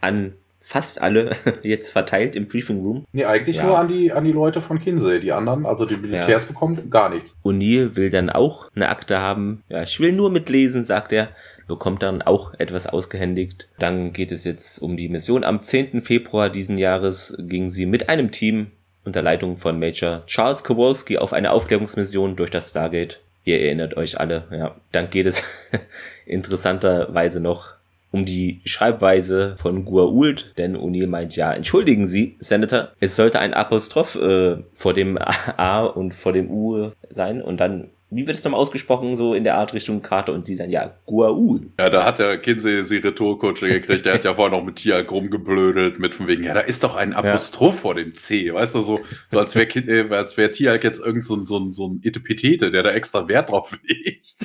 an 0.00 0.34
fast 0.66 1.00
alle 1.00 1.30
jetzt 1.62 1.92
verteilt 1.92 2.34
im 2.34 2.48
Briefing 2.48 2.80
Room. 2.80 3.04
Nee, 3.12 3.24
eigentlich 3.24 3.58
ja. 3.58 3.66
nur 3.66 3.78
an 3.78 3.86
die, 3.86 4.10
an 4.10 4.24
die 4.24 4.32
Leute 4.32 4.60
von 4.60 4.80
Kinsey. 4.80 5.20
Die 5.20 5.30
anderen, 5.30 5.64
also 5.64 5.86
die 5.86 5.96
Militärs 5.96 6.42
ja. 6.42 6.48
bekommen 6.48 6.90
gar 6.90 7.08
nichts. 7.08 7.36
O'Neill 7.44 7.94
will 7.94 8.10
dann 8.10 8.30
auch 8.30 8.68
eine 8.74 8.88
Akte 8.88 9.20
haben. 9.20 9.62
Ja, 9.68 9.84
ich 9.84 10.00
will 10.00 10.10
nur 10.10 10.28
mitlesen, 10.28 10.82
sagt 10.82 11.12
er. 11.12 11.28
Bekommt 11.68 12.02
dann 12.02 12.20
auch 12.20 12.52
etwas 12.58 12.88
ausgehändigt. 12.88 13.68
Dann 13.78 14.12
geht 14.12 14.32
es 14.32 14.42
jetzt 14.42 14.80
um 14.80 14.96
die 14.96 15.08
Mission. 15.08 15.44
Am 15.44 15.62
10. 15.62 16.02
Februar 16.02 16.50
diesen 16.50 16.78
Jahres 16.78 17.36
ging 17.38 17.70
sie 17.70 17.86
mit 17.86 18.08
einem 18.08 18.32
Team 18.32 18.72
unter 19.04 19.22
Leitung 19.22 19.56
von 19.56 19.78
Major 19.78 20.26
Charles 20.26 20.64
Kowalski 20.64 21.18
auf 21.18 21.32
eine 21.32 21.52
Aufklärungsmission 21.52 22.34
durch 22.34 22.50
das 22.50 22.70
Stargate. 22.70 23.20
Ihr 23.44 23.60
erinnert 23.60 23.96
euch 23.96 24.18
alle, 24.18 24.48
ja. 24.50 24.74
Dann 24.90 25.10
geht 25.10 25.26
es 25.26 25.44
interessanterweise 26.26 27.38
noch 27.38 27.75
um 28.16 28.24
die 28.24 28.62
Schreibweise 28.64 29.54
von 29.58 29.84
Gua'uld, 29.84 30.56
denn 30.56 30.76
O'Neill 30.76 31.06
meint 31.06 31.36
ja, 31.36 31.52
entschuldigen 31.52 32.06
Sie, 32.06 32.36
Senator, 32.40 32.92
es 32.98 33.14
sollte 33.14 33.40
ein 33.40 33.52
Apostroph 33.52 34.16
äh, 34.16 34.56
vor 34.72 34.94
dem 34.94 35.18
A 35.18 35.84
und 35.84 36.14
vor 36.14 36.32
dem 36.32 36.50
U 36.50 36.92
sein 37.10 37.42
und 37.42 37.60
dann 37.60 37.90
wie 38.10 38.26
wird 38.26 38.36
es 38.36 38.44
nochmal 38.44 38.60
ausgesprochen, 38.60 39.16
so 39.16 39.34
in 39.34 39.42
der 39.42 39.56
Art 39.56 39.74
Richtung 39.74 40.00
Karte 40.00 40.32
und 40.32 40.46
die 40.46 40.56
dann 40.56 40.70
ja 40.70 40.94
Guaul. 41.06 41.72
Ja, 41.78 41.90
da 41.90 42.04
hat 42.04 42.20
der 42.20 42.38
Kinsey 42.38 42.82
sie 42.84 42.98
Retourkutsche 42.98 43.68
gekriegt. 43.68 44.06
Der 44.06 44.14
hat 44.14 44.24
ja 44.24 44.34
vorher 44.36 44.56
noch 44.56 44.64
mit 44.64 44.76
Tiag 44.76 45.10
rumgeblödelt, 45.10 45.98
mit 45.98 46.14
von 46.14 46.28
wegen, 46.28 46.44
ja, 46.44 46.54
da 46.54 46.60
ist 46.60 46.84
doch 46.84 46.94
ein 46.94 47.14
Apostroph 47.14 47.74
ja. 47.74 47.80
vor 47.80 47.94
dem 47.96 48.12
C, 48.14 48.54
weißt 48.54 48.76
du, 48.76 48.80
so, 48.80 49.00
so 49.30 49.38
als 49.38 49.56
wäre 49.56 49.68
äh, 49.80 50.08
als 50.14 50.36
wär 50.36 50.52
Tiag 50.52 50.84
jetzt 50.84 51.00
irgend 51.00 51.24
so, 51.24 51.34
ein 51.34 51.46
so, 51.46 51.58
ein 51.58 51.72
so 51.72 51.88
ein 51.88 52.00
Etepetete, 52.04 52.70
der 52.70 52.84
da 52.84 52.90
extra 52.92 53.26
Wert 53.28 53.50
drauf 53.50 53.76
legt. 53.82 54.36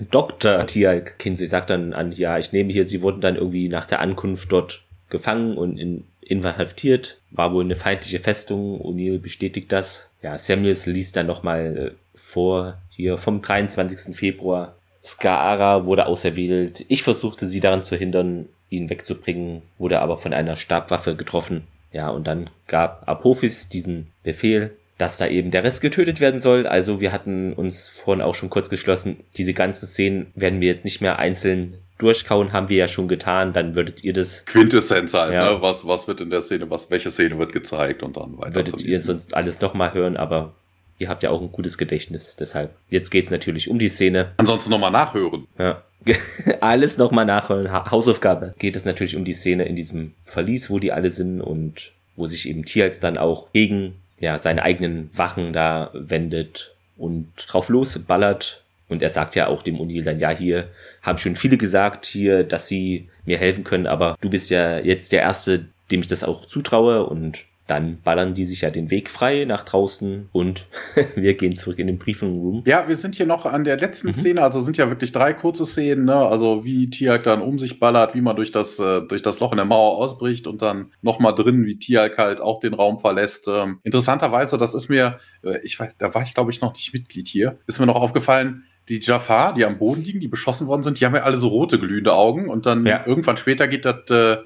Dr. 0.10 0.66
Tiag. 0.66 1.18
Kinsey 1.18 1.46
sagt 1.46 1.70
dann 1.70 1.92
an, 1.92 2.12
ja, 2.12 2.38
ich 2.38 2.52
nehme 2.52 2.72
hier, 2.72 2.86
sie 2.86 3.02
wurden 3.02 3.20
dann 3.20 3.36
irgendwie 3.36 3.68
nach 3.68 3.86
der 3.86 4.00
Ankunft 4.00 4.50
dort 4.50 4.82
gefangen 5.10 5.58
und 5.58 5.78
in 5.78 6.04
inhaftiert, 6.22 7.20
war 7.30 7.52
wohl 7.52 7.64
eine 7.64 7.76
feindliche 7.76 8.18
Festung. 8.18 8.80
O'Neill 8.80 9.18
bestätigt 9.18 9.70
das. 9.72 10.10
Ja, 10.22 10.38
Samuels 10.38 10.86
liest 10.86 11.16
dann 11.16 11.26
nochmal 11.26 11.94
äh, 11.94 12.01
vor, 12.14 12.78
hier 12.90 13.18
vom 13.18 13.42
23. 13.42 14.14
Februar. 14.14 14.76
Skaara 15.02 15.84
wurde 15.84 16.06
auserwählt. 16.06 16.84
Ich 16.88 17.02
versuchte 17.02 17.46
sie 17.46 17.60
daran 17.60 17.82
zu 17.82 17.96
hindern, 17.96 18.48
ihn 18.68 18.88
wegzubringen, 18.88 19.62
wurde 19.78 20.00
aber 20.00 20.16
von 20.16 20.32
einer 20.32 20.56
Stabwaffe 20.56 21.16
getroffen. 21.16 21.66
Ja, 21.92 22.08
und 22.08 22.26
dann 22.26 22.50
gab 22.68 23.08
Apophis 23.08 23.68
diesen 23.68 24.12
Befehl, 24.22 24.76
dass 24.98 25.18
da 25.18 25.26
eben 25.26 25.50
der 25.50 25.64
Rest 25.64 25.80
getötet 25.80 26.20
werden 26.20 26.40
soll. 26.40 26.66
Also 26.66 27.00
wir 27.00 27.12
hatten 27.12 27.52
uns 27.52 27.88
vorhin 27.88 28.22
auch 28.22 28.34
schon 28.34 28.50
kurz 28.50 28.70
geschlossen, 28.70 29.18
diese 29.36 29.52
ganzen 29.52 29.86
Szenen 29.86 30.30
werden 30.34 30.60
wir 30.60 30.68
jetzt 30.68 30.84
nicht 30.84 31.00
mehr 31.00 31.18
einzeln 31.18 31.78
durchkauen, 31.98 32.52
haben 32.52 32.68
wir 32.68 32.76
ja 32.76 32.88
schon 32.88 33.08
getan, 33.08 33.52
dann 33.52 33.74
würdet 33.74 34.02
ihr 34.02 34.12
das... 34.12 34.44
Quintessenz 34.44 35.14
halt, 35.14 35.32
ja. 35.32 35.52
ne? 35.52 35.62
was, 35.62 35.86
was 35.86 36.08
wird 36.08 36.20
in 36.20 36.30
der 36.30 36.42
Szene, 36.42 36.68
was, 36.70 36.90
welche 36.90 37.10
Szene 37.10 37.38
wird 37.38 37.52
gezeigt 37.52 38.02
und 38.02 38.16
dann 38.16 38.38
weiter. 38.38 38.56
Würdet 38.56 38.82
ihr 38.82 39.00
sonst 39.02 39.34
alles 39.34 39.60
nochmal 39.60 39.94
hören, 39.94 40.16
aber 40.16 40.54
ihr 40.98 41.08
habt 41.08 41.22
ja 41.22 41.30
auch 41.30 41.40
ein 41.40 41.52
gutes 41.52 41.78
Gedächtnis, 41.78 42.36
deshalb. 42.36 42.74
Jetzt 42.88 43.10
geht's 43.10 43.30
natürlich 43.30 43.68
um 43.68 43.78
die 43.78 43.88
Szene. 43.88 44.32
Ansonsten 44.36 44.70
nochmal 44.70 44.90
nachhören. 44.90 45.46
Ja. 45.58 45.82
Alles 46.60 46.98
nochmal 46.98 47.26
nachhören. 47.26 47.70
Ha 47.70 47.90
Hausaufgabe. 47.90 48.54
Geht 48.58 48.76
es 48.76 48.84
natürlich 48.84 49.16
um 49.16 49.24
die 49.24 49.32
Szene 49.32 49.64
in 49.64 49.76
diesem 49.76 50.14
Verlies, 50.24 50.70
wo 50.70 50.78
die 50.78 50.92
alle 50.92 51.10
sind 51.10 51.40
und 51.40 51.92
wo 52.16 52.26
sich 52.26 52.48
eben 52.48 52.64
Tialk 52.64 53.00
dann 53.00 53.18
auch 53.18 53.52
gegen 53.52 53.94
ja, 54.18 54.38
seine 54.38 54.62
eigenen 54.62 55.10
Wachen 55.16 55.52
da 55.52 55.90
wendet 55.94 56.74
und 56.96 57.32
drauf 57.36 57.68
losballert. 57.68 58.62
Und 58.88 59.02
er 59.02 59.10
sagt 59.10 59.34
ja 59.34 59.46
auch 59.46 59.62
dem 59.62 59.76
O'Neill 59.76 60.04
dann, 60.04 60.18
ja, 60.18 60.30
hier 60.30 60.68
haben 61.02 61.18
schon 61.18 61.36
viele 61.36 61.56
gesagt 61.56 62.04
hier, 62.04 62.44
dass 62.44 62.68
sie 62.68 63.08
mir 63.24 63.38
helfen 63.38 63.64
können, 63.64 63.86
aber 63.86 64.16
du 64.20 64.28
bist 64.28 64.50
ja 64.50 64.78
jetzt 64.78 65.12
der 65.12 65.22
Erste, 65.22 65.66
dem 65.90 66.00
ich 66.00 66.08
das 66.08 66.24
auch 66.24 66.46
zutraue 66.46 67.06
und 67.06 67.46
dann 67.66 68.00
ballern 68.02 68.34
die 68.34 68.44
sich 68.44 68.62
ja 68.62 68.70
den 68.70 68.90
Weg 68.90 69.08
frei 69.08 69.44
nach 69.44 69.64
draußen 69.64 70.28
und 70.32 70.66
wir 71.14 71.34
gehen 71.34 71.54
zurück 71.54 71.78
in 71.78 71.86
den 71.86 71.98
Briefing 71.98 72.38
Room. 72.38 72.62
Ja, 72.66 72.88
wir 72.88 72.96
sind 72.96 73.14
hier 73.14 73.26
noch 73.26 73.46
an 73.46 73.64
der 73.64 73.76
letzten 73.76 74.08
mhm. 74.08 74.14
Szene, 74.14 74.42
also 74.42 74.60
sind 74.60 74.76
ja 74.76 74.88
wirklich 74.88 75.12
drei 75.12 75.32
kurze 75.32 75.64
Szenen, 75.64 76.04
ne? 76.04 76.16
Also 76.16 76.64
wie 76.64 76.90
Tiak 76.90 77.22
dann 77.22 77.40
um 77.40 77.58
sich 77.58 77.78
ballert, 77.78 78.14
wie 78.14 78.20
man 78.20 78.36
durch 78.36 78.50
das, 78.50 78.78
äh, 78.78 79.02
durch 79.02 79.22
das 79.22 79.40
Loch 79.40 79.52
in 79.52 79.56
der 79.56 79.64
Mauer 79.64 79.96
ausbricht 79.96 80.46
und 80.46 80.60
dann 80.60 80.92
nochmal 81.02 81.34
drin, 81.34 81.64
wie 81.64 81.78
Tiak 81.78 82.18
halt 82.18 82.40
auch 82.40 82.60
den 82.60 82.74
Raum 82.74 82.98
verlässt. 82.98 83.48
Ähm, 83.48 83.78
interessanterweise, 83.84 84.58
das 84.58 84.74
ist 84.74 84.88
mir, 84.88 85.18
äh, 85.44 85.58
ich 85.62 85.78
weiß, 85.78 85.96
da 85.98 86.12
war 86.14 86.22
ich 86.22 86.34
glaube 86.34 86.50
ich 86.50 86.60
noch 86.60 86.74
nicht 86.74 86.92
Mitglied 86.92 87.28
hier, 87.28 87.58
ist 87.66 87.78
mir 87.78 87.86
noch 87.86 88.00
aufgefallen, 88.00 88.64
die 88.88 88.98
Jafar, 89.00 89.54
die 89.54 89.64
am 89.64 89.78
Boden 89.78 90.02
liegen, 90.02 90.20
die 90.20 90.28
beschossen 90.28 90.66
worden 90.66 90.82
sind, 90.82 91.00
die 91.00 91.06
haben 91.06 91.14
ja 91.14 91.22
alle 91.22 91.36
so 91.36 91.48
rote 91.48 91.78
glühende 91.78 92.14
Augen 92.14 92.48
und 92.48 92.66
dann 92.66 92.84
ja. 92.84 93.06
irgendwann 93.06 93.36
später 93.36 93.68
geht 93.68 93.84
das 93.84 94.10
äh, 94.10 94.38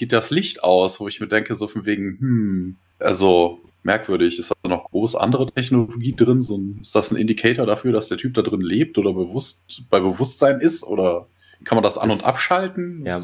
geht 0.00 0.14
das 0.14 0.30
Licht 0.30 0.64
aus, 0.64 0.98
wo 0.98 1.08
ich 1.08 1.20
mir 1.20 1.28
denke, 1.28 1.54
so 1.54 1.68
von 1.68 1.84
wegen, 1.84 2.18
hm, 2.18 2.76
also 2.98 3.60
merkwürdig, 3.82 4.38
ist 4.38 4.50
da 4.62 4.68
noch 4.68 4.90
groß 4.90 5.14
andere 5.14 5.44
Technologie 5.44 6.16
drin? 6.16 6.40
So 6.40 6.56
ein, 6.56 6.78
ist 6.80 6.94
das 6.94 7.10
ein 7.10 7.16
Indikator 7.16 7.66
dafür, 7.66 7.92
dass 7.92 8.08
der 8.08 8.16
Typ 8.16 8.32
da 8.32 8.40
drin 8.40 8.62
lebt 8.62 8.96
oder 8.96 9.12
bewusst 9.12 9.84
bei 9.90 10.00
Bewusstsein 10.00 10.60
ist? 10.60 10.84
Oder 10.84 11.26
kann 11.64 11.76
man 11.76 11.82
das 11.82 11.98
an- 11.98 12.10
und 12.10 12.24
abschalten? 12.24 13.04
Ja, 13.04 13.20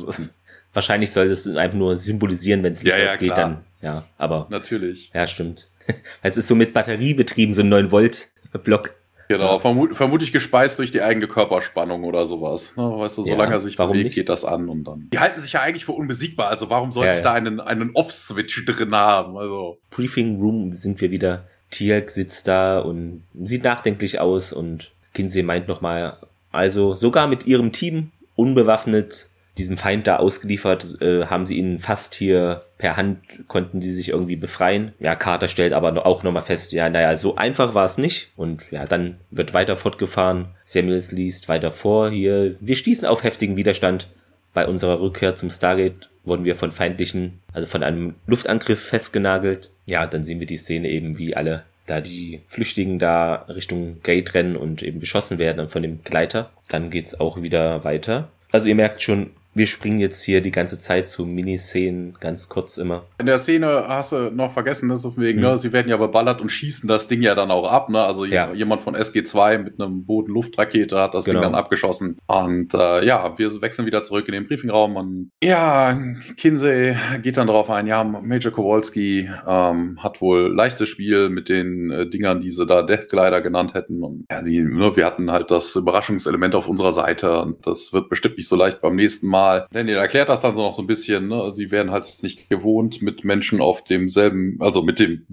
wahrscheinlich 0.74 1.12
soll 1.12 1.30
das 1.30 1.46
einfach 1.46 1.78
nur 1.78 1.96
symbolisieren, 1.96 2.62
wenn 2.62 2.74
es 2.74 2.82
Licht 2.82 2.98
ja, 2.98 3.04
ja, 3.04 3.10
ausgeht, 3.10 3.32
klar. 3.32 3.48
dann 3.48 3.64
ja, 3.80 4.04
aber. 4.18 4.46
Natürlich. 4.50 5.10
Ja, 5.14 5.26
stimmt. 5.26 5.70
es 6.22 6.36
ist 6.36 6.46
so 6.46 6.54
mit 6.54 6.74
Batterie 6.74 7.14
betrieben, 7.14 7.54
so 7.54 7.62
ein 7.62 7.70
9 7.70 7.90
Volt 7.90 8.28
Block. 8.64 8.94
Genau, 9.28 9.54
ja. 9.54 9.58
vermut, 9.58 9.96
vermutlich 9.96 10.32
gespeist 10.32 10.78
durch 10.78 10.90
die 10.90 11.02
eigene 11.02 11.26
Körperspannung 11.26 12.04
oder 12.04 12.26
sowas. 12.26 12.76
Ne? 12.76 12.82
Weißt 12.82 13.18
du, 13.18 13.24
solange 13.24 13.50
ja, 13.50 13.56
er 13.56 13.60
sich 13.60 13.76
bewegt, 13.76 14.04
nicht? 14.04 14.14
geht 14.14 14.28
das 14.28 14.44
an 14.44 14.68
und 14.68 14.84
dann. 14.84 15.08
Die 15.12 15.18
halten 15.18 15.40
sich 15.40 15.52
ja 15.52 15.62
eigentlich 15.62 15.84
für 15.84 15.92
unbesiegbar, 15.92 16.48
also 16.48 16.70
warum 16.70 16.92
sollte 16.92 17.10
ja, 17.10 17.16
ich 17.16 17.22
da 17.22 17.32
einen, 17.32 17.60
einen 17.60 17.90
Off-Switch 17.94 18.64
drin 18.66 18.94
haben? 18.94 19.36
Also. 19.36 19.78
Briefing 19.90 20.38
Room 20.40 20.72
sind 20.72 21.00
wir 21.00 21.10
wieder. 21.10 21.46
Tierk 21.70 22.10
sitzt 22.10 22.46
da 22.46 22.78
und 22.78 23.24
sieht 23.34 23.64
nachdenklich 23.64 24.20
aus 24.20 24.52
und 24.52 24.92
Kinsey 25.14 25.42
meint 25.42 25.66
nochmal, 25.66 26.18
also 26.52 26.94
sogar 26.94 27.26
mit 27.26 27.46
ihrem 27.46 27.72
Team 27.72 28.12
unbewaffnet 28.36 29.28
diesem 29.58 29.76
Feind 29.76 30.06
da 30.06 30.16
ausgeliefert, 30.16 31.00
äh, 31.00 31.26
haben 31.26 31.46
sie 31.46 31.56
ihn 31.56 31.78
fast 31.78 32.14
hier 32.14 32.62
per 32.78 32.96
Hand, 32.96 33.18
konnten 33.48 33.80
sie 33.80 33.92
sich 33.92 34.10
irgendwie 34.10 34.36
befreien. 34.36 34.92
Ja, 34.98 35.14
Carter 35.14 35.48
stellt 35.48 35.72
aber 35.72 36.04
auch 36.06 36.22
nochmal 36.22 36.42
fest, 36.42 36.72
ja, 36.72 36.90
naja, 36.90 37.16
so 37.16 37.36
einfach 37.36 37.74
war 37.74 37.86
es 37.86 37.98
nicht. 37.98 38.30
Und 38.36 38.70
ja, 38.70 38.86
dann 38.86 39.16
wird 39.30 39.54
weiter 39.54 39.76
fortgefahren. 39.76 40.48
Samuels 40.62 41.12
liest 41.12 41.48
weiter 41.48 41.70
vor 41.70 42.10
hier. 42.10 42.56
Wir 42.60 42.76
stießen 42.76 43.06
auf 43.06 43.24
heftigen 43.24 43.56
Widerstand. 43.56 44.08
Bei 44.52 44.66
unserer 44.66 45.00
Rückkehr 45.00 45.34
zum 45.34 45.50
Stargate 45.50 46.08
wurden 46.24 46.44
wir 46.44 46.56
von 46.56 46.70
feindlichen, 46.70 47.40
also 47.52 47.66
von 47.66 47.82
einem 47.82 48.14
Luftangriff 48.26 48.82
festgenagelt. 48.82 49.70
Ja, 49.86 50.06
dann 50.06 50.24
sehen 50.24 50.40
wir 50.40 50.46
die 50.46 50.56
Szene 50.56 50.88
eben, 50.88 51.18
wie 51.18 51.36
alle 51.36 51.64
da 51.86 52.00
die 52.00 52.40
Flüchtigen 52.48 52.98
da 52.98 53.46
Richtung 53.48 54.02
Gate 54.02 54.34
rennen 54.34 54.56
und 54.56 54.82
eben 54.82 54.98
beschossen 54.98 55.38
werden 55.38 55.68
von 55.68 55.82
dem 55.82 56.02
Gleiter. 56.02 56.50
Dann 56.68 56.90
geht's 56.90 57.18
auch 57.18 57.42
wieder 57.42 57.84
weiter. 57.84 58.28
Also 58.52 58.68
ihr 58.68 58.74
merkt 58.74 59.02
schon, 59.02 59.30
wir 59.56 59.66
springen 59.66 59.98
jetzt 59.98 60.22
hier 60.22 60.42
die 60.42 60.50
ganze 60.50 60.76
Zeit 60.76 61.08
zu 61.08 61.24
Miniszenen, 61.24 62.14
ganz 62.20 62.50
kurz 62.50 62.76
immer. 62.76 63.06
In 63.18 63.24
der 63.24 63.38
Szene 63.38 63.86
hast 63.88 64.12
du 64.12 64.30
noch 64.30 64.52
vergessen, 64.52 64.90
dass 64.90 65.06
auf 65.06 65.16
wegen, 65.16 65.38
mhm. 65.38 65.46
ne, 65.46 65.58
sie 65.58 65.72
werden 65.72 65.88
ja 65.88 65.96
beballert 65.96 66.42
und 66.42 66.50
schießen 66.50 66.86
das 66.86 67.08
Ding 67.08 67.22
ja 67.22 67.34
dann 67.34 67.50
auch 67.50 67.72
ab, 67.72 67.88
ne? 67.88 68.02
Also 68.02 68.26
ja. 68.26 68.52
jemand 68.52 68.82
von 68.82 68.94
SG2 68.94 69.58
mit 69.58 69.80
einem 69.80 70.04
Boden-Luftrakete 70.04 71.00
hat 71.00 71.14
das 71.14 71.24
genau. 71.24 71.40
Ding 71.40 71.52
dann 71.52 71.54
abgeschossen. 71.54 72.18
Und 72.26 72.74
äh, 72.74 73.06
ja, 73.06 73.38
wir 73.38 73.62
wechseln 73.62 73.86
wieder 73.86 74.04
zurück 74.04 74.28
in 74.28 74.34
den 74.34 74.46
Briefingraum 74.46 74.96
und 74.96 75.30
ja, 75.42 75.98
Kinsey 76.36 76.94
geht 77.22 77.38
dann 77.38 77.46
darauf 77.46 77.70
ein, 77.70 77.86
ja, 77.86 78.04
Major 78.04 78.52
Kowalski 78.52 79.30
ähm, 79.46 79.98
hat 80.02 80.20
wohl 80.20 80.54
leichtes 80.54 80.90
Spiel 80.90 81.30
mit 81.30 81.48
den 81.48 81.90
äh, 81.90 82.10
Dingern, 82.10 82.40
die 82.40 82.50
sie 82.50 82.66
da 82.66 82.82
Death 82.82 83.08
Glider 83.08 83.40
genannt 83.40 83.72
hätten. 83.72 84.04
Und 84.04 84.26
ja, 84.30 84.42
die, 84.42 84.60
ne, 84.60 84.96
wir 84.96 85.06
hatten 85.06 85.30
halt 85.30 85.50
das 85.50 85.74
Überraschungselement 85.76 86.54
auf 86.54 86.68
unserer 86.68 86.92
Seite 86.92 87.40
und 87.40 87.66
das 87.66 87.94
wird 87.94 88.10
bestimmt 88.10 88.36
nicht 88.36 88.48
so 88.48 88.56
leicht 88.56 88.82
beim 88.82 88.96
nächsten 88.96 89.28
Mal 89.28 89.45
mal. 89.46 89.66
Daniel 89.72 89.96
erklärt 89.96 90.28
das 90.28 90.42
dann 90.42 90.54
so 90.54 90.62
noch 90.62 90.74
so 90.74 90.82
ein 90.82 90.86
bisschen. 90.86 91.28
Ne? 91.28 91.52
Sie 91.54 91.70
werden 91.70 91.92
halt 91.92 92.06
nicht 92.22 92.48
gewohnt, 92.48 93.02
mit 93.02 93.24
Menschen 93.24 93.60
auf 93.60 93.84
demselben, 93.84 94.58
also 94.60 94.82
mit 94.82 94.98
dem 94.98 95.26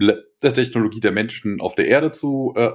der 0.43 0.53
Technologie 0.53 0.99
der 0.99 1.11
Menschen 1.11 1.61
auf 1.61 1.75
der 1.75 1.87
Erde 1.87 2.11
zu, 2.11 2.53
äh, 2.55 2.69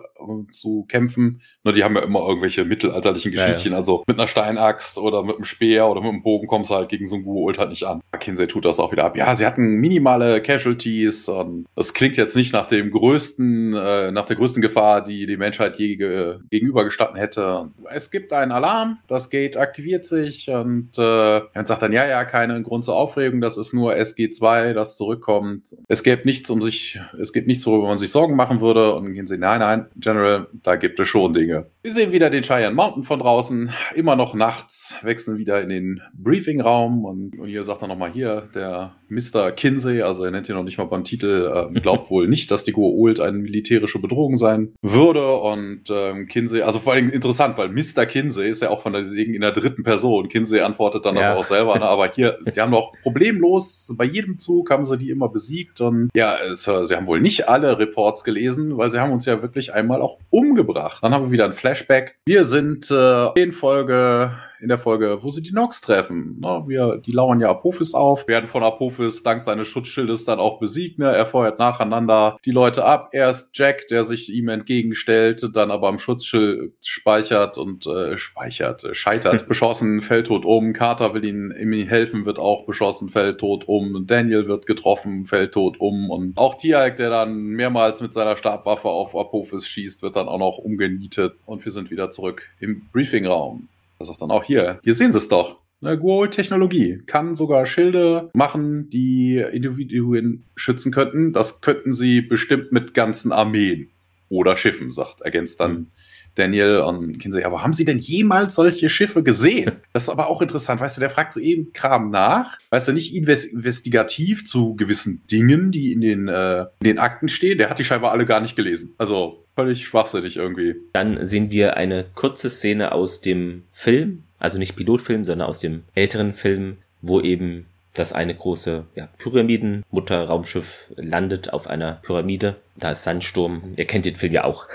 zu 0.51 0.87
kämpfen. 0.89 1.43
Nur 1.65 1.75
die 1.75 1.85
haben 1.85 1.97
ja 1.97 2.03
immer 2.03 2.27
irgendwelche 2.27 2.65
mittelalterlichen 2.65 3.33
Geschichten. 3.33 3.69
Ja, 3.69 3.73
ja. 3.75 3.79
Also 3.79 4.03
mit 4.07 4.19
einer 4.19 4.29
Steinaxt 4.29 4.99
oder 4.99 5.23
mit 5.23 5.37
einem 5.37 5.45
Speer 5.45 5.89
oder 5.89 6.01
mit 6.01 6.11
einem 6.11 6.23
Bogen 6.23 6.47
kommst 6.47 6.71
du 6.71 6.75
halt 6.75 6.89
gegen 6.89 7.07
so 7.07 7.17
einen 7.17 7.25
Guold 7.25 7.59
halt 7.59 7.71
nicht 7.71 7.85
an. 7.85 8.01
Kinsey 8.19 8.47
tut 8.47 8.65
das 8.65 8.81
auch 8.81 8.93
wieder 8.93 9.05
ab. 9.05 9.17
Ja, 9.17 9.35
sie 9.37 9.47
hatten 9.47 9.77
minimale 9.77 10.43
Casualties. 10.43 11.29
Und 11.29 11.67
das 11.77 11.95
klingt 11.95 12.17
jetzt 12.17 12.37
nicht 12.37 12.53
nach 12.53 12.67
dem 12.67 12.91
größten, 12.91 13.75
äh, 13.75 14.13
nach 14.13 14.27
der 14.27 14.37
größten 14.37 14.63
Gefahr, 14.63 15.05
die 15.05 15.27
die 15.27 15.37
Menschheit 15.37 15.79
je 15.79 15.97
ge 15.97 16.39
gegenübergestanden 16.51 17.17
hätte. 17.17 17.71
Es 17.91 18.11
gibt 18.11 18.33
einen 18.33 18.53
Alarm, 18.53 18.99
das 19.07 19.31
Gate 19.31 19.57
aktiviert 19.57 20.07
sich 20.07 20.49
und 20.49 20.91
äh, 20.99 21.41
man 21.55 21.67
sagt 21.67 21.83
dann, 21.83 21.93
ja, 21.93 22.07
ja, 22.07 22.25
keine 22.25 22.63
Grund 22.63 22.85
zur 22.85 22.97
Aufregung, 22.97 23.41
das 23.41 23.57
ist 23.57 23.73
nur 23.73 23.95
SG2, 23.95 24.73
das 24.73 24.97
zurückkommt. 24.97 25.77
Es 25.89 26.03
gäbe 26.03 26.23
nichts, 26.25 26.51
um 26.51 26.63
sich, 26.63 27.01
es 27.21 27.33
gibt 27.33 27.47
nichts 27.47 27.58
nichts, 27.59 27.67
worüber 27.67 27.89
man 27.89 27.99
sich 27.99 28.11
Sorgen 28.11 28.37
machen 28.37 28.61
würde. 28.61 28.95
Und 28.95 29.05
dann 29.05 29.15
gehen 29.15 29.27
sie, 29.27 29.39
nein, 29.39 29.61
nein, 29.61 29.87
General, 29.97 30.47
da 30.63 30.77
gibt 30.77 31.01
es 31.01 31.09
schon 31.09 31.33
Dinge. 31.33 31.67
Wir 31.83 31.93
sehen 31.93 32.13
wieder 32.13 32.31
den 32.31 32.43
Cheyenne 32.43 32.75
Mountain 32.75 33.03
von 33.03 33.21
draußen, 33.21 33.71
immer 33.95 34.17
noch 34.17 34.35
nachts, 34.35 34.97
wechseln 35.03 35.39
wieder 35.39 35.61
in 35.61 35.69
den 35.69 36.03
Briefingraum 36.15 37.05
und, 37.05 37.39
und 37.39 37.49
hier 37.49 37.65
sagt 37.65 37.83
er 37.83 37.89
nochmal 37.89 38.13
hier, 38.13 38.45
der 38.55 38.95
Mr. 39.09 39.53
Kinsey, 39.53 40.03
also 40.03 40.25
er 40.25 40.31
nennt 40.31 40.49
ihn 40.49 40.55
noch 40.55 40.65
nicht 40.65 40.79
mal 40.79 40.85
beim 40.85 41.05
Titel, 41.05 41.71
äh, 41.75 41.81
glaubt 41.81 42.11
wohl 42.11 42.29
nicht, 42.29 42.51
dass 42.51 42.65
die 42.65 42.75
Goa'uld 42.75 43.21
eine 43.21 43.39
militärische 43.39 43.99
Bedrohung 43.99 44.37
sein 44.37 44.75
würde 44.83 45.37
und 45.37 45.85
ähm, 45.91 46.27
Kinsey, 46.29 46.63
also 46.63 46.79
vor 46.79 46.93
allem 46.93 47.11
interessant, 47.11 47.57
weil 47.57 47.71
Mr. 47.71 48.07
Kinsey 48.07 48.49
ist 48.51 48.63
ja 48.63 48.71
auch 48.71 48.83
von 48.83 48.93
der 48.93 49.03
in 49.09 49.41
der 49.41 49.53
dritten 49.53 49.83
Person. 49.83 50.29
Kinsey 50.29 50.61
antwortet 50.61 51.07
dann 51.07 51.17
ja. 51.17 51.31
aber 51.31 51.41
auch 51.41 51.45
selber, 51.45 51.79
ne? 51.79 51.87
aber 51.87 52.11
hier, 52.13 52.39
die 52.55 52.61
haben 52.61 52.73
doch 52.73 52.93
problemlos, 53.03 53.95
bei 53.97 54.05
jedem 54.05 54.39
Zug 54.39 54.71
haben 54.71 54.85
sie 54.85 54.99
die 54.99 55.11
immer 55.11 55.29
besiegt 55.29 55.81
und 55.81 56.11
ja, 56.15 56.37
es, 56.51 56.65
sie 56.65 56.95
haben 56.95 57.07
wohl 57.07 57.21
nicht 57.21 57.38
alle 57.47 57.79
Reports 57.79 58.25
gelesen, 58.25 58.79
weil 58.79 58.91
sie 58.91 58.99
haben 58.99 59.13
uns 59.13 59.27
ja 59.27 59.43
wirklich 59.43 59.75
einmal 59.75 60.01
auch 60.01 60.19
umgebracht. 60.31 61.03
Dann 61.03 61.13
haben 61.13 61.27
wir 61.27 61.31
wieder 61.31 61.45
ein 61.45 61.53
Flashback. 61.53 62.17
Wir 62.25 62.45
sind 62.45 62.91
äh, 62.91 63.29
in 63.41 63.53
Folge 63.53 64.33
in 64.61 64.69
der 64.69 64.79
Folge, 64.79 65.19
wo 65.23 65.29
sie 65.29 65.43
die 65.43 65.53
Nox 65.53 65.81
treffen. 65.81 66.39
Ne? 66.41 66.65
Wir, 66.67 66.97
die 66.97 67.13
lauern 67.13 67.41
ja 67.41 67.51
Apophis 67.51 67.95
auf, 67.95 68.27
werden 68.29 68.47
von 68.47 68.63
Apophis 68.63 69.23
dank 69.23 69.41
seines 69.41 69.69
Schutzschildes 69.69 70.25
dann 70.25 70.39
auch 70.39 70.59
besiegt. 70.59 70.99
Ne? 70.99 71.07
Er 71.07 71.27
feuert 71.27 71.59
nacheinander 71.59 72.39
die 72.45 72.51
Leute 72.51 72.85
ab. 72.85 73.11
Erst 73.13 73.57
Jack, 73.57 73.89
der 73.89 74.05
sich 74.05 74.33
ihm 74.33 74.49
entgegenstellt, 74.49 75.49
dann 75.55 75.71
aber 75.71 75.89
am 75.89 75.99
Schutzschild 75.99 76.73
speichert 76.85 77.59
und 77.59 77.87
äh, 77.87 78.17
speichert, 78.19 78.85
äh, 78.85 78.95
scheitert, 78.95 79.49
beschossen, 79.49 80.01
fällt 80.01 80.29
tot 80.29 80.45
um. 80.45 80.73
Carter 80.73 81.15
will 81.15 81.25
ihm, 81.25 81.53
ihm 81.53 81.87
helfen, 81.87 82.27
wird 82.27 82.39
auch 82.39 82.67
beschossen, 82.67 83.09
fällt 83.09 83.39
tot 83.39 83.69
um. 83.69 84.07
Daniel 84.07 84.49
wird 84.49 84.67
getroffen, 84.67 85.25
fällt 85.25 85.53
tot 85.53 85.81
um. 85.81 86.11
Und 86.11 86.37
auch 86.37 86.57
Tialk, 86.57 86.97
der 86.97 87.11
dann 87.11 87.35
mehrmals 87.35 88.01
mit 88.01 88.13
seiner 88.13 88.37
Stabwaffe 88.37 88.89
auf 88.89 89.17
Apophis 89.17 89.67
schießt, 89.69 90.03
wird 90.03 90.17
dann 90.17 90.29
auch 90.29 90.39
noch 90.39 90.59
umgenietet. 90.59 91.35
Und 91.47 91.65
wir 91.65 91.73
sind 91.73 91.91
wieder 91.91 92.11
zurück 92.11 92.43
im 92.59 92.89
Briefingraum. 92.93 93.69
Er 93.99 94.07
sagt 94.07 94.23
dann 94.23 94.31
auch 94.31 94.45
hier, 94.45 94.81
hier 94.85 94.95
sehen 94.95 95.13
Sie 95.13 95.19
es 95.19 95.29
doch. 95.29 95.61
Ne, 95.81 95.97
Goal-Technologie 95.97 97.03
kann 97.07 97.37
sogar 97.37 97.65
Schilde 97.65 98.31
machen, 98.35 98.91
die 98.91 99.37
Individuen 99.37 100.45
schützen 100.57 100.91
könnten. 100.91 101.33
Das 101.33 101.61
könnten 101.61 101.95
sie 101.95 102.21
bestimmt 102.21 102.73
mit 102.73 102.95
ganzen 102.95 103.31
Armeen 103.31 103.91
oder 104.29 104.57
Schiffen, 104.57 104.91
sagt, 104.91 105.21
ergänzt 105.21 105.61
dann 105.61 105.93
Daniel 106.35 106.81
und 106.81 107.19
Kinsey. 107.19 107.45
Aber 107.45 107.63
haben 107.63 107.73
Sie 107.73 107.85
denn 107.85 107.99
jemals 107.99 108.55
solche 108.55 108.89
Schiffe 108.89 109.23
gesehen? 109.23 109.73
Das 109.93 110.05
ist 110.05 110.11
aber 110.11 110.29
auch 110.29 110.41
interessant. 110.43 110.81
Weißt 110.81 110.97
du, 110.97 111.01
der 111.01 111.11
fragt 111.11 111.33
so 111.33 111.41
eben 111.41 111.73
Kram 111.73 112.11
nach. 112.11 112.59
Weißt 112.71 112.87
du, 112.87 112.93
nicht 112.93 113.13
investigativ 113.13 114.45
zu 114.45 114.77
gewissen 114.77 115.27
Dingen, 115.27 115.73
die 115.73 115.93
in 115.93 116.01
den, 116.01 116.29
äh, 116.29 116.61
in 116.61 116.85
den 116.85 116.99
Akten 116.99 117.29
stehen. 117.29 117.59
Der 117.59 117.69
hat 117.69 117.81
die 117.81 117.85
scheinbar 117.85 118.13
alle 118.13 118.25
gar 118.25 118.41
nicht 118.41 118.55
gelesen. 118.55 118.95
Also 118.97 119.48
völlig 119.59 119.85
schwachsinnig 119.85 120.37
irgendwie. 120.37 120.77
Dann 120.93 121.27
sehen 121.27 121.51
wir 121.51 121.77
eine 121.77 122.05
kurze 122.15 122.49
Szene 122.49 122.93
aus 122.93 123.21
dem 123.21 123.65
Film, 123.73 124.23
also 124.39 124.57
nicht 124.57 124.77
Pilotfilm, 124.77 125.25
sondern 125.25 125.49
aus 125.49 125.59
dem 125.59 125.83
älteren 125.97 126.33
Film, 126.33 126.77
wo 127.03 127.21
eben 127.21 127.67
das 127.93 128.13
eine 128.13 128.37
große 128.37 128.85
ja, 128.95 129.09
Pyramiden-Mutter-Raumschiff 129.19 130.93
landet 130.95 131.53
auf 131.53 131.67
einer 131.67 131.99
Pyramide. 132.03 132.55
Da 132.77 132.93
ist 132.93 133.03
Sandsturm. 133.03 133.75
Ihr 133.75 133.87
kennt 133.87 134.07
den 134.07 134.15
Film 134.15 134.33
ja 134.33 134.45
auch. 134.45 134.69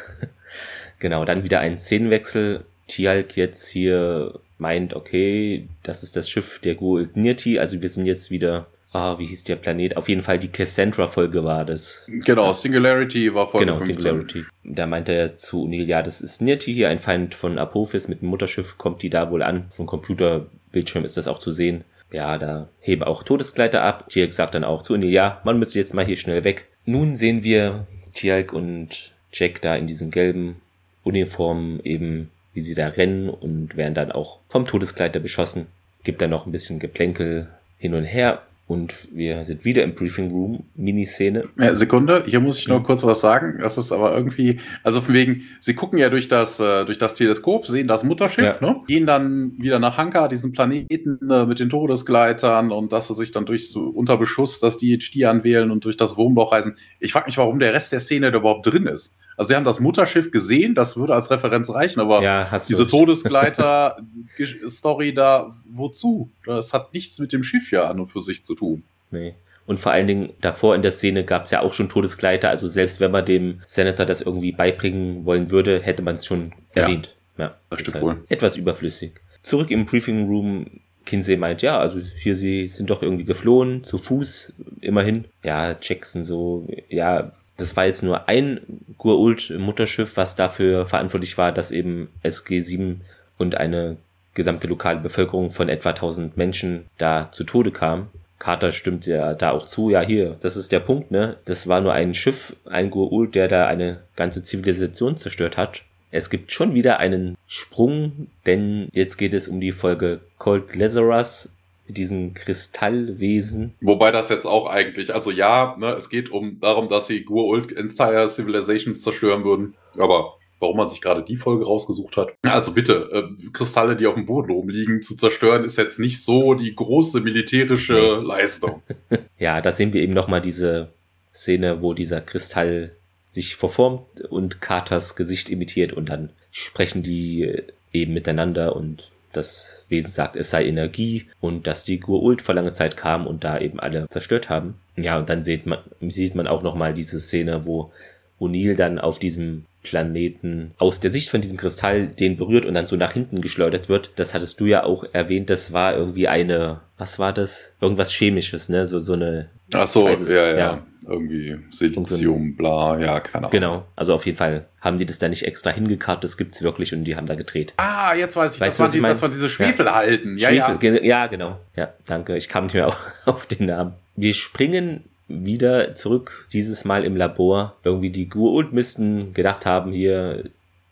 genau, 1.00 1.24
dann 1.24 1.46
wieder 1.46 1.62
ein 1.62 1.78
Szenenwechsel. 1.78 2.66
Tialk 2.88 3.38
jetzt 3.38 3.70
hier 3.70 4.38
meint, 4.58 4.96
okay, 4.96 5.66
das 5.84 6.04
ist 6.04 6.18
das 6.18 6.30
Schiff 6.30 6.60
der 6.60 6.76
Gould 6.76 7.16
Nirti, 7.16 7.58
also 7.58 7.82
wir 7.82 7.88
sind 7.88 8.06
jetzt 8.06 8.32
wieder 8.32 8.68
ah, 8.94 9.18
wie 9.20 9.26
hieß 9.26 9.44
der 9.44 9.58
Planet? 9.58 9.98
Auf 9.98 10.08
jeden 10.08 10.22
Fall 10.22 10.40
die 10.40 10.48
Cassandra-Folge 10.48 11.44
war 11.44 11.66
das. 11.66 12.04
Genau, 12.08 12.54
Singularity 12.54 13.34
war 13.34 13.50
Folge 13.50 13.66
Genau, 13.66 13.78
15. 13.78 14.00
Singularity. 14.00 14.46
Da 14.64 14.86
meinte 14.86 15.12
er 15.12 15.36
zu 15.36 15.66
O'Neill, 15.66 15.86
ja, 15.86 16.02
das 16.02 16.22
ist 16.22 16.42
Nirti 16.42 16.74
hier, 16.74 16.90
ein 16.90 17.00
Feind 17.00 17.36
von 17.36 17.60
Apophis 17.60 18.08
mit 18.08 18.22
dem 18.22 18.30
Mutterschiff, 18.30 18.78
kommt 18.78 19.02
die 19.02 19.10
da 19.10 19.30
wohl 19.30 19.44
an. 19.44 19.66
Vom 19.72 19.88
Computerbildschirm 19.88 21.04
ist 21.04 21.18
das 21.18 21.28
auch 21.28 21.40
zu 21.40 21.52
sehen. 21.52 21.84
Ja, 22.12 22.38
da 22.38 22.70
heben 22.80 23.04
auch 23.04 23.24
Todesgleiter 23.24 23.82
ab. 23.82 24.10
Tialk 24.10 24.34
sagt 24.34 24.56
dann 24.56 24.64
auch 24.64 24.84
zu 24.84 24.94
O'Neill, 24.94 25.10
ja, 25.10 25.42
man 25.44 25.60
müsste 25.60 25.80
jetzt 25.80 25.94
mal 25.94 26.06
hier 26.06 26.18
schnell 26.18 26.44
weg. 26.44 26.68
Nun 26.86 27.16
sehen 27.16 27.44
wir 27.44 27.88
Tialk 28.14 28.54
und 28.54 29.12
Jack 29.32 29.62
da 29.62 29.76
in 29.76 29.88
diesen 29.88 30.12
gelben 30.12 30.62
Uniformen 31.04 31.80
eben, 31.84 32.30
wie 32.54 32.62
sie 32.62 32.76
da 32.76 32.88
rennen 32.88 33.30
und 33.30 33.76
werden 33.76 33.96
dann 33.96 34.12
auch 34.12 34.40
vom 34.50 34.66
Todesgleiter 34.66 35.20
beschossen. 35.20 35.68
Gibt 36.04 36.22
dann 36.22 36.30
noch 36.30 36.46
ein 36.46 36.52
bisschen 36.52 36.80
Geplänkel 36.80 37.48
hin 37.78 37.96
und 37.96 38.04
her. 38.04 38.44
Und 38.66 39.14
wir 39.14 39.44
sind 39.44 39.66
wieder 39.66 39.84
im 39.84 39.94
Briefing 39.94 40.32
Room, 40.32 40.64
Miniszene. 40.76 41.44
Ja, 41.60 41.76
Sekunde, 41.76 42.24
hier 42.26 42.40
muss 42.40 42.58
ich 42.58 42.70
noch 42.70 42.82
kurz 42.82 43.04
was 43.04 43.20
sagen. 43.20 43.60
Das 43.62 43.78
ist 43.78 43.92
aber 43.92 44.16
irgendwie, 44.16 44.62
also 44.84 45.02
von 45.02 45.14
wegen, 45.14 45.44
sie 45.60 45.74
gucken 45.74 46.00
ja 46.00 46.10
durch 46.10 46.30
das, 46.30 46.62
äh, 46.62 46.86
durch 46.86 46.98
das 46.98 47.14
Teleskop, 47.14 47.68
sehen 47.68 47.90
das 47.90 48.06
Mutterschiff, 48.06 48.62
ja. 48.62 48.68
ne? 48.68 48.80
gehen 48.88 49.06
dann 49.06 49.52
wieder 49.60 49.80
nach 49.80 49.98
Hanka, 49.98 50.30
diesen 50.30 50.54
Planeten 50.54 51.20
äh, 51.30 51.46
mit 51.46 51.60
den 51.60 51.70
Todesgleitern 51.70 52.72
und 52.72 52.94
dass 52.94 53.08
sie 53.08 53.16
sich 53.16 53.34
dann 53.34 53.46
durch 53.46 53.70
so 53.70 53.82
unter 53.82 54.16
Beschuss 54.16 54.62
das 54.62 54.78
DHD 54.78 55.26
anwählen 55.26 55.70
und 55.70 55.84
durch 55.84 55.98
das 55.98 56.16
Wurmloch 56.16 56.54
reisen. 56.54 56.78
Ich 57.02 57.12
frage 57.12 57.26
mich, 57.26 57.38
warum 57.38 57.60
der 57.60 57.74
Rest 57.74 57.92
der 57.92 58.00
Szene 58.00 58.32
da 58.32 58.40
überhaupt 58.40 58.66
drin 58.66 58.88
ist. 58.88 59.18
Also 59.38 59.50
sie 59.50 59.56
haben 59.56 59.66
das 59.66 59.80
Mutterschiff 59.80 60.32
gesehen, 60.32 60.74
das 60.76 60.98
würde 60.98 61.16
als 61.16 61.32
Referenz 61.32 61.70
reichen, 61.70 62.00
aber 62.00 62.22
ja, 62.22 62.48
diese 62.68 62.88
Todesgleiter-Story 62.88 65.14
da, 65.16 65.52
wozu? 65.70 66.30
Das 66.46 66.74
hat 66.74 66.94
nichts 66.94 67.20
mit 67.20 67.32
dem 67.32 67.44
Schiff 67.44 67.72
ja 67.72 67.90
an 67.90 68.00
und 68.00 68.08
für 68.08 68.22
sich 68.22 68.44
zu 68.46 68.56
tun. 68.56 68.84
Nee. 69.12 69.36
Und 69.66 69.80
vor 69.80 69.94
allen 69.94 70.08
Dingen 70.08 70.32
davor 70.42 70.76
in 70.76 70.82
der 70.82 70.92
Szene 70.92 71.24
gab 71.24 71.46
es 71.46 71.52
ja 71.52 71.62
auch 71.62 71.72
schon 71.74 71.88
Todesgleiter. 71.88 72.50
Also 72.50 72.68
selbst 72.68 73.00
wenn 73.00 73.12
man 73.12 73.26
dem 73.26 73.62
Senator 73.66 74.06
das 74.06 74.20
irgendwie 74.22 74.52
beibringen 74.52 75.24
wollen 75.26 75.52
würde, 75.52 75.82
hätte 75.82 76.04
man 76.04 76.16
es 76.16 76.26
schon 76.26 76.52
ja. 76.76 76.82
erwähnt. 76.84 77.16
Ja, 77.38 77.56
das 77.70 77.80
stimmt 77.82 77.96
halt 77.96 78.04
wohl. 78.04 78.24
Etwas 78.30 78.58
überflüssig. 78.58 79.14
Zurück 79.42 79.72
im 79.72 79.86
Briefing 79.86 80.28
Room. 80.28 80.66
Kinsey 81.06 81.36
meint, 81.36 81.62
ja, 81.62 81.80
also 81.80 82.00
hier 82.00 82.34
sie 82.34 82.66
sind 82.68 82.90
doch 82.90 83.02
irgendwie 83.02 83.26
geflohen, 83.26 83.84
zu 83.84 83.98
Fuß, 83.98 84.54
immerhin. 84.80 85.26
Ja, 85.44 85.76
Jackson 85.82 86.24
so, 86.24 86.66
ja, 86.88 87.34
das 87.58 87.76
war 87.78 87.86
jetzt 87.86 88.04
nur 88.04 88.28
ein 88.28 88.62
Gurult-Mutterschiff, 88.98 90.18
was 90.18 90.36
dafür 90.36 90.86
verantwortlich 90.86 91.38
war, 91.38 91.52
dass 91.52 91.72
eben 91.72 92.10
SG-7 92.24 92.98
und 93.38 93.56
eine 93.56 93.98
gesamte 94.34 94.68
lokale 94.68 95.00
Bevölkerung 95.00 95.52
von 95.52 95.70
etwa 95.70 95.90
1000 95.90 96.38
Menschen 96.38 96.86
da 96.98 97.30
zu 97.32 97.44
Tode 97.44 97.72
kam. 97.72 98.10
Carter 98.40 98.72
stimmt 98.72 99.06
ja 99.06 99.36
da 99.36 99.52
auch 99.52 99.66
zu. 99.66 99.90
Ja, 99.90 100.02
hier, 100.02 100.36
das 100.42 100.58
ist 100.58 100.72
der 100.72 100.82
Punkt, 100.82 101.12
ne? 101.12 101.38
Das 101.46 101.68
war 101.68 101.80
nur 101.80 101.94
ein 101.94 102.14
Schiff, 102.14 102.56
ein 102.66 102.90
Gurult, 102.90 103.36
der 103.36 103.48
da 103.48 103.68
eine 103.68 104.00
ganze 104.16 104.44
Zivilisation 104.44 105.16
zerstört 105.16 105.56
hat. 105.56 105.84
Es 106.12 106.30
gibt 106.30 106.52
schon 106.52 106.74
wieder 106.74 107.00
einen 107.00 107.38
Sprung, 107.48 108.28
denn 108.46 108.90
jetzt 108.92 109.18
geht 109.18 109.34
es 109.34 109.48
um 109.48 109.62
die 109.62 109.72
Folge 109.72 110.20
Cold 110.38 110.76
Lazarus, 110.76 111.50
diesen 111.88 112.34
Kristallwesen. 112.34 113.76
Wobei 113.82 114.12
das 114.12 114.30
jetzt 114.30 114.46
auch 114.46 114.68
eigentlich, 114.68 115.14
also 115.14 115.32
ja, 115.32 115.76
ne, 115.78 115.92
es 115.92 116.10
geht 116.10 116.32
um 116.32 116.60
darum, 116.60 116.90
dass 116.90 117.08
sie 117.08 117.24
Gurult 117.24 117.72
Entire 117.72 118.30
Civilizations 118.30 119.02
zerstören 119.02 119.44
würden, 119.44 119.76
aber 119.98 120.38
warum 120.60 120.78
man 120.78 120.88
sich 120.88 121.02
gerade 121.02 121.24
die 121.24 121.36
Folge 121.36 121.66
rausgesucht 121.66 122.16
hat. 122.16 122.30
Also 122.44 122.72
bitte, 122.72 123.10
äh, 123.12 123.50
Kristalle, 123.52 123.98
die 123.98 124.08
auf 124.08 124.16
dem 124.16 124.26
Boden 124.26 124.52
rumliegen, 124.52 125.02
zu 125.02 125.18
zerstören, 125.18 125.66
ist 125.66 125.78
jetzt 125.78 126.00
nicht 126.00 126.24
so 126.24 126.54
die 126.54 126.74
große 126.74 127.20
militärische 127.20 128.22
Leistung. 128.24 128.82
ja, 129.38 129.60
da 129.62 129.72
sehen 129.74 129.92
wir 129.92 130.02
eben 130.02 130.14
nochmal 130.14 130.40
diese 130.40 130.90
Szene, 131.34 131.82
wo 131.82 131.94
dieser 131.94 132.22
Kristall 132.22 132.96
sich 133.30 133.56
verformt 133.56 134.22
und 134.30 134.62
Carters 134.62 135.16
Gesicht 135.16 135.50
imitiert 135.50 135.92
und 135.92 136.10
dann 136.10 136.30
sprechen 136.52 137.04
die 137.04 137.62
eben 137.92 138.14
miteinander 138.14 138.76
und 138.76 139.12
das 139.36 139.86
Wesen 139.90 140.12
sagt, 140.12 140.36
es 140.36 140.50
sei 140.50 140.66
Energie 140.66 141.28
und 141.40 141.68
dass 141.68 141.84
die 141.84 142.00
Gurult 142.00 142.42
vor 142.42 142.56
langer 142.56 142.74
Zeit 142.74 142.98
kam 142.98 143.28
und 143.28 143.44
da 143.44 143.60
eben 143.60 143.80
alle 143.80 144.08
zerstört 144.10 144.50
haben. 144.50 144.76
Ja, 144.96 145.18
und 145.18 145.30
dann 145.30 145.44
sieht 145.44 145.66
man, 145.66 145.80
sieht 146.02 146.36
man 146.36 146.48
auch 146.48 146.64
nochmal 146.64 146.94
diese 146.94 147.20
Szene, 147.20 147.66
wo 147.66 147.92
O'Neill 148.40 148.76
dann 148.76 149.00
auf 149.00 149.20
diesem 149.20 149.66
Planeten 149.84 150.72
aus 150.78 151.00
der 151.00 151.12
Sicht 151.12 151.30
von 151.30 151.42
diesem 151.42 151.58
Kristall 151.58 152.08
den 152.08 152.38
berührt 152.38 152.66
und 152.66 152.74
dann 152.74 152.88
so 152.88 152.96
nach 152.96 153.12
hinten 153.12 153.42
geschleudert 153.42 153.90
wird. 153.90 154.12
Das 154.16 154.34
hattest 154.34 154.60
du 154.60 154.66
ja 154.66 154.84
auch 154.84 155.04
erwähnt, 155.12 155.50
das 155.50 155.74
war 155.74 155.96
irgendwie 155.96 156.28
eine, 156.28 156.82
was 156.98 157.20
war 157.20 157.34
das? 157.34 157.74
Irgendwas 157.82 158.12
Chemisches, 158.12 158.70
ne? 158.70 158.88
So, 158.88 159.00
so 159.00 159.14
eine. 159.14 159.50
Ach 159.76 159.88
so, 159.88 160.08
ja, 160.08 160.16
ja, 160.16 160.58
ja. 160.58 160.84
Irgendwie 161.06 161.58
Silizium, 161.70 162.56
bla, 162.56 162.98
ja, 162.98 163.20
keine 163.20 163.48
Ahnung. 163.48 163.52
Genau, 163.52 163.86
also 163.96 164.14
auf 164.14 164.26
jeden 164.26 164.38
Fall 164.38 164.68
haben 164.80 164.98
die 164.98 165.06
das 165.06 165.18
da 165.18 165.28
nicht 165.28 165.46
extra 165.46 165.72
hingekarrt, 165.72 166.24
das 166.24 166.38
gibt's 166.38 166.62
wirklich 166.62 166.94
und 166.94 167.04
die 167.04 167.18
haben 167.18 167.26
da 167.26 167.36
gedreht. 167.36 167.74
Ah, 167.78 168.14
jetzt 168.16 168.36
weiß 168.36 168.56
ich, 168.56 168.62
weißt 168.62 168.80
das, 168.80 168.80
waren 168.80 168.92
die, 168.92 169.02
das 169.02 169.22
waren 169.22 169.32
diese 169.32 169.50
Schwefelhalten. 169.50 170.38
Ja, 170.38 170.50
ja, 170.50 170.66
Schwefel, 170.66 170.96
ja. 170.98 171.02
ja, 171.02 171.28
genau. 171.28 171.60
Ja, 171.76 171.94
danke, 172.06 172.38
ich 172.38 172.48
kam 172.48 172.66
nicht 172.66 172.76
mehr 172.76 172.96
auf 173.26 173.46
den 173.46 173.66
Namen. 173.66 173.94
Wir 174.16 174.34
springen 174.34 175.04
wieder 175.28 175.96
zurück, 175.96 176.48
dieses 176.54 176.86
Mal 176.86 177.04
im 177.04 177.16
Labor. 177.16 177.76
Irgendwie 177.84 178.10
die 178.10 178.30
Gurult 178.30 178.74
müssten 178.74 179.34
gedacht 179.34 179.66
haben, 179.66 179.92
hier, 179.92 180.44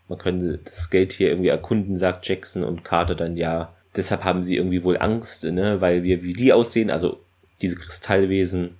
man 0.07 0.17
könnte 0.17 0.59
das 0.63 0.89
Geld 0.89 1.13
hier 1.13 1.29
irgendwie 1.29 1.49
erkunden, 1.49 1.95
sagt 1.95 2.27
Jackson 2.27 2.63
und 2.63 2.83
Carter 2.83 3.15
dann 3.15 3.37
ja. 3.37 3.73
Deshalb 3.95 4.23
haben 4.23 4.43
sie 4.43 4.55
irgendwie 4.55 4.83
wohl 4.83 4.97
Angst, 4.97 5.43
ne, 5.43 5.81
weil 5.81 6.03
wir 6.03 6.23
wie 6.23 6.33
die 6.33 6.53
aussehen, 6.53 6.89
also 6.89 7.19
diese 7.61 7.75
Kristallwesen, 7.75 8.77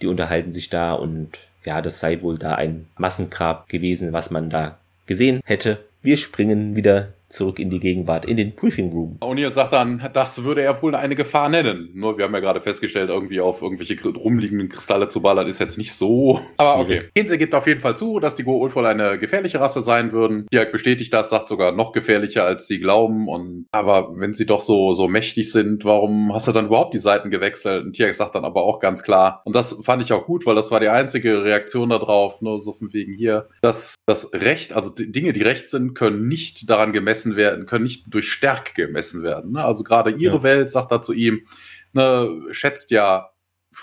die 0.00 0.06
unterhalten 0.06 0.50
sich 0.50 0.70
da 0.70 0.92
und 0.92 1.38
ja, 1.64 1.82
das 1.82 2.00
sei 2.00 2.22
wohl 2.22 2.38
da 2.38 2.54
ein 2.54 2.86
Massengrab 2.96 3.68
gewesen, 3.68 4.12
was 4.12 4.30
man 4.30 4.48
da 4.50 4.78
gesehen 5.06 5.40
hätte. 5.44 5.84
Wir 6.02 6.16
springen 6.16 6.76
wieder 6.76 7.12
zurück 7.28 7.58
in 7.58 7.70
die 7.70 7.80
Gegenwart, 7.80 8.24
in 8.24 8.36
den 8.36 8.54
Briefing 8.54 8.90
Room. 8.90 9.18
O'Neill 9.20 9.52
sagt 9.52 9.72
dann, 9.72 10.08
das 10.12 10.44
würde 10.44 10.62
er 10.62 10.80
wohl 10.82 10.94
eine 10.94 11.14
Gefahr 11.14 11.48
nennen. 11.48 11.90
Nur 11.94 12.16
wir 12.16 12.24
haben 12.24 12.34
ja 12.34 12.40
gerade 12.40 12.60
festgestellt, 12.60 13.10
irgendwie 13.10 13.40
auf 13.40 13.62
irgendwelche 13.62 13.96
rumliegenden 14.08 14.68
Kristalle 14.68 15.08
zu 15.08 15.20
ballern 15.20 15.46
ist 15.46 15.60
jetzt 15.60 15.78
nicht 15.78 15.92
so. 15.92 16.40
Aber 16.56 16.80
okay. 16.80 17.02
Kinsey 17.14 17.38
gibt 17.38 17.54
auf 17.54 17.66
jeden 17.66 17.80
Fall 17.80 17.96
zu, 17.96 18.18
dass 18.18 18.34
die 18.34 18.44
Goa'uld 18.44 18.74
wohl 18.74 18.86
eine 18.86 19.18
gefährliche 19.18 19.60
Rasse 19.60 19.82
sein 19.82 20.12
würden. 20.12 20.46
Tiag 20.50 20.72
bestätigt 20.72 21.12
das, 21.12 21.30
sagt 21.30 21.48
sogar 21.48 21.72
noch 21.72 21.92
gefährlicher, 21.92 22.44
als 22.44 22.66
sie 22.66 22.80
glauben. 22.80 23.28
Und 23.28 23.66
aber 23.72 24.12
wenn 24.16 24.32
sie 24.32 24.46
doch 24.46 24.60
so 24.60 24.94
so 24.94 25.08
mächtig 25.08 25.52
sind, 25.52 25.84
warum 25.84 26.32
hast 26.32 26.48
du 26.48 26.52
dann 26.52 26.66
überhaupt 26.66 26.94
die 26.94 26.98
Seiten 26.98 27.30
gewechselt? 27.30 27.84
Und 27.84 27.92
Tiag 27.92 28.14
sagt 28.14 28.34
dann 28.34 28.44
aber 28.44 28.62
auch 28.62 28.80
ganz 28.80 29.02
klar, 29.02 29.42
und 29.44 29.54
das 29.54 29.78
fand 29.82 30.02
ich 30.02 30.12
auch 30.12 30.24
gut, 30.26 30.46
weil 30.46 30.54
das 30.54 30.70
war 30.70 30.80
die 30.80 30.88
einzige 30.88 31.44
Reaktion 31.44 31.90
darauf, 31.90 32.40
nur 32.40 32.60
so 32.60 32.72
von 32.72 32.92
wegen 32.92 33.14
hier, 33.14 33.48
dass 33.60 33.94
das 34.06 34.32
Recht, 34.32 34.72
also 34.72 34.90
die 34.90 35.12
Dinge, 35.12 35.32
die 35.32 35.42
Recht 35.42 35.68
sind, 35.68 35.94
können 35.94 36.28
nicht 36.28 36.70
daran 36.70 36.92
gemessen 36.92 37.17
gemessen 37.18 37.36
werden, 37.36 37.66
können 37.66 37.84
nicht 37.84 38.12
durch 38.12 38.30
Stärke 38.30 38.74
gemessen 38.74 39.22
werden. 39.22 39.52
Ne? 39.52 39.64
Also 39.64 39.82
gerade 39.82 40.10
ihre 40.10 40.36
ja. 40.36 40.42
Welt 40.42 40.70
sagt 40.70 40.92
da 40.92 41.02
zu 41.02 41.12
ihm, 41.12 41.46
ne, 41.92 42.42
schätzt 42.50 42.90
ja 42.90 43.30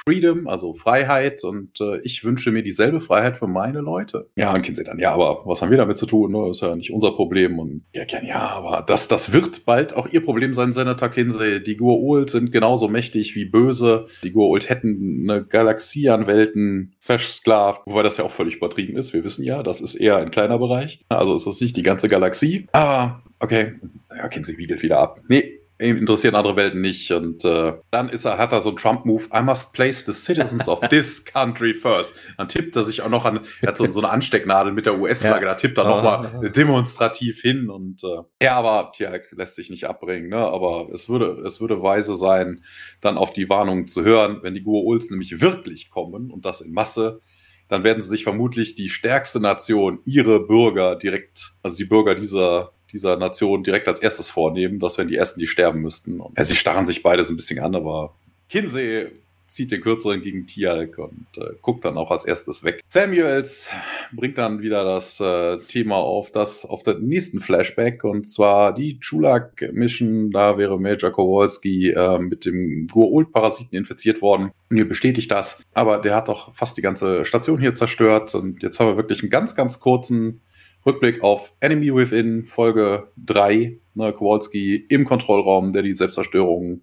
Freedom, 0.03 0.47
also 0.47 0.73
Freiheit 0.73 1.43
und 1.43 1.79
äh, 1.79 1.99
ich 2.01 2.23
wünsche 2.23 2.51
mir 2.51 2.63
dieselbe 2.63 3.01
Freiheit 3.01 3.37
für 3.37 3.47
meine 3.47 3.79
Leute. 3.79 4.29
Ja, 4.35 4.53
und 4.53 4.61
Kinsey 4.61 4.83
dann, 4.83 4.99
ja, 4.99 5.13
aber 5.13 5.41
was 5.45 5.61
haben 5.61 5.71
wir 5.71 5.77
damit 5.77 5.97
zu 5.97 6.05
tun? 6.05 6.31
Ne? 6.31 6.49
Ist 6.49 6.61
ja 6.61 6.75
nicht 6.75 6.91
unser 6.91 7.11
Problem. 7.11 7.59
Und 7.59 7.83
ja, 7.93 8.03
ja, 8.23 8.49
aber 8.49 8.83
das, 8.85 9.07
das 9.07 9.31
wird 9.31 9.65
bald 9.65 9.95
auch 9.95 10.07
ihr 10.07 10.23
Problem 10.23 10.53
sein, 10.53 10.73
Senator 10.73 11.09
Kinsey. 11.09 11.63
Die 11.63 11.77
Gua'uld 11.77 12.29
sind 12.29 12.51
genauso 12.51 12.87
mächtig 12.87 13.35
wie 13.35 13.45
böse. 13.45 14.07
Die 14.23 14.31
Gua'uld 14.31 14.69
hätten 14.69 15.27
eine 15.29 15.45
Galaxie 15.45 16.09
an 16.09 16.27
Welten 16.27 16.95
versklavt, 16.99 17.81
wobei 17.85 18.03
das 18.03 18.17
ja 18.17 18.23
auch 18.23 18.31
völlig 18.31 18.57
übertrieben 18.57 18.97
ist. 18.97 19.13
Wir 19.13 19.23
wissen 19.23 19.43
ja, 19.43 19.63
das 19.63 19.81
ist 19.81 19.95
eher 19.95 20.17
ein 20.17 20.31
kleiner 20.31 20.59
Bereich. 20.59 21.05
Also 21.09 21.35
ist 21.35 21.47
das 21.47 21.61
nicht 21.61 21.77
die 21.77 21.83
ganze 21.83 22.07
Galaxie. 22.07 22.67
Aber 22.71 23.23
okay, 23.39 23.73
ja, 24.15 24.27
Kinsey 24.27 24.57
wiedelt 24.57 24.81
wieder 24.83 24.99
ab. 24.99 25.21
Nee, 25.29 25.59
ihn 25.79 25.97
interessieren 25.97 26.35
andere 26.35 26.55
Welten 26.55 26.81
nicht. 26.81 27.11
Und 27.11 27.43
äh, 27.43 27.73
dann 27.91 28.09
ist 28.09 28.25
er, 28.25 28.37
hat 28.37 28.51
er 28.51 28.61
so 28.61 28.69
einen 28.69 28.77
Trump-Move, 28.77 29.25
I 29.33 29.41
must 29.41 29.73
place 29.73 30.05
the 30.05 30.13
citizens 30.13 30.67
of 30.67 30.79
this 30.89 31.23
country 31.25 31.73
first. 31.73 32.15
Dann 32.37 32.47
tippt 32.47 32.75
er 32.75 32.83
sich 32.83 33.01
auch 33.01 33.09
noch 33.09 33.25
an, 33.25 33.41
er 33.61 33.69
hat 33.69 33.77
so, 33.77 33.89
so 33.89 33.99
eine 33.99 34.09
Anstecknadel 34.09 34.71
mit 34.71 34.85
der 34.85 34.99
US-Flagge, 34.99 35.45
ja. 35.45 35.51
da 35.51 35.55
tippt 35.55 35.77
er 35.77 35.85
nochmal 35.85 36.49
demonstrativ 36.51 37.41
hin. 37.41 37.69
Und 37.69 38.03
äh, 38.03 38.21
ja, 38.43 38.55
aber 38.55 38.91
tja, 38.95 39.11
lässt 39.31 39.55
sich 39.55 39.69
nicht 39.69 39.85
abbringen. 39.85 40.29
Ne? 40.29 40.37
Aber 40.37 40.89
es 40.93 41.09
würde, 41.09 41.41
es 41.45 41.59
würde 41.59 41.81
weise 41.81 42.15
sein, 42.15 42.63
dann 43.01 43.17
auf 43.17 43.33
die 43.33 43.49
Warnungen 43.49 43.87
zu 43.87 44.03
hören, 44.03 44.39
wenn 44.41 44.53
die 44.53 44.63
Gua'uls 44.63 45.09
nämlich 45.09 45.41
wirklich 45.41 45.89
kommen 45.89 46.31
und 46.31 46.45
das 46.45 46.61
in 46.61 46.71
Masse, 46.71 47.19
dann 47.67 47.83
werden 47.83 48.01
sie 48.01 48.09
sich 48.09 48.23
vermutlich 48.23 48.75
die 48.75 48.89
stärkste 48.89 49.39
Nation, 49.39 49.99
ihre 50.05 50.45
Bürger 50.45 50.95
direkt, 50.95 51.53
also 51.63 51.77
die 51.77 51.85
Bürger 51.85 52.15
dieser 52.15 52.74
dieser 52.95 53.17
Nation 53.17 53.63
direkt 53.63 53.87
als 53.87 53.99
erstes 53.99 54.29
vornehmen. 54.29 54.79
Das 54.79 54.97
wären 54.97 55.07
die 55.07 55.15
ersten, 55.15 55.39
die 55.39 55.47
sterben 55.47 55.81
müssten. 55.81 56.19
Und, 56.19 56.37
ja, 56.37 56.43
sie 56.43 56.55
starren 56.55 56.85
sich 56.85 57.03
beide 57.03 57.23
so 57.23 57.33
ein 57.33 57.37
bisschen 57.37 57.59
an, 57.59 57.75
aber 57.75 58.15
Kinsey 58.49 59.07
zieht 59.45 59.71
den 59.71 59.81
kürzeren 59.81 60.21
gegen 60.21 60.47
Tialk 60.47 60.97
und 60.97 61.27
äh, 61.37 61.53
guckt 61.61 61.85
dann 61.85 61.97
auch 61.97 62.09
als 62.09 62.25
erstes 62.25 62.63
weg. 62.63 62.81
Samuels 62.89 63.69
bringt 64.11 64.37
dann 64.37 64.61
wieder 64.61 64.83
das 64.83 65.19
äh, 65.19 65.59
Thema 65.59 65.97
auf, 65.97 66.31
das 66.31 66.65
auf 66.65 66.81
der 66.83 66.97
nächsten 66.97 67.39
Flashback 67.39 68.03
und 68.03 68.27
zwar 68.27 68.73
die 68.73 68.99
Chulak 68.99 69.69
Mission. 69.71 70.31
Da 70.31 70.57
wäre 70.57 70.79
Major 70.79 71.11
Kowalski 71.11 71.91
äh, 71.91 72.19
mit 72.19 72.45
dem 72.45 72.87
Gua'uld-Parasiten 72.87 73.77
infiziert 73.77 74.21
worden. 74.21 74.51
Mir 74.69 74.87
bestätigt 74.87 75.29
das, 75.29 75.63
aber 75.73 75.99
der 75.99 76.15
hat 76.15 76.27
doch 76.27 76.53
fast 76.55 76.77
die 76.77 76.81
ganze 76.81 77.23
Station 77.23 77.61
hier 77.61 77.75
zerstört 77.75 78.33
und 78.33 78.63
jetzt 78.63 78.79
haben 78.79 78.87
wir 78.87 78.97
wirklich 78.97 79.21
einen 79.21 79.29
ganz, 79.29 79.55
ganz 79.55 79.79
kurzen 79.79 80.41
Rückblick 80.85 81.23
auf 81.23 81.53
Enemy 81.59 81.95
Within 81.95 82.45
Folge 82.45 83.11
3, 83.17 83.79
ne, 83.95 84.13
Kowalski 84.13 84.75
im 84.89 85.05
Kontrollraum, 85.05 85.73
der 85.73 85.81
die 85.81 85.93
Selbstzerstörung 85.93 86.81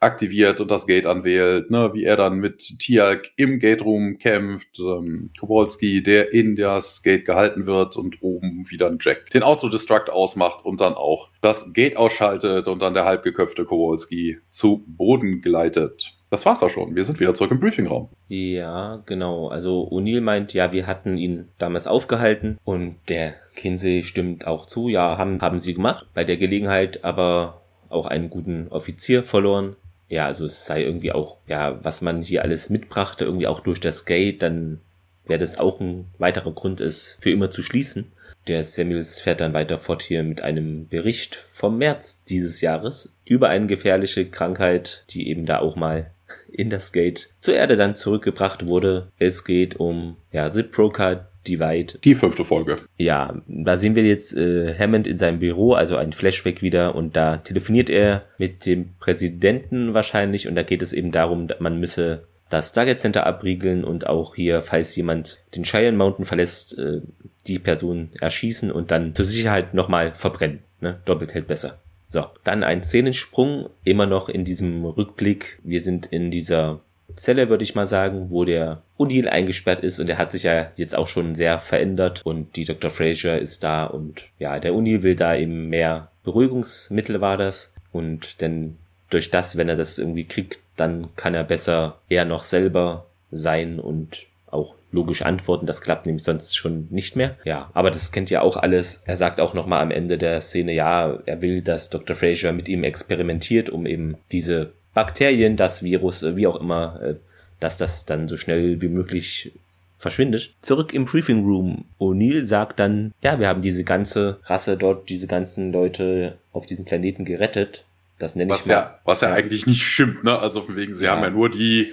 aktiviert 0.00 0.60
und 0.60 0.70
das 0.70 0.86
Gate 0.86 1.06
anwählt, 1.06 1.70
ne, 1.70 1.90
wie 1.94 2.04
er 2.04 2.16
dann 2.16 2.38
mit 2.38 2.78
Tialk 2.78 3.30
im 3.36 3.58
Gate 3.58 3.84
Room 3.84 4.18
kämpft, 4.18 4.78
ähm, 4.78 5.30
Kowalski, 5.38 6.02
der 6.02 6.32
in 6.32 6.56
das 6.56 7.02
Gate 7.02 7.24
gehalten 7.24 7.66
wird 7.66 7.96
und 7.96 8.22
oben 8.22 8.64
wieder 8.70 8.88
ein 8.88 8.98
Jack 9.00 9.30
den 9.30 9.42
Autodestruct 9.42 10.10
ausmacht 10.10 10.64
und 10.64 10.80
dann 10.80 10.94
auch 10.94 11.30
das 11.40 11.72
Gate 11.72 11.96
ausschaltet 11.96 12.68
und 12.68 12.82
dann 12.82 12.94
der 12.94 13.06
halbgeköpfte 13.06 13.64
Kowalski 13.64 14.38
zu 14.46 14.84
Boden 14.86 15.40
gleitet. 15.40 16.17
Das 16.30 16.44
war's 16.44 16.62
auch 16.62 16.68
schon. 16.68 16.94
Wir 16.94 17.04
sind 17.04 17.20
wieder 17.20 17.32
zurück 17.32 17.52
im 17.52 17.60
Briefingraum. 17.60 18.08
Ja, 18.28 19.02
genau. 19.06 19.48
Also 19.48 19.88
O'Neill 19.90 20.20
meint, 20.20 20.52
ja, 20.52 20.72
wir 20.72 20.86
hatten 20.86 21.16
ihn 21.16 21.48
damals 21.58 21.86
aufgehalten 21.86 22.58
und 22.64 22.96
der 23.08 23.34
Kinsey 23.54 24.02
stimmt 24.02 24.46
auch 24.46 24.66
zu. 24.66 24.88
Ja, 24.88 25.16
haben, 25.16 25.40
haben 25.40 25.58
sie 25.58 25.74
gemacht. 25.74 26.06
Bei 26.12 26.24
der 26.24 26.36
Gelegenheit 26.36 27.02
aber 27.02 27.62
auch 27.88 28.06
einen 28.06 28.28
guten 28.28 28.68
Offizier 28.68 29.22
verloren. 29.22 29.76
Ja, 30.08 30.26
also 30.26 30.44
es 30.44 30.66
sei 30.66 30.82
irgendwie 30.82 31.12
auch, 31.12 31.38
ja, 31.46 31.82
was 31.82 32.02
man 32.02 32.22
hier 32.22 32.42
alles 32.42 32.70
mitbrachte, 32.70 33.24
irgendwie 33.24 33.46
auch 33.46 33.60
durch 33.60 33.80
das 33.80 34.04
Gate, 34.04 34.42
dann 34.42 34.80
wäre 35.26 35.38
das 35.38 35.58
auch 35.58 35.80
ein 35.80 36.06
weiterer 36.18 36.52
Grund, 36.52 36.80
es 36.80 37.16
für 37.20 37.30
immer 37.30 37.50
zu 37.50 37.62
schließen. 37.62 38.12
Der 38.46 38.64
Samuels 38.64 39.20
fährt 39.20 39.40
dann 39.40 39.52
weiter 39.52 39.78
fort 39.78 40.02
hier 40.02 40.22
mit 40.22 40.40
einem 40.40 40.88
Bericht 40.88 41.36
vom 41.36 41.76
März 41.78 42.24
dieses 42.24 42.60
Jahres 42.62 43.14
über 43.24 43.48
eine 43.50 43.66
gefährliche 43.66 44.28
Krankheit, 44.28 45.04
die 45.10 45.28
eben 45.28 45.44
da 45.44 45.58
auch 45.58 45.76
mal 45.76 46.10
in 46.50 46.70
das 46.70 46.92
Gate 46.92 47.30
zur 47.38 47.54
Erde 47.54 47.76
dann 47.76 47.94
zurückgebracht 47.94 48.66
wurde. 48.66 49.08
Es 49.18 49.44
geht 49.44 49.78
um 49.78 50.16
ja, 50.32 50.52
The 50.52 50.62
Broker 50.62 51.28
Divide. 51.46 51.98
Die 52.04 52.14
fünfte 52.14 52.44
Folge. 52.44 52.76
Ja, 52.98 53.40
da 53.46 53.76
sehen 53.76 53.94
wir 53.94 54.04
jetzt 54.04 54.36
äh, 54.36 54.74
Hammond 54.78 55.06
in 55.06 55.16
seinem 55.16 55.38
Büro, 55.38 55.72
also 55.72 55.96
ein 55.96 56.12
Flashback 56.12 56.62
wieder 56.62 56.94
und 56.94 57.16
da 57.16 57.38
telefoniert 57.38 57.90
er 57.90 58.24
mit 58.36 58.66
dem 58.66 58.90
Präsidenten 59.00 59.94
wahrscheinlich 59.94 60.48
und 60.48 60.54
da 60.54 60.62
geht 60.62 60.82
es 60.82 60.92
eben 60.92 61.10
darum, 61.10 61.48
man 61.58 61.80
müsse 61.80 62.24
das 62.50 62.70
Stargate 62.70 62.98
Center 62.98 63.26
abriegeln 63.26 63.84
und 63.84 64.06
auch 64.06 64.34
hier, 64.34 64.60
falls 64.62 64.96
jemand 64.96 65.40
den 65.54 65.64
Cheyenne 65.64 65.96
Mountain 65.96 66.24
verlässt, 66.24 66.78
äh, 66.78 67.00
die 67.46 67.58
Person 67.58 68.10
erschießen 68.20 68.70
und 68.70 68.90
dann 68.90 69.14
zur 69.14 69.24
Sicherheit 69.24 69.74
nochmal 69.74 70.14
verbrennen. 70.14 70.60
Ne? 70.80 71.00
Doppelt 71.04 71.34
hält 71.34 71.46
besser. 71.46 71.78
So, 72.08 72.24
dann 72.42 72.64
ein 72.64 72.82
Szenensprung, 72.82 73.68
immer 73.84 74.06
noch 74.06 74.30
in 74.30 74.44
diesem 74.44 74.84
Rückblick. 74.84 75.60
Wir 75.62 75.82
sind 75.82 76.06
in 76.06 76.30
dieser 76.30 76.80
Zelle, 77.14 77.50
würde 77.50 77.64
ich 77.64 77.74
mal 77.74 77.86
sagen, 77.86 78.30
wo 78.30 78.44
der 78.44 78.82
O'Neill 78.98 79.28
eingesperrt 79.28 79.82
ist 79.82 80.00
und 80.00 80.08
er 80.08 80.18
hat 80.18 80.32
sich 80.32 80.44
ja 80.44 80.70
jetzt 80.76 80.96
auch 80.96 81.06
schon 81.06 81.34
sehr 81.34 81.58
verändert 81.58 82.22
und 82.24 82.56
die 82.56 82.64
Dr. 82.64 82.90
Fraser 82.90 83.38
ist 83.38 83.62
da 83.62 83.84
und 83.84 84.28
ja, 84.38 84.58
der 84.58 84.72
O'Neill 84.72 85.02
will 85.02 85.16
da 85.16 85.36
eben 85.36 85.68
mehr 85.68 86.10
Beruhigungsmittel 86.24 87.20
war 87.20 87.36
das 87.36 87.72
und 87.92 88.40
denn 88.40 88.78
durch 89.10 89.30
das, 89.30 89.56
wenn 89.56 89.68
er 89.68 89.76
das 89.76 89.98
irgendwie 89.98 90.24
kriegt, 90.24 90.60
dann 90.76 91.08
kann 91.16 91.34
er 91.34 91.44
besser 91.44 91.98
eher 92.08 92.24
noch 92.24 92.42
selber 92.42 93.06
sein 93.30 93.80
und 93.80 94.26
auch 94.50 94.74
logisch 94.92 95.22
antworten. 95.22 95.66
Das 95.66 95.80
klappt 95.80 96.06
nämlich 96.06 96.24
sonst 96.24 96.56
schon 96.56 96.88
nicht 96.90 97.16
mehr. 97.16 97.36
Ja, 97.44 97.70
aber 97.74 97.90
das 97.90 98.12
kennt 98.12 98.30
ja 98.30 98.42
auch 98.42 98.56
alles. 98.56 99.02
Er 99.06 99.16
sagt 99.16 99.40
auch 99.40 99.54
nochmal 99.54 99.82
am 99.82 99.90
Ende 99.90 100.18
der 100.18 100.40
Szene, 100.40 100.72
ja, 100.72 101.18
er 101.26 101.42
will, 101.42 101.62
dass 101.62 101.90
Dr. 101.90 102.16
Fraser 102.16 102.52
mit 102.52 102.68
ihm 102.68 102.84
experimentiert, 102.84 103.70
um 103.70 103.86
eben 103.86 104.16
diese 104.32 104.72
Bakterien, 104.94 105.56
das 105.56 105.82
Virus, 105.82 106.24
wie 106.36 106.46
auch 106.46 106.60
immer, 106.60 107.00
äh, 107.02 107.14
dass 107.60 107.76
das 107.76 108.06
dann 108.06 108.28
so 108.28 108.36
schnell 108.36 108.80
wie 108.80 108.88
möglich 108.88 109.52
verschwindet. 109.98 110.54
Zurück 110.62 110.94
im 110.94 111.04
Briefing 111.04 111.44
Room. 111.44 111.84
O'Neill 112.00 112.44
sagt 112.44 112.80
dann, 112.80 113.12
ja, 113.20 113.38
wir 113.40 113.48
haben 113.48 113.60
diese 113.60 113.84
ganze 113.84 114.38
Rasse 114.44 114.76
dort, 114.76 115.08
diese 115.08 115.26
ganzen 115.26 115.72
Leute 115.72 116.38
auf 116.52 116.66
diesem 116.66 116.84
Planeten 116.84 117.24
gerettet. 117.24 117.84
Das 118.18 118.34
nenne 118.36 118.52
was 118.52 118.60
ich 118.60 118.66
mal. 118.66 118.72
Ja, 118.72 119.00
was 119.04 119.20
ja, 119.20 119.28
ja, 119.28 119.34
eigentlich 119.34 119.66
nicht 119.66 119.82
stimmt, 119.82 120.24
ne? 120.24 120.38
Also 120.38 120.62
von 120.62 120.76
wegen, 120.76 120.94
sie 120.94 121.04
ja. 121.04 121.12
haben 121.12 121.22
ja 121.22 121.30
nur 121.30 121.50
die, 121.50 121.92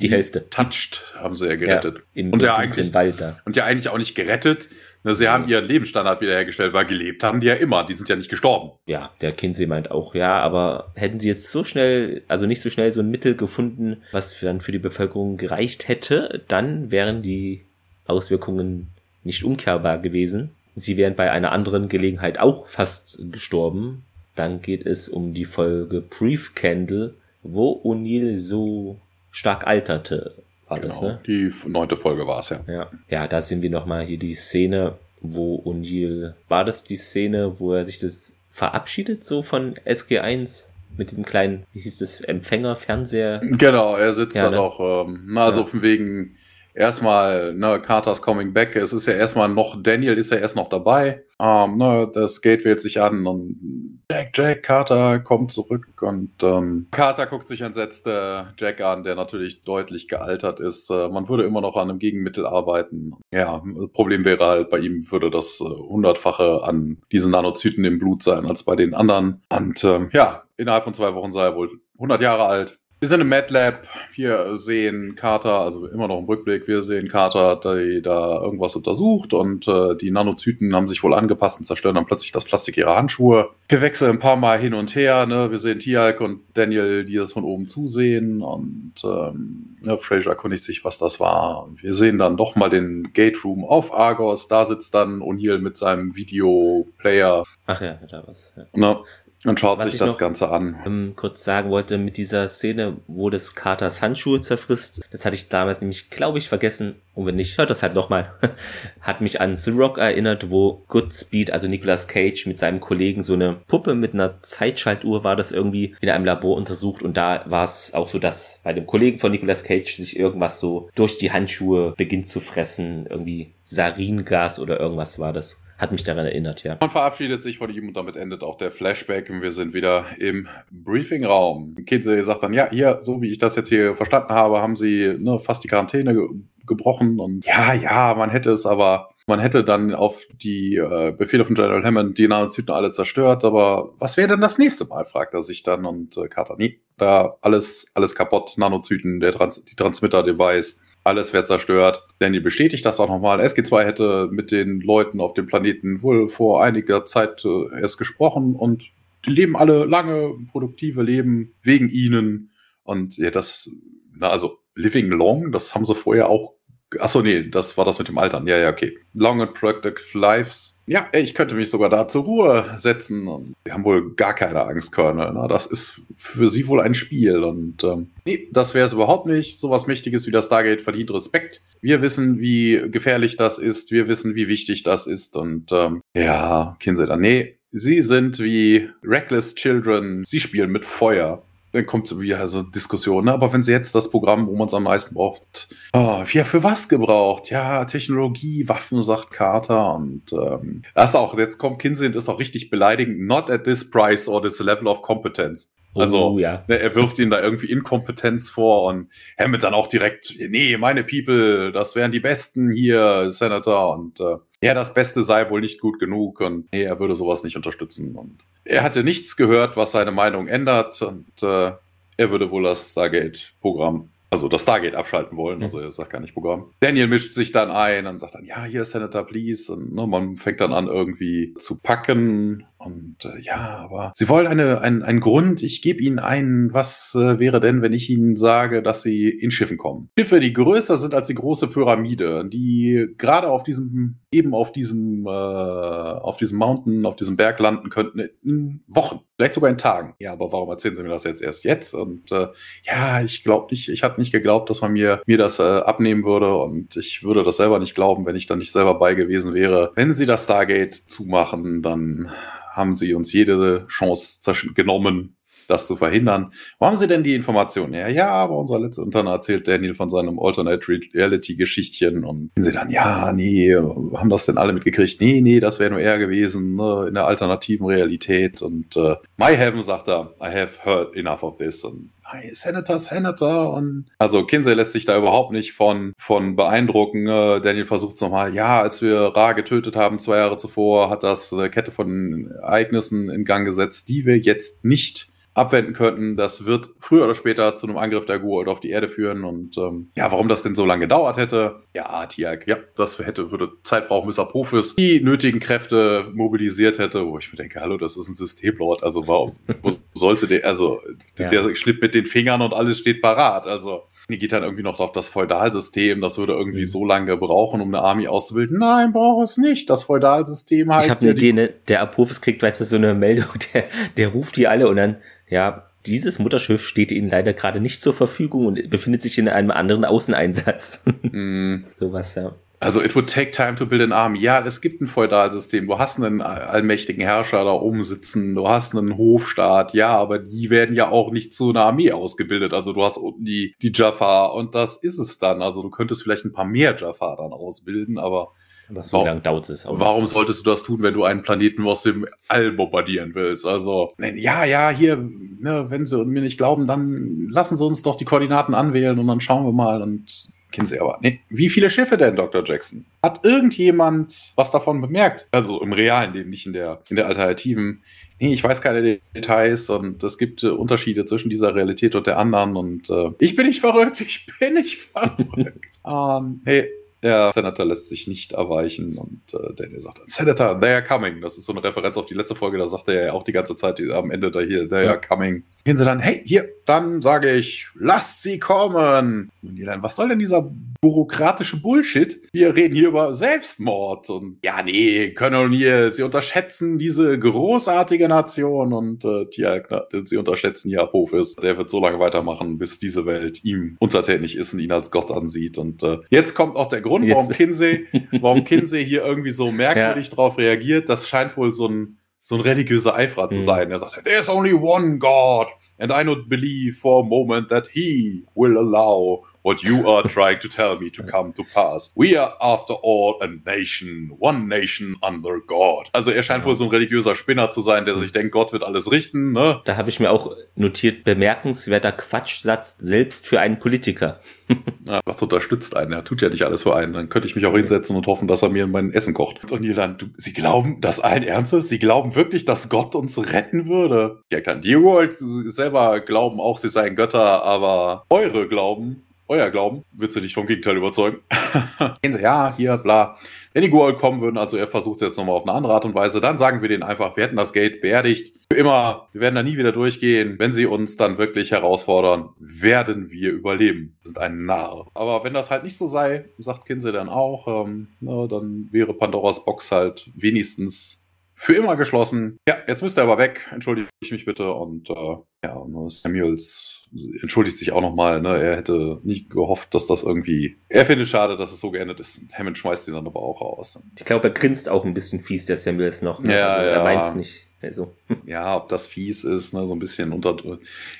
die, 0.00 0.08
die 0.08 0.14
Hälfte. 0.14 0.48
Touched 0.50 1.02
haben 1.16 1.34
sie 1.34 1.46
ja 1.46 1.56
gerettet. 1.56 1.96
Ja, 1.96 2.02
im, 2.14 2.32
und, 2.32 2.42
ja 2.42 2.56
eigentlich, 2.56 2.92
Wald 2.94 3.20
da. 3.20 3.38
und 3.44 3.56
ja 3.56 3.64
eigentlich 3.64 3.88
auch 3.88 3.98
nicht 3.98 4.14
gerettet. 4.14 4.68
Sie 5.04 5.28
haben 5.28 5.48
ihren 5.48 5.66
Lebensstandard 5.66 6.20
wiederhergestellt, 6.20 6.72
weil 6.72 6.86
gelebt 6.86 7.24
haben 7.24 7.40
die 7.40 7.48
ja 7.48 7.54
immer. 7.54 7.84
Die 7.84 7.94
sind 7.94 8.08
ja 8.08 8.14
nicht 8.14 8.30
gestorben. 8.30 8.70
Ja, 8.86 9.10
der 9.20 9.32
Kinsey 9.32 9.66
meint 9.66 9.90
auch, 9.90 10.14
ja, 10.14 10.38
aber 10.38 10.92
hätten 10.94 11.18
sie 11.18 11.28
jetzt 11.28 11.50
so 11.50 11.64
schnell, 11.64 12.22
also 12.28 12.46
nicht 12.46 12.60
so 12.60 12.70
schnell 12.70 12.92
so 12.92 13.00
ein 13.00 13.10
Mittel 13.10 13.34
gefunden, 13.34 13.96
was 14.12 14.38
dann 14.38 14.60
für 14.60 14.70
die 14.70 14.78
Bevölkerung 14.78 15.36
gereicht 15.36 15.88
hätte, 15.88 16.44
dann 16.46 16.92
wären 16.92 17.20
die 17.20 17.62
Auswirkungen 18.06 18.88
nicht 19.24 19.42
umkehrbar 19.42 19.98
gewesen. 19.98 20.50
Sie 20.74 20.96
wären 20.96 21.16
bei 21.16 21.30
einer 21.32 21.52
anderen 21.52 21.88
Gelegenheit 21.88 22.38
auch 22.38 22.68
fast 22.68 23.20
gestorben. 23.30 24.04
Dann 24.36 24.62
geht 24.62 24.86
es 24.86 25.08
um 25.08 25.34
die 25.34 25.44
Folge 25.44 26.00
Brief 26.00 26.54
Candle, 26.54 27.14
wo 27.42 27.82
O'Neill 27.84 28.38
so 28.38 28.98
stark 29.32 29.66
alterte 29.66 30.34
war 30.68 30.80
genau, 30.80 30.92
das, 30.92 31.02
ne? 31.02 31.18
Die 31.26 31.52
neunte 31.68 31.96
Folge 31.96 32.26
war 32.26 32.40
es, 32.40 32.50
ja. 32.50 32.60
ja. 32.66 32.90
Ja, 33.08 33.26
da 33.26 33.40
sehen 33.40 33.62
wir 33.62 33.70
nochmal 33.70 34.04
hier 34.04 34.18
die 34.18 34.34
Szene, 34.34 34.94
wo 35.20 35.62
O'Neill, 35.66 36.34
war 36.48 36.64
das 36.64 36.84
die 36.84 36.96
Szene, 36.96 37.60
wo 37.60 37.74
er 37.74 37.84
sich 37.84 37.98
das 37.98 38.36
verabschiedet, 38.48 39.24
so 39.24 39.42
von 39.42 39.74
SG1? 39.86 40.66
Mit 40.94 41.10
diesem 41.10 41.24
kleinen, 41.24 41.64
wie 41.72 41.80
hieß 41.80 41.98
das, 41.98 42.20
Empfänger, 42.20 42.76
Fernseher? 42.76 43.40
Genau, 43.42 43.96
er 43.96 44.12
sitzt 44.12 44.36
ja, 44.36 44.44
dann 44.44 44.52
ne? 44.52 44.60
auch, 44.60 45.06
ähm, 45.06 45.22
na, 45.26 45.46
also 45.46 45.60
ja. 45.60 45.66
von 45.66 45.80
wegen, 45.80 46.36
erstmal, 46.74 47.54
ne, 47.54 47.80
Carter's 47.80 48.20
coming 48.20 48.52
back. 48.52 48.76
Es 48.76 48.92
ist 48.92 49.06
ja 49.06 49.14
erstmal 49.14 49.48
noch, 49.48 49.82
Daniel 49.82 50.18
ist 50.18 50.30
ja 50.30 50.36
erst 50.36 50.54
noch 50.54 50.68
dabei. 50.68 51.22
Ähm, 51.42 51.76
ne, 51.76 52.08
das 52.14 52.40
Gate 52.40 52.64
wählt 52.64 52.80
sich 52.80 53.00
an 53.00 53.26
und 53.26 54.00
Jack, 54.08 54.30
Jack, 54.34 54.62
Carter 54.62 55.18
kommt 55.18 55.50
zurück 55.50 56.00
und 56.00 56.30
ähm, 56.42 56.86
Carter 56.92 57.26
guckt 57.26 57.48
sich 57.48 57.62
entsetzt 57.62 58.06
äh, 58.06 58.44
Jack 58.56 58.80
an, 58.80 59.02
der 59.02 59.16
natürlich 59.16 59.64
deutlich 59.64 60.06
gealtert 60.06 60.60
ist. 60.60 60.88
Äh, 60.90 61.08
man 61.08 61.28
würde 61.28 61.42
immer 61.42 61.60
noch 61.60 61.76
an 61.76 61.90
einem 61.90 61.98
Gegenmittel 61.98 62.46
arbeiten. 62.46 63.14
Ja, 63.32 63.60
Problem 63.92 64.24
wäre 64.24 64.46
halt, 64.46 64.70
bei 64.70 64.78
ihm 64.78 65.10
würde 65.10 65.30
das 65.30 65.60
äh, 65.60 65.64
hundertfache 65.64 66.62
an 66.62 67.02
diesen 67.10 67.32
Nanozyten 67.32 67.84
im 67.84 67.98
Blut 67.98 68.22
sein 68.22 68.46
als 68.46 68.62
bei 68.62 68.76
den 68.76 68.94
anderen. 68.94 69.42
Und 69.48 69.82
ähm, 69.82 70.10
ja, 70.12 70.44
innerhalb 70.56 70.84
von 70.84 70.94
zwei 70.94 71.12
Wochen 71.14 71.32
sei 71.32 71.42
er 71.42 71.56
wohl 71.56 71.80
100 71.94 72.20
Jahre 72.20 72.44
alt. 72.44 72.78
Wir 73.02 73.08
sind 73.08 73.20
im 73.20 73.30
MATLAB, 73.30 73.84
wir 74.14 74.58
sehen 74.58 75.16
Carter, 75.16 75.62
also 75.62 75.88
immer 75.88 76.06
noch 76.06 76.20
im 76.20 76.26
Rückblick, 76.26 76.68
wir 76.68 76.82
sehen 76.82 77.08
Carter, 77.08 77.56
die 77.56 78.00
da 78.00 78.40
irgendwas 78.40 78.76
untersucht 78.76 79.34
und 79.34 79.66
äh, 79.66 79.96
die 79.96 80.12
Nanozyten 80.12 80.72
haben 80.72 80.86
sich 80.86 81.02
wohl 81.02 81.12
angepasst 81.12 81.58
und 81.58 81.64
zerstören 81.64 81.96
dann 81.96 82.06
plötzlich 82.06 82.30
das 82.30 82.44
Plastik 82.44 82.76
ihrer 82.76 82.94
Handschuhe. 82.94 83.50
Wir 83.68 83.80
wechseln 83.80 84.12
ein 84.12 84.18
paar 84.20 84.36
Mal 84.36 84.60
hin 84.60 84.72
und 84.72 84.94
her, 84.94 85.26
ne? 85.26 85.50
wir 85.50 85.58
sehen 85.58 85.80
Tialk 85.80 86.20
und 86.20 86.42
Daniel, 86.54 87.04
die 87.04 87.16
das 87.16 87.32
von 87.32 87.42
oben 87.42 87.66
zusehen 87.66 88.40
und 88.40 88.92
ähm, 89.02 89.78
ne, 89.80 89.98
Fraser 89.98 90.30
erkundigt 90.30 90.62
sich, 90.62 90.84
was 90.84 90.98
das 90.98 91.18
war. 91.18 91.68
Wir 91.74 91.94
sehen 91.94 92.18
dann 92.18 92.36
doch 92.36 92.54
mal 92.54 92.70
den 92.70 93.12
Gate 93.12 93.44
Room 93.44 93.64
auf 93.64 93.92
Argos, 93.92 94.46
da 94.46 94.64
sitzt 94.64 94.94
dann 94.94 95.22
O'Neill 95.22 95.58
mit 95.58 95.76
seinem 95.76 96.14
Videoplayer. 96.14 97.42
Ach 97.66 97.80
ja, 97.80 97.98
da 98.08 98.22
was. 98.26 98.54
Ja. 98.56 98.66
Ne? 98.74 98.98
Und 99.44 99.58
schaut 99.58 99.78
Was 99.78 99.90
sich 99.90 99.98
das 99.98 100.12
noch, 100.12 100.18
Ganze 100.18 100.50
an. 100.50 100.76
Ähm, 100.86 101.12
kurz 101.16 101.42
sagen 101.42 101.70
wollte, 101.70 101.98
mit 101.98 102.16
dieser 102.16 102.46
Szene, 102.46 102.98
wo 103.08 103.28
das 103.28 103.56
Carters 103.56 104.00
Handschuhe 104.00 104.40
zerfrisst, 104.40 105.02
das 105.10 105.24
hatte 105.24 105.34
ich 105.34 105.48
damals 105.48 105.80
nämlich, 105.80 106.10
glaube 106.10 106.38
ich, 106.38 106.48
vergessen. 106.48 106.94
Und 107.14 107.26
wenn 107.26 107.34
nicht, 107.34 107.58
hört 107.58 107.68
das 107.68 107.82
halt 107.82 107.94
nochmal. 107.94 108.32
Hat 109.00 109.20
mich 109.20 109.40
an 109.40 109.56
The 109.56 109.72
Rock 109.72 109.98
erinnert, 109.98 110.52
wo 110.52 110.84
Goodspeed, 110.86 111.50
also 111.50 111.66
Nicolas 111.66 112.06
Cage, 112.06 112.46
mit 112.46 112.56
seinem 112.56 112.78
Kollegen 112.78 113.24
so 113.24 113.34
eine 113.34 113.60
Puppe 113.66 113.96
mit 113.96 114.14
einer 114.14 114.40
Zeitschaltuhr 114.42 115.24
war 115.24 115.34
das 115.34 115.50
irgendwie 115.50 115.96
in 116.00 116.08
einem 116.08 116.24
Labor 116.24 116.56
untersucht. 116.56 117.02
Und 117.02 117.16
da 117.16 117.42
war 117.46 117.64
es 117.64 117.94
auch 117.94 118.06
so, 118.06 118.20
dass 118.20 118.60
bei 118.62 118.72
dem 118.72 118.86
Kollegen 118.86 119.18
von 119.18 119.32
Nicolas 119.32 119.64
Cage 119.64 119.96
sich 119.96 120.18
irgendwas 120.18 120.60
so 120.60 120.88
durch 120.94 121.18
die 121.18 121.32
Handschuhe 121.32 121.94
beginnt 121.96 122.28
zu 122.28 122.38
fressen. 122.38 123.06
Irgendwie 123.06 123.54
Saringas 123.64 124.60
oder 124.60 124.78
irgendwas 124.78 125.18
war 125.18 125.32
das 125.32 125.61
hat 125.82 125.92
mich 125.92 126.04
daran 126.04 126.26
erinnert, 126.26 126.62
ja. 126.62 126.78
Man 126.80 126.90
verabschiedet 126.90 127.42
sich 127.42 127.58
von 127.58 127.68
ihm 127.68 127.88
und 127.88 127.96
damit 127.96 128.16
endet 128.16 128.44
auch 128.44 128.56
der 128.56 128.70
Flashback 128.70 129.28
und 129.28 129.42
wir 129.42 129.50
sind 129.50 129.74
wieder 129.74 130.06
im 130.16 130.48
Briefingraum. 130.70 131.74
Kinsey 131.84 132.22
sagt 132.24 132.44
dann, 132.44 132.54
ja, 132.54 132.70
hier, 132.70 132.98
so 133.00 133.20
wie 133.20 133.30
ich 133.30 133.38
das 133.38 133.56
jetzt 133.56 133.68
hier 133.68 133.94
verstanden 133.96 134.30
habe, 134.30 134.62
haben 134.62 134.76
sie 134.76 135.16
ne, 135.18 135.38
fast 135.40 135.64
die 135.64 135.68
Quarantäne 135.68 136.14
ge 136.14 136.28
gebrochen 136.64 137.18
und 137.18 137.44
ja, 137.44 137.74
ja, 137.74 138.14
man 138.14 138.30
hätte 138.30 138.52
es 138.52 138.66
aber 138.66 139.08
man 139.26 139.40
hätte 139.40 139.64
dann 139.64 139.94
auf 139.94 140.22
die 140.32 140.76
äh, 140.76 141.12
Befehle 141.12 141.44
von 141.44 141.56
General 141.56 141.82
Hammond 141.84 142.18
die 142.18 142.28
Nanozyten 142.28 142.72
alle 142.72 142.92
zerstört, 142.92 143.44
aber 143.44 143.94
was 143.98 144.16
wäre 144.16 144.28
denn 144.28 144.40
das 144.40 144.58
nächste 144.58 144.84
Mal, 144.84 145.04
fragt 145.04 145.34
er 145.34 145.42
sich 145.42 145.64
dann 145.64 145.84
und 145.84 146.16
äh, 146.16 146.28
Carter, 146.28 146.54
nee, 146.58 146.80
da 146.98 147.36
alles, 147.40 147.86
alles 147.94 148.14
kaputt, 148.14 148.54
Nanozyten, 148.58 149.18
der 149.18 149.32
Trans 149.32 149.64
die 149.64 149.74
Transmitter-Device, 149.74 150.82
alles 151.04 151.32
wird 151.32 151.46
zerstört. 151.46 152.06
Danny 152.18 152.40
bestätigt 152.40 152.84
das 152.84 153.00
auch 153.00 153.08
nochmal. 153.08 153.40
SG2 153.40 153.84
hätte 153.84 154.28
mit 154.30 154.50
den 154.50 154.80
Leuten 154.80 155.20
auf 155.20 155.34
dem 155.34 155.46
Planeten 155.46 156.02
wohl 156.02 156.28
vor 156.28 156.62
einiger 156.62 157.04
Zeit 157.06 157.44
äh, 157.44 157.80
erst 157.80 157.98
gesprochen 157.98 158.54
und 158.54 158.84
die 159.24 159.30
leben 159.30 159.56
alle 159.56 159.84
lange, 159.84 160.34
produktive 160.50 161.02
Leben 161.02 161.54
wegen 161.62 161.88
ihnen. 161.88 162.50
Und 162.82 163.16
ja, 163.18 163.30
das, 163.30 163.70
na, 164.14 164.28
also 164.28 164.58
Living 164.74 165.10
Long, 165.10 165.52
das 165.52 165.74
haben 165.74 165.84
sie 165.84 165.94
vorher 165.94 166.28
auch 166.28 166.54
Achso, 166.98 167.22
nee, 167.22 167.48
das 167.48 167.76
war 167.76 167.84
das 167.84 167.98
mit 167.98 168.08
dem 168.08 168.18
Altern. 168.18 168.46
Ja, 168.46 168.58
ja, 168.58 168.70
okay. 168.70 168.98
Long 169.14 169.40
and 169.40 169.54
Productive 169.54 170.18
Lives. 170.18 170.78
Ja, 170.86 171.06
ich 171.12 171.34
könnte 171.34 171.54
mich 171.54 171.70
sogar 171.70 171.88
da 171.88 172.08
zur 172.08 172.24
Ruhe 172.24 172.74
setzen. 172.76 173.54
Die 173.66 173.72
haben 173.72 173.84
wohl 173.84 174.14
gar 174.14 174.34
keine 174.34 174.64
Angst, 174.64 174.92
Colonel. 174.92 175.30
Na, 175.34 175.48
das 175.48 175.66
ist 175.66 176.02
für 176.16 176.48
sie 176.48 176.66
wohl 176.66 176.80
ein 176.80 176.94
Spiel. 176.94 177.44
Und 177.44 177.84
ähm, 177.84 178.10
nee, 178.24 178.48
das 178.52 178.74
wäre 178.74 178.86
es 178.86 178.92
überhaupt 178.92 179.26
nicht. 179.26 179.58
So 179.58 179.70
was 179.70 179.86
Mächtiges 179.86 180.26
wie 180.26 180.32
das 180.32 180.46
Stargate 180.46 180.82
verdient 180.82 181.12
Respekt. 181.12 181.62
Wir 181.80 182.02
wissen, 182.02 182.40
wie 182.40 182.82
gefährlich 182.90 183.36
das 183.36 183.58
ist. 183.58 183.90
Wir 183.92 184.08
wissen, 184.08 184.34
wie 184.34 184.48
wichtig 184.48 184.82
das 184.82 185.06
ist. 185.06 185.36
Und 185.36 185.72
ähm, 185.72 186.02
ja, 186.16 186.76
Kinsey 186.80 187.06
dann, 187.06 187.20
nee, 187.20 187.56
sie 187.70 188.02
sind 188.02 188.38
wie 188.38 188.88
Reckless 189.02 189.54
Children. 189.54 190.24
Sie 190.24 190.40
spielen 190.40 190.70
mit 190.70 190.84
Feuer 190.84 191.42
dann 191.72 191.86
kommt 191.86 192.06
so 192.06 192.20
wieder 192.20 192.46
so 192.46 192.62
Diskussion. 192.62 193.24
Ne? 193.24 193.32
Aber 193.32 193.52
wenn 193.52 193.62
sie 193.62 193.72
jetzt 193.72 193.94
das 193.94 194.10
Programm, 194.10 194.46
wo 194.46 194.56
man 194.56 194.68
es 194.68 194.74
am 194.74 194.84
meisten 194.84 195.14
braucht, 195.14 195.74
oh, 195.92 196.22
ja, 196.30 196.44
für 196.44 196.62
was 196.62 196.88
gebraucht? 196.88 197.50
Ja, 197.50 197.84
Technologie, 197.86 198.68
Waffen, 198.68 199.02
sagt 199.02 199.30
Carter. 199.30 199.94
Und 199.94 200.32
ähm, 200.32 200.82
das 200.94 201.16
auch, 201.16 201.36
jetzt 201.38 201.58
kommt 201.58 201.78
Kinsey 201.78 202.06
und 202.06 202.16
ist 202.16 202.28
auch 202.28 202.38
richtig 202.38 202.70
beleidigend. 202.70 203.20
Not 203.20 203.50
at 203.50 203.64
this 203.64 203.88
price 203.90 204.28
or 204.28 204.42
this 204.42 204.60
level 204.60 204.86
of 204.86 205.02
competence. 205.02 205.72
Also, 205.94 206.32
oh, 206.32 206.38
ja. 206.38 206.64
ne, 206.68 206.78
er 206.78 206.94
wirft 206.94 207.18
ihnen 207.18 207.30
da 207.30 207.40
irgendwie 207.40 207.70
Inkompetenz 207.70 208.48
vor 208.48 208.84
und 208.84 209.08
Hammett 209.38 209.62
dann 209.62 209.74
auch 209.74 209.88
direkt, 209.88 210.34
nee, 210.38 210.76
meine 210.78 211.04
People, 211.04 211.72
das 211.72 211.94
wären 211.94 212.12
die 212.12 212.20
Besten 212.20 212.72
hier, 212.72 213.30
Senator. 213.30 213.94
Und 213.96 214.20
äh, 214.20 214.36
ja, 214.62 214.74
das 214.74 214.94
Beste 214.94 215.22
sei 215.22 215.50
wohl 215.50 215.60
nicht 215.60 215.80
gut 215.80 215.98
genug 215.98 216.40
und 216.40 216.72
nee, 216.72 216.82
er 216.82 216.98
würde 216.98 217.16
sowas 217.16 217.42
nicht 217.44 217.56
unterstützen. 217.56 218.16
Und 218.16 218.44
er 218.64 218.82
hatte 218.82 219.04
nichts 219.04 219.36
gehört, 219.36 219.76
was 219.76 219.92
seine 219.92 220.12
Meinung 220.12 220.46
ändert 220.46 221.02
und 221.02 221.42
äh, 221.42 221.72
er 222.16 222.30
würde 222.30 222.50
wohl 222.50 222.62
das 222.62 222.92
Stargate-Programm 222.92 224.08
also 224.32 224.48
das 224.48 224.62
Stargate 224.62 224.94
abschalten 224.94 225.36
wollen, 225.36 225.62
also 225.62 225.78
er 225.78 225.92
sagt 225.92 226.08
gar 226.08 226.20
nicht 226.20 226.32
Programm. 226.32 226.72
Daniel 226.80 227.06
mischt 227.06 227.34
sich 227.34 227.52
dann 227.52 227.70
ein 227.70 228.06
und 228.06 228.16
sagt 228.16 228.34
dann, 228.34 228.46
ja, 228.46 228.64
hier 228.64 228.80
ist 228.80 228.92
Senator 228.92 229.26
Please 229.26 229.70
und 229.70 229.94
ne, 229.94 230.06
man 230.06 230.38
fängt 230.38 230.60
dann 230.60 230.72
an 230.72 230.86
irgendwie 230.86 231.52
zu 231.58 231.80
packen 231.80 232.64
und 232.84 233.24
äh, 233.24 233.40
ja, 233.40 233.78
aber 233.84 234.12
Sie 234.16 234.28
wollen 234.28 234.46
eine, 234.46 234.80
ein, 234.80 235.02
einen 235.02 235.20
Grund, 235.20 235.62
ich 235.62 235.82
gebe 235.82 236.00
Ihnen 236.00 236.18
einen, 236.18 236.72
was 236.72 237.14
äh, 237.14 237.38
wäre 237.38 237.60
denn, 237.60 237.82
wenn 237.82 237.92
ich 237.92 238.10
Ihnen 238.10 238.36
sage, 238.36 238.82
dass 238.82 239.02
Sie 239.02 239.28
in 239.28 239.50
Schiffen 239.50 239.76
kommen? 239.76 240.08
Schiffe, 240.18 240.40
die 240.40 240.52
größer 240.52 240.96
sind 240.96 241.14
als 241.14 241.26
die 241.26 241.34
große 241.34 241.68
Pyramide, 241.68 242.48
die 242.48 243.08
gerade 243.18 243.48
auf 243.48 243.62
diesem, 243.62 244.20
eben 244.32 244.54
auf 244.54 244.72
diesem, 244.72 245.26
äh, 245.26 245.30
auf 245.30 246.36
diesem 246.36 246.58
Mountain, 246.58 247.06
auf 247.06 247.16
diesem 247.16 247.36
Berg 247.36 247.60
landen 247.60 247.90
könnten 247.90 248.20
in 248.42 248.82
Wochen, 248.88 249.20
vielleicht 249.36 249.54
sogar 249.54 249.70
in 249.70 249.78
Tagen. 249.78 250.14
Ja, 250.18 250.32
aber 250.32 250.52
warum 250.52 250.68
erzählen 250.70 250.94
Sie 250.94 251.02
mir 251.02 251.08
das 251.08 251.24
jetzt 251.24 251.42
erst 251.42 251.64
jetzt? 251.64 251.94
Und 251.94 252.32
äh, 252.32 252.48
ja, 252.84 253.22
ich 253.22 253.44
glaube 253.44 253.68
nicht, 253.70 253.88
ich 253.88 254.02
hatte 254.02 254.20
nicht 254.20 254.32
geglaubt, 254.32 254.70
dass 254.70 254.82
man 254.82 254.92
mir, 254.92 255.22
mir 255.26 255.38
das 255.38 255.58
äh, 255.58 255.62
abnehmen 255.62 256.24
würde 256.24 256.54
und 256.56 256.96
ich 256.96 257.22
würde 257.22 257.42
das 257.42 257.56
selber 257.58 257.78
nicht 257.78 257.94
glauben, 257.94 258.26
wenn 258.26 258.36
ich 258.36 258.46
da 258.46 258.56
nicht 258.56 258.72
selber 258.72 258.98
bei 258.98 259.14
gewesen 259.14 259.54
wäre. 259.54 259.92
Wenn 259.94 260.14
Sie 260.14 260.26
das 260.26 260.44
Stargate 260.44 260.94
zumachen, 260.94 261.82
dann 261.82 262.30
haben 262.72 262.96
sie 262.96 263.14
uns 263.14 263.32
jede 263.32 263.86
Chance 263.88 264.52
genommen, 264.74 265.36
das 265.68 265.86
zu 265.86 265.96
verhindern. 265.96 266.52
Wo 266.78 266.86
haben 266.86 266.96
sie 266.96 267.06
denn 267.06 267.22
die 267.22 267.34
Informationen? 267.34 267.94
Ja, 267.94 268.08
ja, 268.08 268.28
aber 268.28 268.58
unser 268.58 268.78
letzter 268.78 269.02
Unterner 269.02 269.32
erzählt 269.32 269.68
Daniel 269.68 269.94
von 269.94 270.10
seinem 270.10 270.38
Alternate 270.38 270.86
Reality-Geschichtchen 270.88 272.24
und 272.24 272.50
sie 272.56 272.72
dann, 272.72 272.90
ja, 272.90 273.32
nee, 273.32 273.74
haben 273.74 274.30
das 274.30 274.46
denn 274.46 274.58
alle 274.58 274.72
mitgekriegt? 274.72 275.20
Nee, 275.20 275.40
nee, 275.40 275.60
das 275.60 275.80
wäre 275.80 275.90
nur 275.90 276.00
er 276.00 276.18
gewesen, 276.18 276.76
ne, 276.76 277.06
in 277.08 277.14
der 277.14 277.26
alternativen 277.26 277.86
Realität. 277.86 278.62
Und 278.62 278.96
äh, 278.96 279.16
My 279.36 279.56
Heaven 279.56 279.82
sagt 279.82 280.08
er, 280.08 280.34
I 280.40 280.46
have 280.46 280.84
heard 280.84 281.16
enough 281.16 281.42
of 281.42 281.58
this. 281.58 281.84
Und 281.84 282.10
Hi, 282.24 282.54
Senator, 282.54 282.98
Senator. 282.98 283.74
Und 283.74 284.06
also 284.18 284.44
Kinsey 284.44 284.74
lässt 284.74 284.92
sich 284.92 285.04
da 285.04 285.18
überhaupt 285.18 285.52
nicht 285.52 285.72
von, 285.72 286.12
von 286.16 286.54
beeindrucken. 286.54 287.26
Äh, 287.26 287.60
Daniel 287.60 287.84
versucht 287.84 288.14
es 288.14 288.20
nochmal. 288.20 288.54
Ja, 288.54 288.80
als 288.80 289.02
wir 289.02 289.18
Ra 289.34 289.52
getötet 289.52 289.96
haben, 289.96 290.18
zwei 290.18 290.36
Jahre 290.38 290.56
zuvor, 290.56 291.10
hat 291.10 291.24
das 291.24 291.52
eine 291.52 291.68
Kette 291.68 291.90
von 291.90 292.50
Ereignissen 292.62 293.28
in 293.28 293.44
Gang 293.44 293.66
gesetzt, 293.66 294.08
die 294.08 294.24
wir 294.24 294.38
jetzt 294.38 294.84
nicht 294.84 295.31
abwenden 295.54 295.92
könnten. 295.94 296.36
Das 296.36 296.64
wird 296.64 296.88
früher 296.98 297.24
oder 297.24 297.34
später 297.34 297.74
zu 297.74 297.86
einem 297.86 297.98
Angriff 297.98 298.24
der 298.24 298.42
Goa'uld 298.42 298.68
auf 298.68 298.80
die 298.80 298.90
Erde 298.90 299.08
führen. 299.08 299.44
Und 299.44 299.76
ähm, 299.76 300.10
ja, 300.16 300.30
warum 300.32 300.48
das 300.48 300.62
denn 300.62 300.74
so 300.74 300.86
lange 300.86 301.02
gedauert 301.02 301.36
hätte? 301.36 301.82
Ja, 301.94 302.24
Tiag, 302.26 302.66
ja, 302.66 302.78
das 302.96 303.18
hätte, 303.18 303.50
würde 303.50 303.70
Zeit 303.82 304.08
brauchen, 304.08 304.28
bis 304.28 304.38
Apophis 304.38 304.96
die 304.96 305.20
nötigen 305.20 305.60
Kräfte 305.60 306.26
mobilisiert 306.32 306.98
hätte. 306.98 307.26
Wo 307.26 307.38
ich 307.38 307.52
mir 307.52 307.56
denke, 307.56 307.80
hallo, 307.80 307.98
das 307.98 308.16
ist 308.16 308.28
ein 308.28 308.34
Systemlord. 308.34 309.02
Also 309.02 309.28
warum 309.28 309.56
sollte 310.14 310.46
der, 310.46 310.64
also 310.64 311.00
ja. 311.38 311.48
der 311.48 311.74
schnitt 311.74 312.00
mit 312.00 312.14
den 312.14 312.26
Fingern 312.26 312.62
und 312.62 312.72
alles 312.72 312.98
steht 312.98 313.20
parat. 313.20 313.66
Also 313.66 314.04
die 314.32 314.38
geht 314.38 314.52
dann 314.52 314.62
irgendwie 314.62 314.82
noch 314.82 315.00
auf 315.00 315.12
das 315.12 315.28
Feudalsystem, 315.28 316.20
das 316.20 316.38
würde 316.38 316.54
irgendwie 316.54 316.82
mhm. 316.82 316.86
so 316.86 317.04
lange 317.04 317.36
brauchen, 317.36 317.80
um 317.80 317.88
eine 317.88 318.02
Armee 318.02 318.28
auszubilden. 318.28 318.78
Nein, 318.78 319.12
brauche 319.12 319.44
es 319.44 319.58
nicht. 319.58 319.90
Das 319.90 320.04
Feudalsystem 320.04 320.92
heißt. 320.92 321.06
Ich 321.06 321.10
habe 321.10 321.20
eine 321.22 321.30
Idee, 321.32 321.52
ne? 321.52 321.70
der 321.88 322.00
Apophis 322.02 322.40
kriegt, 322.40 322.62
weißt 322.62 322.80
du, 322.80 322.84
so 322.84 322.96
eine 322.96 323.14
Meldung, 323.14 323.50
der, 323.74 323.84
der 324.16 324.28
ruft 324.28 324.56
die 324.56 324.66
alle 324.66 324.88
und 324.88 324.96
dann 324.96 325.16
ja, 325.52 325.86
dieses 326.06 326.38
Mutterschiff 326.38 326.86
steht 326.86 327.12
Ihnen 327.12 327.30
leider 327.30 327.52
gerade 327.52 327.80
nicht 327.80 328.00
zur 328.00 328.14
Verfügung 328.14 328.66
und 328.66 328.90
befindet 328.90 329.22
sich 329.22 329.38
in 329.38 329.48
einem 329.48 329.70
anderen 329.70 330.04
Außeneinsatz. 330.04 331.02
Mm. 331.32 331.84
Sowas, 331.92 332.34
ja. 332.34 332.52
Also, 332.80 333.00
it 333.00 333.14
would 333.14 333.30
take 333.30 333.52
time 333.52 333.76
to 333.76 333.86
build 333.86 334.02
an 334.02 334.12
army. 334.12 334.40
Ja, 334.40 334.60
es 334.66 334.80
gibt 334.80 335.00
ein 335.00 335.06
Feudalsystem. 335.06 335.86
Du 335.86 335.98
hast 335.98 336.18
einen 336.18 336.42
allmächtigen 336.42 337.22
Herrscher 337.22 337.64
da 337.64 337.72
oben 337.72 338.02
sitzen. 338.02 338.54
Du 338.54 338.68
hast 338.68 338.94
einen 338.94 339.16
Hofstaat. 339.16 339.94
Ja, 339.94 340.16
aber 340.16 340.40
die 340.40 340.68
werden 340.68 340.96
ja 340.96 341.08
auch 341.08 341.30
nicht 341.30 341.54
zu 341.54 341.70
einer 341.70 341.86
Armee 341.86 342.10
ausgebildet. 342.12 342.74
Also, 342.74 342.92
du 342.92 343.02
hast 343.02 343.18
unten 343.18 343.44
die, 343.44 343.76
die 343.80 343.92
Jafar 343.94 344.54
und 344.54 344.74
das 344.74 344.96
ist 344.96 345.18
es 345.18 345.38
dann. 345.38 345.62
Also, 345.62 345.80
du 345.80 345.90
könntest 345.90 346.24
vielleicht 346.24 346.44
ein 346.44 346.52
paar 346.52 346.66
mehr 346.66 346.96
Jafar 346.98 347.36
dann 347.36 347.52
ausbilden, 347.52 348.18
aber 348.18 348.52
was 348.88 349.08
so 349.08 349.24
lange 349.24 349.40
dauert 349.40 349.68
es 349.70 349.86
auch. 349.86 349.98
Warum 349.98 350.26
solltest 350.26 350.66
du 350.66 350.70
das 350.70 350.82
tun, 350.82 351.02
wenn 351.02 351.14
du 351.14 351.24
einen 351.24 351.42
Planeten 351.42 351.86
aus 351.86 352.02
dem 352.02 352.26
All 352.48 352.72
bombardieren 352.72 353.34
willst? 353.34 353.66
Also, 353.66 354.12
ja, 354.18 354.64
ja, 354.64 354.90
hier, 354.90 355.16
ne, 355.16 355.86
wenn 355.88 356.06
sie 356.06 356.24
mir 356.24 356.42
nicht 356.42 356.58
glauben, 356.58 356.86
dann 356.86 357.48
lassen 357.50 357.78
sie 357.78 357.84
uns 357.84 358.02
doch 358.02 358.16
die 358.16 358.24
Koordinaten 358.24 358.74
anwählen 358.74 359.18
und 359.18 359.26
dann 359.26 359.40
schauen 359.40 359.64
wir 359.64 359.72
mal 359.72 360.02
und 360.02 360.48
Kinsey 360.72 360.98
aber. 360.98 361.18
Nee, 361.20 361.40
wie 361.50 361.68
viele 361.68 361.90
Schiffe 361.90 362.16
denn, 362.16 362.34
Dr. 362.34 362.64
Jackson? 362.64 363.04
Hat 363.22 363.44
irgendjemand 363.44 364.52
was 364.56 364.72
davon 364.72 365.00
bemerkt? 365.00 365.46
Also 365.52 365.80
im 365.80 365.92
realen 365.92 366.32
Leben, 366.32 366.50
nicht 366.50 366.66
in 366.66 366.72
der, 366.72 367.00
in 367.08 367.16
der 367.16 367.26
alternativen. 367.26 368.02
Nee, 368.40 368.54
ich 368.54 368.64
weiß 368.64 368.80
keine 368.80 369.20
Details 369.36 369.88
und 369.88 370.24
es 370.24 370.36
gibt 370.36 370.64
äh, 370.64 370.68
Unterschiede 370.68 371.24
zwischen 371.24 371.48
dieser 371.48 371.76
Realität 371.76 372.16
und 372.16 372.26
der 372.26 372.38
anderen 372.38 372.76
und 372.76 373.08
äh, 373.08 373.30
ich 373.38 373.54
bin 373.54 373.66
nicht 373.66 373.80
verrückt, 373.80 374.20
ich 374.20 374.46
bin 374.58 374.74
nicht 374.74 374.98
verrückt. 374.98 375.86
um, 376.02 376.12
ähm, 376.12 376.60
hey, 376.64 376.88
der 377.22 377.52
Senator 377.52 377.86
lässt 377.86 378.08
sich 378.08 378.26
nicht 378.26 378.52
erweichen 378.52 379.16
und 379.16 379.42
äh, 379.54 379.74
Daniel 379.74 380.00
sagt, 380.00 380.28
Senator, 380.28 380.78
they 380.80 380.92
are 380.92 381.02
coming. 381.02 381.40
Das 381.40 381.56
ist 381.56 381.66
so 381.66 381.72
eine 381.72 381.84
Referenz 381.84 382.16
auf 382.16 382.26
die 382.26 382.34
letzte 382.34 382.54
Folge, 382.54 382.78
da 382.78 382.88
sagt 382.88 383.08
er 383.08 383.26
ja 383.26 383.32
auch 383.32 383.44
die 383.44 383.52
ganze 383.52 383.76
Zeit 383.76 384.00
am 384.00 384.30
Ende 384.30 384.50
da 384.50 384.60
hier, 384.60 384.88
they 384.88 385.04
ja. 385.04 385.12
are 385.12 385.20
coming. 385.20 385.64
Gehen 385.84 385.96
sie 385.96 386.04
dann, 386.04 386.20
hey, 386.20 386.42
hier, 386.44 386.68
dann 386.86 387.22
sage 387.22 387.52
ich, 387.52 387.88
lasst 387.94 388.42
sie 388.42 388.58
kommen. 388.58 389.50
Und 389.62 389.76
die 389.76 389.84
dann, 389.84 390.02
was 390.02 390.16
soll 390.16 390.28
denn 390.28 390.38
dieser 390.38 390.70
bürokratische 391.02 391.82
Bullshit? 391.82 392.40
Wir 392.52 392.74
reden 392.74 392.94
hier 392.94 393.08
über 393.08 393.34
Selbstmord 393.34 394.30
und 394.30 394.58
ja, 394.64 394.82
nee, 394.82 395.34
Colonel, 395.34 396.12
sie 396.12 396.22
unterschätzen 396.22 396.96
diese 396.96 397.38
großartige 397.38 398.28
Nation 398.28 398.92
und 398.92 399.24
äh, 399.24 399.46
tja, 399.46 399.82
sie 400.24 400.36
unterschätzen 400.36 400.88
hier 400.88 401.02
Apophis. 401.02 401.56
Der 401.56 401.76
wird 401.76 401.90
so 401.90 402.00
lange 402.00 402.20
weitermachen, 402.20 402.78
bis 402.78 403.00
diese 403.00 403.26
Welt 403.26 403.64
ihm 403.64 403.96
untertänig 403.98 404.56
ist 404.56 404.72
und 404.72 404.80
ihn 404.80 404.92
als 404.92 405.10
Gott 405.10 405.32
ansieht. 405.32 405.76
Und 405.76 406.04
äh, 406.04 406.18
jetzt 406.30 406.54
kommt 406.54 406.76
auch 406.76 406.88
der 406.88 407.00
Grund, 407.00 407.28
warum 407.28 407.48
Kinsey, 407.48 408.06
warum 408.40 408.64
Kinsey 408.64 409.04
hier 409.04 409.24
irgendwie 409.24 409.50
so 409.50 409.72
merkwürdig 409.72 410.28
ja. 410.28 410.34
drauf 410.34 410.56
reagiert. 410.56 411.08
Das 411.08 411.28
scheint 411.28 411.56
wohl 411.56 411.74
so 411.74 411.88
ein 411.88 412.18
so 412.42 412.56
ein 412.56 412.60
religiöser 412.60 413.14
Eiferer 413.14 413.48
zu 413.48 413.58
mhm. 413.58 413.64
sein. 413.64 413.90
Er 413.90 413.98
sagt, 414.00 414.24
there's 414.24 414.48
only 414.48 414.72
one 414.72 415.18
God, 415.18 415.68
and 415.98 416.10
I 416.10 416.24
don't 416.28 416.48
believe 416.48 416.96
for 416.96 417.24
a 417.24 417.26
moment 417.26 417.68
that 417.70 417.86
he 417.86 418.44
will 418.54 418.76
allow 418.76 419.44
what 419.62 419.82
you 419.82 420.08
are 420.08 420.22
trying 420.28 420.58
to 420.60 420.68
tell 420.68 420.98
me 420.98 421.10
to 421.10 421.22
come 421.22 421.52
to 421.54 421.64
pass. 421.74 422.12
We 422.16 422.38
are 422.38 422.54
after 422.60 422.94
all 423.02 423.38
a 423.40 423.46
nation, 423.46 424.32
one 424.38 424.68
nation 424.68 425.16
under 425.22 425.60
God. 425.60 426.08
Also 426.12 426.30
er 426.30 426.42
scheint 426.42 426.64
wohl 426.64 426.76
so 426.76 426.84
ein 426.84 426.90
religiöser 426.90 427.36
Spinner 427.36 427.70
zu 427.70 427.80
sein, 427.80 428.04
der 428.04 428.16
sich 428.16 428.32
denkt, 428.32 428.52
Gott 428.52 428.72
wird 428.72 428.84
alles 428.84 429.10
richten. 429.10 429.52
Ne? 429.52 429.80
Da 429.84 429.96
habe 429.96 430.08
ich 430.08 430.20
mir 430.20 430.30
auch 430.30 430.54
notiert, 430.74 431.24
bemerkenswerter 431.24 432.12
Quatschsatz 432.12 432.96
selbst 432.98 433.46
für 433.46 433.60
einen 433.60 433.78
Politiker. 433.78 434.40
ja, 435.04 435.20
Gott 435.24 435.42
unterstützt 435.42 435.96
einen, 435.96 436.12
er 436.12 436.24
tut 436.24 436.42
ja 436.42 436.48
nicht 436.48 436.62
alles 436.62 436.82
für 436.82 436.94
einen. 436.94 437.12
Dann 437.12 437.28
könnte 437.28 437.48
ich 437.48 437.56
mich 437.56 437.66
auch 437.66 437.76
hinsetzen 437.76 438.16
und 438.16 438.26
hoffen, 438.26 438.48
dass 438.48 438.62
er 438.62 438.68
mir 438.68 438.86
mein 438.86 439.12
Essen 439.12 439.34
kocht. 439.34 439.70
Und 439.70 439.82
ihr 439.82 439.94
dann, 439.94 440.18
du, 440.18 440.26
Sie 440.36 440.52
glauben 440.52 441.00
das 441.00 441.20
allen 441.20 441.42
Ernstes? 441.42 441.88
Sie 441.88 441.98
glauben 441.98 442.34
wirklich, 442.34 442.64
dass 442.64 442.88
Gott 442.88 443.14
uns 443.14 443.52
retten 443.52 443.86
würde? 443.86 444.42
Ja, 444.52 444.60
kann 444.60 444.80
die 444.80 445.00
World 445.00 445.36
selber 445.38 446.20
glauben 446.20 446.60
auch, 446.60 446.78
sie 446.78 446.88
seien 446.88 447.16
Götter, 447.16 447.62
aber 447.62 448.24
eure 448.30 448.68
Glauben 448.68 449.22
euer 449.52 449.70
Glauben 449.70 450.02
wird 450.12 450.32
sie 450.32 450.40
dich 450.40 450.54
vom 450.54 450.66
Gegenteil 450.66 450.96
überzeugen. 450.96 451.42
ja, 452.40 452.74
hier, 452.74 452.96
bla. 452.96 453.36
Wenn 453.74 453.82
die 453.82 453.90
Goa'uld 453.90 454.16
kommen 454.16 454.40
würden, 454.40 454.56
also 454.56 454.78
er 454.78 454.88
versucht 454.88 455.16
es 455.16 455.28
jetzt 455.28 455.36
nochmal 455.36 455.56
auf 455.56 455.64
eine 455.64 455.72
andere 455.72 455.92
Art 455.92 456.06
und 456.06 456.14
Weise, 456.14 456.40
dann 456.40 456.56
sagen 456.56 456.80
wir 456.80 456.88
denen 456.88 457.02
einfach, 457.02 457.36
wir 457.36 457.44
hätten 457.44 457.56
das 457.56 457.74
Gate 457.74 458.00
beerdigt. 458.00 458.56
Für 458.72 458.78
immer, 458.78 459.28
wir 459.32 459.42
werden 459.42 459.54
da 459.54 459.62
nie 459.62 459.76
wieder 459.76 459.92
durchgehen. 459.92 460.58
Wenn 460.58 460.72
sie 460.72 460.86
uns 460.86 461.18
dann 461.18 461.36
wirklich 461.36 461.70
herausfordern, 461.70 462.48
werden 462.58 463.30
wir 463.30 463.52
überleben. 463.52 464.14
Wir 464.22 464.28
sind 464.28 464.38
ein 464.38 464.58
Narr. 464.58 465.06
Aber 465.12 465.44
wenn 465.44 465.52
das 465.52 465.70
halt 465.70 465.84
nicht 465.84 465.98
so 465.98 466.06
sei, 466.06 466.46
sagt 466.56 466.86
Kinsey 466.86 467.12
dann 467.12 467.28
auch, 467.28 467.86
ähm, 467.86 468.08
na, 468.20 468.46
dann 468.46 468.88
wäre 468.90 469.12
Pandoras 469.12 469.64
Box 469.66 469.92
halt 469.92 470.30
wenigstens 470.34 471.28
für 471.54 471.74
immer 471.74 471.96
geschlossen. 471.96 472.56
Ja, 472.66 472.76
jetzt 472.88 473.02
müsst 473.02 473.18
ihr 473.18 473.22
aber 473.22 473.38
weg. 473.38 473.68
Entschuldige 473.70 474.08
ich 474.22 474.32
mich 474.32 474.46
bitte. 474.46 474.72
Und 474.72 475.10
äh, 475.10 475.36
ja, 475.64 475.86
Samuels 476.08 477.02
entschuldigt 477.40 477.78
sich 477.78 477.92
auch 477.92 478.00
nochmal, 478.00 478.40
ne? 478.40 478.56
Er 478.56 478.76
hätte 478.76 479.20
nicht 479.22 479.50
gehofft, 479.50 479.94
dass 479.94 480.06
das 480.06 480.22
irgendwie. 480.22 480.78
Er 480.88 481.04
findet 481.04 481.28
schade, 481.28 481.56
dass 481.56 481.72
es 481.72 481.80
so 481.80 481.90
geendet 481.90 482.20
ist. 482.20 482.40
Hammond 482.54 482.78
schmeißt 482.78 483.08
ihn 483.08 483.14
dann 483.14 483.26
aber 483.26 483.40
auch 483.40 483.60
aus. 483.60 484.02
Ich 484.18 484.24
glaube, 484.24 484.48
er 484.48 484.54
grinst 484.54 484.88
auch 484.88 485.04
ein 485.04 485.14
bisschen 485.14 485.40
fies, 485.40 485.66
der 485.66 485.76
Samuels 485.76 486.22
noch. 486.22 486.40
Ne? 486.40 486.56
Ja, 486.56 486.68
also, 486.68 486.90
er 486.90 486.96
ja. 486.96 487.04
meint 487.04 487.24
es 487.24 487.34
nicht. 487.34 487.68
Also. 487.82 488.14
Ja, 488.46 488.76
ob 488.76 488.88
das 488.88 489.06
fies 489.06 489.44
ist, 489.44 489.74
ne, 489.74 489.86
so 489.86 489.94
ein 489.94 489.98
bisschen 489.98 490.32
unter. 490.32 490.56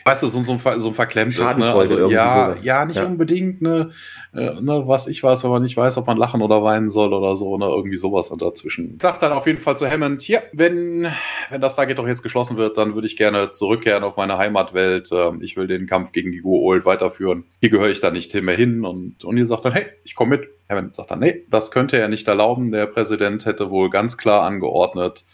Weißt 0.05 0.23
du, 0.23 0.29
so, 0.29 0.43
so, 0.43 0.53
ein, 0.53 0.81
so 0.81 0.89
ein 0.89 0.95
verklemmtes, 0.95 1.39
ne? 1.39 1.73
Also, 1.73 2.09
ja, 2.09 2.47
sowas. 2.47 2.65
ja, 2.65 2.85
nicht 2.85 2.97
ja. 2.97 3.07
unbedingt, 3.07 3.63
ne, 3.63 3.91
äh, 4.35 4.61
ne, 4.61 4.83
was 4.87 5.07
ich 5.07 5.23
weiß, 5.23 5.45
wenn 5.45 5.51
man 5.51 5.63
nicht 5.63 5.77
weiß, 5.77 5.97
ob 5.99 6.07
man 6.07 6.17
lachen 6.17 6.43
oder 6.43 6.63
weinen 6.63 6.91
soll 6.91 7.13
oder 7.13 7.37
so, 7.37 7.57
ne, 7.59 7.67
irgendwie 7.67 7.97
sowas 7.97 8.33
dazwischen. 8.39 8.99
Sagt 9.01 9.23
dann 9.23 9.33
auf 9.33 9.47
jeden 9.47 9.59
Fall 9.59 9.77
zu 9.77 9.91
Hammond, 9.91 10.27
ja, 10.29 10.41
wenn, 10.53 11.09
wenn 11.51 11.61
das 11.61 11.77
Target 11.77 11.99
doch 11.99 12.07
jetzt 12.07 12.23
geschlossen 12.23 12.57
wird, 12.57 12.79
dann 12.79 12.95
würde 12.95 13.07
ich 13.07 13.17
gerne 13.17 13.51
zurückkehren 13.51 14.05
auf 14.05 14.17
meine 14.17 14.39
Heimatwelt. 14.39 15.11
Ähm, 15.13 15.41
ich 15.43 15.57
will 15.57 15.67
den 15.67 15.87
Kampf 15.87 16.13
gegen 16.13 16.33
die 16.33 16.43
Goa'uld 16.43 16.85
weiterführen. 16.85 17.45
Hier 17.61 17.71
gehöre 17.71 17.91
ich 17.91 18.01
da 18.01 18.11
nicht 18.11 18.35
mehr 18.35 18.57
hin 18.57 18.85
und, 18.85 19.25
und 19.25 19.37
ihr 19.37 19.47
sagt 19.47 19.65
dann, 19.65 19.73
hey, 19.73 19.87
ich 20.05 20.15
komme 20.15 20.39
mit. 20.39 20.49
Hammond 20.69 20.97
sagt 20.97 21.11
dann, 21.11 21.21
nee, 21.21 21.45
das 21.51 21.71
könnte 21.71 21.99
er 21.99 22.09
nicht 22.09 22.27
erlauben. 22.29 22.73
Der 22.73 22.87
Präsident 22.87 23.45
hätte 23.45 23.71
wohl 23.71 23.91
ganz 23.91 24.17
klar 24.17 24.43
angeordnet, 24.45 25.25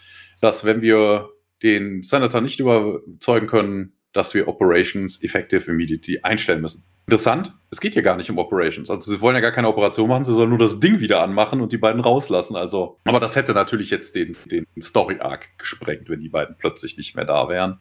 dass 0.41 0.65
wenn 0.65 0.81
wir 0.81 1.29
den 1.63 2.03
Senator 2.03 2.41
nicht 2.41 2.59
überzeugen 2.59 3.47
können, 3.47 3.93
dass 4.13 4.33
wir 4.33 4.47
Operations 4.47 5.21
Effective 5.23 5.69
Immediately 5.69 6.19
einstellen 6.23 6.61
müssen. 6.61 6.85
Interessant, 7.05 7.53
es 7.71 7.81
geht 7.81 7.93
hier 7.93 8.03
gar 8.03 8.17
nicht 8.17 8.29
um 8.29 8.37
Operations. 8.37 8.89
Also 8.89 9.11
sie 9.11 9.19
wollen 9.19 9.35
ja 9.35 9.41
gar 9.41 9.51
keine 9.51 9.67
Operation 9.67 10.07
machen, 10.09 10.25
sie 10.25 10.33
sollen 10.33 10.49
nur 10.49 10.59
das 10.59 10.79
Ding 10.79 10.99
wieder 10.99 11.23
anmachen 11.23 11.59
und 11.59 11.71
die 11.71 11.77
beiden 11.77 12.01
rauslassen. 12.01 12.55
Also, 12.55 12.99
aber 13.03 13.19
das 13.19 13.35
hätte 13.35 13.53
natürlich 13.53 13.89
jetzt 13.89 14.15
den, 14.15 14.35
den 14.45 14.65
Story-Arc 14.79 15.57
gesprengt, 15.57 16.07
wenn 16.09 16.19
die 16.19 16.29
beiden 16.29 16.55
plötzlich 16.57 16.97
nicht 16.97 17.15
mehr 17.15 17.25
da 17.25 17.49
wären. 17.49 17.79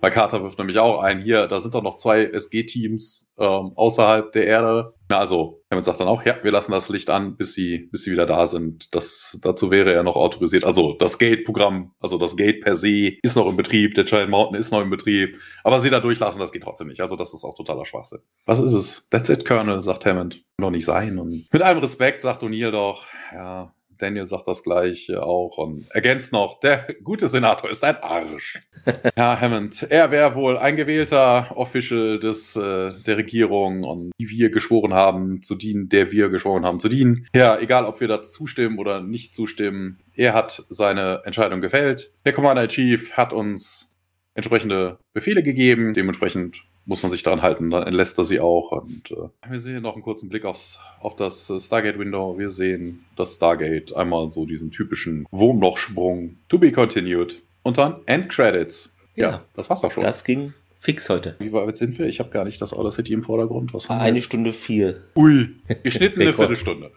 Weil 0.00 0.10
Carter 0.10 0.42
wirft 0.42 0.58
nämlich 0.58 0.78
auch 0.78 1.00
ein, 1.00 1.22
hier, 1.22 1.46
da 1.46 1.60
sind 1.60 1.74
doch 1.74 1.82
noch 1.82 1.96
zwei 1.96 2.24
SG-Teams 2.24 3.30
ähm, 3.38 3.72
außerhalb 3.74 4.32
der 4.32 4.46
Erde. 4.46 4.94
Ja, 5.10 5.20
also, 5.20 5.62
Hammond 5.70 5.84
sagt 5.84 6.00
dann 6.00 6.08
auch, 6.08 6.24
ja, 6.24 6.36
wir 6.42 6.50
lassen 6.50 6.72
das 6.72 6.88
Licht 6.88 7.10
an, 7.10 7.36
bis 7.36 7.54
sie, 7.54 7.88
bis 7.92 8.02
sie 8.02 8.10
wieder 8.10 8.26
da 8.26 8.46
sind. 8.46 8.94
Das, 8.94 9.38
dazu 9.42 9.70
wäre 9.70 9.92
er 9.92 10.02
noch 10.02 10.16
autorisiert. 10.16 10.64
Also, 10.64 10.94
das 10.94 11.18
Gate-Programm, 11.18 11.92
also 12.00 12.18
das 12.18 12.36
Gate 12.36 12.62
per 12.62 12.76
se 12.76 13.12
ist 13.22 13.36
noch 13.36 13.46
im 13.46 13.56
Betrieb, 13.56 13.94
der 13.94 14.04
Giant 14.04 14.30
Mountain 14.30 14.58
ist 14.58 14.72
noch 14.72 14.82
im 14.82 14.90
Betrieb. 14.90 15.38
Aber 15.62 15.78
sie 15.78 15.90
da 15.90 16.00
durchlassen, 16.00 16.40
das 16.40 16.52
geht 16.52 16.64
trotzdem 16.64 16.88
nicht. 16.88 17.00
Also, 17.00 17.14
das 17.16 17.32
ist 17.34 17.44
auch 17.44 17.54
totaler 17.54 17.84
Schwachsinn. 17.84 18.20
Was 18.46 18.58
ist 18.58 18.72
es? 18.72 19.08
That's 19.10 19.28
it, 19.28 19.44
Colonel, 19.44 19.82
sagt 19.82 20.06
Hammond. 20.06 20.44
Noch 20.58 20.70
nicht 20.70 20.84
sein. 20.84 21.18
Und 21.18 21.46
mit 21.52 21.62
allem 21.62 21.78
Respekt 21.78 22.22
sagt 22.22 22.42
O'Neill 22.42 22.70
doch, 22.70 23.06
ja, 23.32 23.72
Daniel 23.98 24.26
sagt 24.26 24.48
das 24.48 24.62
gleich 24.62 25.14
auch 25.14 25.58
und 25.58 25.86
ergänzt 25.90 26.32
noch, 26.32 26.60
der 26.60 26.86
gute 27.02 27.28
Senator 27.28 27.70
ist 27.70 27.84
ein 27.84 27.96
Arsch. 27.96 28.60
Herr 29.16 29.40
Hammond, 29.40 29.86
er 29.88 30.10
wäre 30.10 30.34
wohl 30.34 30.58
ein 30.58 30.76
gewählter 30.76 31.56
Official 31.56 32.18
des, 32.18 32.56
äh, 32.56 32.90
der 33.06 33.16
Regierung 33.16 33.84
und 33.84 34.12
die 34.18 34.28
wir 34.28 34.50
geschworen 34.50 34.94
haben 34.94 35.42
zu 35.42 35.54
dienen, 35.54 35.88
der 35.88 36.12
wir 36.12 36.28
geschworen 36.28 36.64
haben 36.64 36.80
zu 36.80 36.88
dienen. 36.88 37.26
Ja, 37.34 37.58
egal 37.58 37.84
ob 37.84 38.00
wir 38.00 38.08
da 38.08 38.22
zustimmen 38.22 38.78
oder 38.78 39.00
nicht 39.00 39.34
zustimmen, 39.34 39.98
er 40.14 40.34
hat 40.34 40.64
seine 40.68 41.22
Entscheidung 41.24 41.60
gefällt. 41.60 42.12
Der 42.24 42.32
Commander-in-Chief 42.32 43.12
hat 43.12 43.32
uns 43.32 43.96
entsprechende 44.34 44.98
Befehle 45.12 45.42
gegeben, 45.42 45.94
dementsprechend 45.94 46.62
muss 46.86 47.02
man 47.02 47.10
sich 47.10 47.22
daran 47.22 47.42
halten, 47.42 47.70
dann 47.70 47.82
entlässt 47.82 48.16
er 48.18 48.24
sie 48.24 48.40
auch. 48.40 48.72
Und 48.72 49.10
äh, 49.10 49.28
wir 49.50 49.58
sehen 49.60 49.82
noch 49.82 49.94
einen 49.94 50.02
kurzen 50.02 50.28
Blick 50.28 50.44
aufs, 50.44 50.78
auf 51.00 51.16
das 51.16 51.50
äh, 51.50 51.60
Stargate-Window. 51.60 52.38
Wir 52.38 52.50
sehen 52.50 53.04
das 53.16 53.34
Stargate, 53.34 53.94
einmal 53.94 54.28
so 54.30 54.46
diesen 54.46 54.70
typischen 54.70 55.26
Wurmlochsprung. 55.30 56.36
To 56.48 56.58
be 56.58 56.72
continued. 56.72 57.42
Und 57.62 57.78
dann 57.78 57.96
Endcredits. 58.06 58.96
Ja, 59.16 59.30
ja, 59.30 59.44
das 59.54 59.68
war's 59.68 59.80
doch 59.80 59.90
schon. 59.90 60.02
Das 60.02 60.24
ging 60.24 60.52
fix 60.78 61.08
heute. 61.08 61.34
Wie 61.40 61.52
weit 61.52 61.76
sind 61.76 61.98
wir? 61.98 62.06
Ich 62.06 62.20
habe 62.20 62.30
gar 62.30 62.44
nicht 62.44 62.60
das 62.62 62.72
Outer 62.72 62.92
City 62.92 63.12
im 63.12 63.24
Vordergrund. 63.24 63.74
Was 63.74 63.88
haben 63.88 64.00
Eine 64.00 64.16
wir? 64.16 64.22
Stunde 64.22 64.52
vier. 64.52 65.02
Ui, 65.16 65.56
geschnitten 65.82 66.20
eine 66.20 66.32
Viertelstunde. 66.32 66.92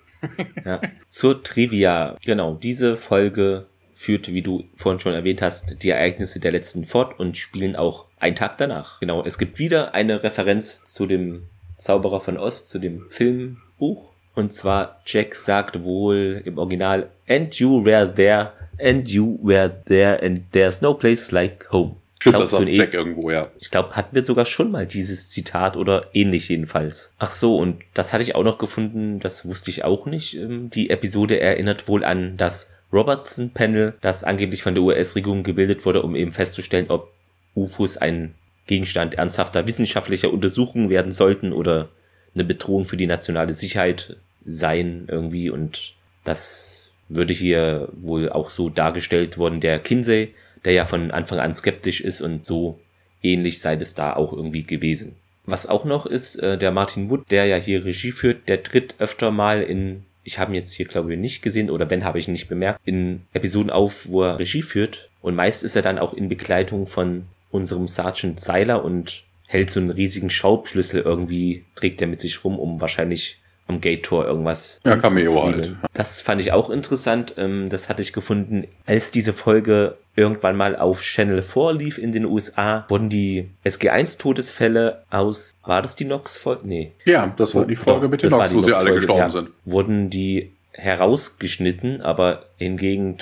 ja. 0.65 0.81
Zur 1.07 1.41
Trivia. 1.43 2.17
Genau, 2.23 2.53
diese 2.55 2.97
Folge 2.97 3.68
führt, 3.99 4.33
wie 4.33 4.41
du 4.41 4.63
vorhin 4.77 5.01
schon 5.01 5.13
erwähnt 5.13 5.41
hast, 5.41 5.83
die 5.83 5.89
Ereignisse 5.89 6.39
der 6.39 6.53
letzten 6.53 6.85
fort 6.85 7.19
und 7.19 7.35
spielen 7.35 7.75
auch 7.75 8.05
einen 8.17 8.37
Tag 8.37 8.57
danach. 8.57 9.01
Genau, 9.01 9.25
es 9.25 9.37
gibt 9.37 9.59
wieder 9.59 9.93
eine 9.93 10.23
Referenz 10.23 10.85
zu 10.85 11.05
dem 11.05 11.47
Zauberer 11.75 12.21
von 12.21 12.37
Ost, 12.37 12.69
zu 12.69 12.79
dem 12.79 13.09
Filmbuch. 13.09 14.13
Und 14.35 14.53
zwar, 14.53 15.01
Jack 15.05 15.35
sagt 15.35 15.83
wohl 15.83 16.41
im 16.45 16.57
Original, 16.57 17.09
and 17.27 17.53
you 17.55 17.83
were 17.83 18.09
there, 18.13 18.53
and 18.81 19.09
you 19.09 19.37
were 19.43 19.69
there, 19.85 20.23
and 20.23 20.49
there's 20.53 20.81
no 20.81 20.93
place 20.93 21.31
like 21.31 21.69
home. 21.73 21.97
Stimmt, 22.21 22.39
das 22.39 22.51
sagt 22.51 22.69
Jack 22.69 22.93
irgendwo, 22.93 23.31
ja. 23.31 23.49
Ich 23.59 23.69
glaube, 23.69 23.97
hatten 23.97 24.15
wir 24.15 24.23
sogar 24.23 24.45
schon 24.45 24.71
mal 24.71 24.87
dieses 24.87 25.27
Zitat 25.27 25.75
oder 25.75 26.07
ähnlich 26.13 26.47
jedenfalls. 26.47 27.11
Ach 27.17 27.31
so, 27.31 27.57
und 27.57 27.81
das 27.93 28.13
hatte 28.13 28.23
ich 28.23 28.35
auch 28.35 28.43
noch 28.45 28.59
gefunden, 28.59 29.19
das 29.19 29.45
wusste 29.45 29.71
ich 29.71 29.83
auch 29.83 30.05
nicht. 30.05 30.35
Ähm, 30.35 30.69
die 30.69 30.89
Episode 30.89 31.41
erinnert 31.41 31.89
wohl 31.89 32.05
an 32.05 32.37
das 32.37 32.69
Robertson-Panel, 32.91 33.95
das 34.01 34.23
angeblich 34.23 34.63
von 34.63 34.73
der 34.73 34.83
US-Regierung 34.83 35.43
gebildet 35.43 35.85
wurde, 35.85 36.01
um 36.01 36.15
eben 36.15 36.33
festzustellen, 36.33 36.89
ob 36.89 37.11
UFOs 37.55 37.97
ein 37.97 38.33
Gegenstand 38.67 39.15
ernsthafter 39.15 39.67
wissenschaftlicher 39.67 40.31
Untersuchungen 40.31 40.89
werden 40.89 41.11
sollten 41.11 41.53
oder 41.53 41.89
eine 42.35 42.43
Bedrohung 42.43 42.85
für 42.85 42.97
die 42.97 43.07
nationale 43.07 43.53
Sicherheit 43.53 44.17
sein 44.45 45.05
irgendwie. 45.07 45.49
Und 45.49 45.93
das 46.23 46.91
würde 47.09 47.33
hier 47.33 47.89
wohl 47.93 48.29
auch 48.29 48.49
so 48.49 48.69
dargestellt 48.69 49.37
worden. 49.37 49.59
Der 49.59 49.79
Kinsey, 49.79 50.33
der 50.65 50.73
ja 50.73 50.85
von 50.85 51.11
Anfang 51.11 51.39
an 51.39 51.55
skeptisch 51.55 52.01
ist 52.01 52.21
und 52.21 52.45
so 52.45 52.79
ähnlich 53.21 53.59
sei 53.59 53.75
es 53.75 53.95
da 53.95 54.13
auch 54.13 54.33
irgendwie 54.33 54.63
gewesen. 54.63 55.15
Was 55.45 55.67
auch 55.67 55.83
noch 55.83 56.05
ist, 56.05 56.35
äh, 56.35 56.57
der 56.57 56.71
Martin 56.71 57.09
Wood, 57.09 57.29
der 57.31 57.45
ja 57.45 57.57
hier 57.57 57.83
Regie 57.83 58.11
führt, 58.11 58.47
der 58.47 58.61
tritt 58.63 58.95
öfter 58.99 59.31
mal 59.31 59.63
in 59.63 60.05
ich 60.30 60.38
habe 60.38 60.51
ihn 60.51 60.55
jetzt 60.55 60.73
hier, 60.73 60.86
glaube 60.86 61.11
ich, 61.11 61.19
nicht 61.19 61.41
gesehen 61.41 61.71
oder 61.71 61.89
wenn, 61.89 62.03
habe 62.03 62.19
ich 62.19 62.27
ihn 62.27 62.34
nicht 62.34 62.49
bemerkt, 62.49 62.80
in 62.86 63.23
Episoden 63.34 63.71
auf, 63.71 64.07
wo 64.09 64.23
er 64.23 64.38
Regie 64.38 64.61
führt. 64.61 65.09
Und 65.21 65.36
meist 65.36 65.63
ist 65.63 65.75
er 65.75 65.82
dann 65.82 65.97
auch 65.97 66.13
in 66.13 66.30
Begleitung 66.30 66.86
von 66.86 67.25
unserem 67.49 67.88
Sergeant 67.88 68.39
Seiler 68.39 68.86
und 68.86 69.23
hält 69.47 69.71
so 69.71 69.80
einen 69.80 69.89
riesigen 69.89 70.30
Schraubschlüssel 70.30 71.01
irgendwie, 71.01 71.65
trägt 71.73 71.99
er 72.01 72.07
mit 72.07 72.19
sich 72.19 72.43
rum, 72.43 72.59
um 72.59 72.80
wahrscheinlich 72.80 73.38
am 73.70 73.80
Gate-Tor 73.82 74.26
irgendwas. 74.26 74.82
Ja, 74.86 74.97
Cameo 74.97 75.43
halt. 75.43 75.76
Das 75.93 76.22
fand 76.22 76.41
ich 76.41 76.51
auch 76.51 76.70
interessant. 76.70 77.36
Ähm, 77.38 77.70
das 77.70 77.88
hatte 77.88 78.01
ich 78.01 78.11
gefunden, 78.11 78.67
als 78.86 79.11
diese 79.11 79.32
Folge 79.32 79.97
irgendwann 80.15 80.57
mal 80.57 80.76
auf 80.76 81.01
Channel 81.01 81.41
4 81.41 81.74
lief 81.74 81.97
in 81.97 82.11
den 82.11 82.26
USA, 82.26 82.86
wurden 82.89 83.09
die 83.09 83.51
SG1-Todesfälle 83.63 85.03
aus, 85.09 85.53
war 85.63 85.82
das 85.82 85.95
die 85.95 86.05
Nox-Folge? 86.05 86.67
Nee. 86.67 86.91
Ja, 87.05 87.34
das 87.38 87.55
war 87.55 87.65
die 87.65 87.78
Folge 87.78 88.01
Doch, 88.01 88.09
mit 88.09 88.24
den 88.24 88.32
Nox, 88.32 88.53
wo 88.53 88.59
sie 88.59 88.74
alle 88.74 88.93
gestorben 88.95 89.20
ja, 89.20 89.30
sind. 89.30 89.49
Wurden 89.63 90.09
die 90.09 90.51
herausgeschnitten, 90.74 92.01
aber 92.01 92.45
hingegen 92.57 93.17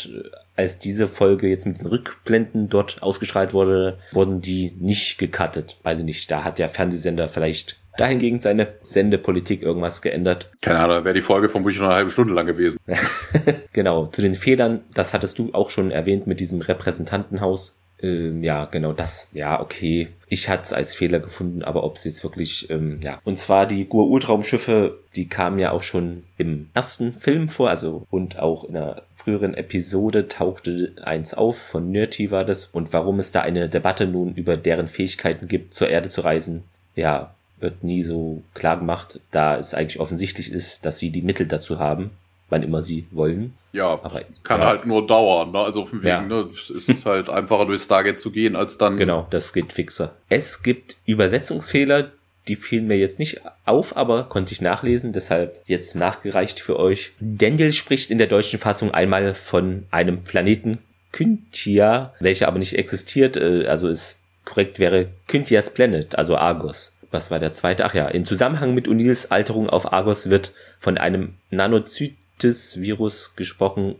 als 0.55 0.79
diese 0.79 1.07
Folge 1.07 1.47
jetzt 1.47 1.67
mit 1.67 1.79
den 1.79 1.87
Rückblenden 1.87 2.67
dort 2.67 3.03
ausgestrahlt 3.03 3.53
wurde, 3.53 3.99
wurden 4.11 4.41
die 4.41 4.73
nicht 4.79 5.19
gecuttet. 5.19 5.77
Weiß 5.83 5.99
ich 5.99 6.05
nicht, 6.05 6.31
da 6.31 6.43
hat 6.43 6.57
der 6.57 6.67
Fernsehsender 6.67 7.29
vielleicht 7.29 7.77
dahingegen 7.97 8.39
seine 8.39 8.67
Sendepolitik 8.81 9.61
irgendwas 9.61 10.01
geändert. 10.01 10.51
Keine 10.61 10.79
Ahnung, 10.79 11.03
wäre 11.03 11.15
die 11.15 11.21
Folge 11.21 11.49
von 11.49 11.69
schon 11.71 11.85
eine 11.85 11.95
halbe 11.95 12.09
Stunde 12.09 12.33
lang 12.33 12.45
gewesen. 12.45 12.79
genau, 13.73 14.07
zu 14.07 14.21
den 14.21 14.35
Fehlern, 14.35 14.81
das 14.93 15.13
hattest 15.13 15.39
du 15.39 15.49
auch 15.53 15.69
schon 15.69 15.91
erwähnt 15.91 16.27
mit 16.27 16.39
diesem 16.39 16.61
Repräsentantenhaus. 16.61 17.75
Ähm, 17.99 18.43
ja, 18.43 18.65
genau 18.65 18.93
das. 18.93 19.29
Ja, 19.33 19.59
okay. 19.59 20.09
Ich 20.27 20.49
hatte 20.49 20.63
es 20.63 20.73
als 20.73 20.93
Fehler 20.93 21.19
gefunden, 21.19 21.63
aber 21.63 21.83
ob 21.83 21.95
es 21.95 22.03
jetzt 22.03 22.23
wirklich, 22.23 22.69
ähm, 22.69 22.99
ja. 23.01 23.19
Und 23.23 23.37
zwar 23.37 23.65
die 23.65 23.85
Gur-Ultraumschiffe, 23.85 24.99
die 25.15 25.27
kamen 25.27 25.57
ja 25.57 25.71
auch 25.71 25.83
schon 25.83 26.23
im 26.37 26.69
ersten 26.73 27.13
Film 27.13 27.49
vor, 27.49 27.69
also 27.69 28.05
und 28.09 28.37
auch 28.37 28.65
in 28.65 28.77
einer 28.77 29.03
früheren 29.15 29.53
Episode 29.53 30.27
tauchte 30.27 30.93
eins 31.01 31.33
auf, 31.33 31.57
von 31.57 31.91
Nerty 31.91 32.29
war 32.29 32.45
das. 32.45 32.67
Und 32.67 32.93
warum 32.93 33.19
es 33.19 33.31
da 33.31 33.41
eine 33.41 33.69
Debatte 33.69 34.05
nun 34.05 34.35
über 34.35 34.57
deren 34.57 34.87
Fähigkeiten 34.87 35.47
gibt, 35.47 35.73
zur 35.73 35.89
Erde 35.89 36.09
zu 36.09 36.21
reisen, 36.21 36.63
ja, 36.95 37.35
wird 37.59 37.83
nie 37.83 38.03
so 38.03 38.43
klar 38.53 38.77
gemacht, 38.77 39.19
da 39.31 39.57
es 39.57 39.73
eigentlich 39.73 39.99
offensichtlich 39.99 40.51
ist, 40.51 40.85
dass 40.85 40.99
sie 40.99 41.11
die 41.11 41.21
Mittel 41.21 41.47
dazu 41.47 41.79
haben, 41.79 42.11
wann 42.49 42.63
immer 42.63 42.81
sie 42.81 43.05
wollen. 43.11 43.53
Ja, 43.73 43.87
Aber, 43.87 44.21
kann 44.43 44.61
ja. 44.61 44.67
halt 44.67 44.85
nur 44.85 45.05
dauern. 45.05 45.51
Ne? 45.51 45.59
Also 45.59 45.85
von 45.85 45.99
wegen, 45.99 46.07
ja. 46.07 46.21
ne? 46.21 46.49
es 46.51 46.69
ist 46.69 47.05
halt 47.05 47.29
einfacher 47.29 47.65
durch 47.65 47.81
Stargate 47.81 48.19
zu 48.19 48.31
gehen, 48.31 48.55
als 48.55 48.77
dann. 48.77 48.97
Genau, 48.97 49.27
das 49.29 49.53
geht 49.53 49.73
fixer. 49.73 50.13
Es 50.29 50.63
gibt 50.63 50.97
Übersetzungsfehler, 51.05 52.11
die 52.47 52.55
fielen 52.55 52.87
mir 52.87 52.97
jetzt 52.97 53.19
nicht 53.19 53.41
auf, 53.65 53.97
aber 53.97 54.23
konnte 54.23 54.53
ich 54.53 54.61
nachlesen, 54.61 55.11
deshalb 55.11 55.61
jetzt 55.65 55.95
nachgereicht 55.95 56.59
für 56.59 56.79
euch. 56.79 57.11
Daniel 57.19 57.73
spricht 57.73 58.09
in 58.09 58.19
der 58.19 58.27
deutschen 58.27 58.59
Fassung 58.59 58.91
einmal 58.91 59.33
von 59.33 59.85
einem 59.91 60.23
Planeten 60.23 60.77
Kyntia, 61.11 62.13
welcher 62.19 62.47
aber 62.47 62.59
nicht 62.59 62.77
existiert, 62.77 63.37
äh, 63.37 63.65
also 63.67 63.89
es 63.89 64.19
korrekt 64.45 64.79
wäre 64.79 65.09
Kyntias 65.27 65.73
Planet, 65.73 66.17
also 66.17 66.37
Argos 66.37 66.93
was 67.11 67.31
war 67.31 67.39
der 67.39 67.51
zweite? 67.51 67.85
Ach 67.85 67.93
ja, 67.93 68.07
in 68.07 68.25
Zusammenhang 68.25 68.73
mit 68.73 68.87
Unils 68.87 69.31
Alterung 69.31 69.69
auf 69.69 69.93
Argos 69.93 70.29
wird 70.29 70.53
von 70.79 70.97
einem 70.97 71.35
Nanozytes-Virus 71.51 73.35
gesprochen. 73.35 73.95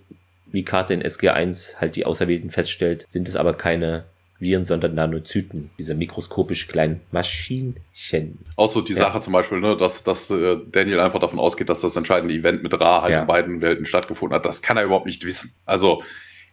Wie 0.49 0.63
Karte 0.63 0.93
in 0.93 1.03
SG1 1.03 1.77
halt 1.77 1.95
die 1.95 2.05
Auserwählten 2.05 2.49
feststellt, 2.49 3.05
sind 3.09 3.27
es 3.27 3.35
aber 3.35 3.53
keine 3.53 4.05
Viren, 4.39 4.63
sondern 4.63 4.95
Nanozyten, 4.95 5.71
diese 5.79 5.95
mikroskopisch 5.95 6.67
kleinen 6.67 7.01
Maschinchen. 7.11 8.39
Auch 8.55 8.69
so 8.69 8.81
die 8.81 8.93
ja. 8.93 8.99
Sache 8.99 9.21
zum 9.21 9.33
Beispiel, 9.33 9.59
ne, 9.59 9.75
dass, 9.75 10.03
dass 10.03 10.29
äh, 10.29 10.57
Daniel 10.71 10.99
einfach 10.99 11.19
davon 11.19 11.39
ausgeht, 11.39 11.69
dass 11.69 11.81
das 11.81 11.95
entscheidende 11.95 12.33
Event 12.33 12.61
mit 12.61 12.79
Ra 12.79 13.01
halt 13.01 13.13
ja. 13.13 13.21
in 13.21 13.27
beiden 13.27 13.61
Welten 13.61 13.85
stattgefunden 13.85 14.35
hat. 14.35 14.45
Das 14.45 14.61
kann 14.61 14.77
er 14.77 14.83
überhaupt 14.83 15.07
nicht 15.07 15.25
wissen. 15.25 15.53
Also, 15.65 16.03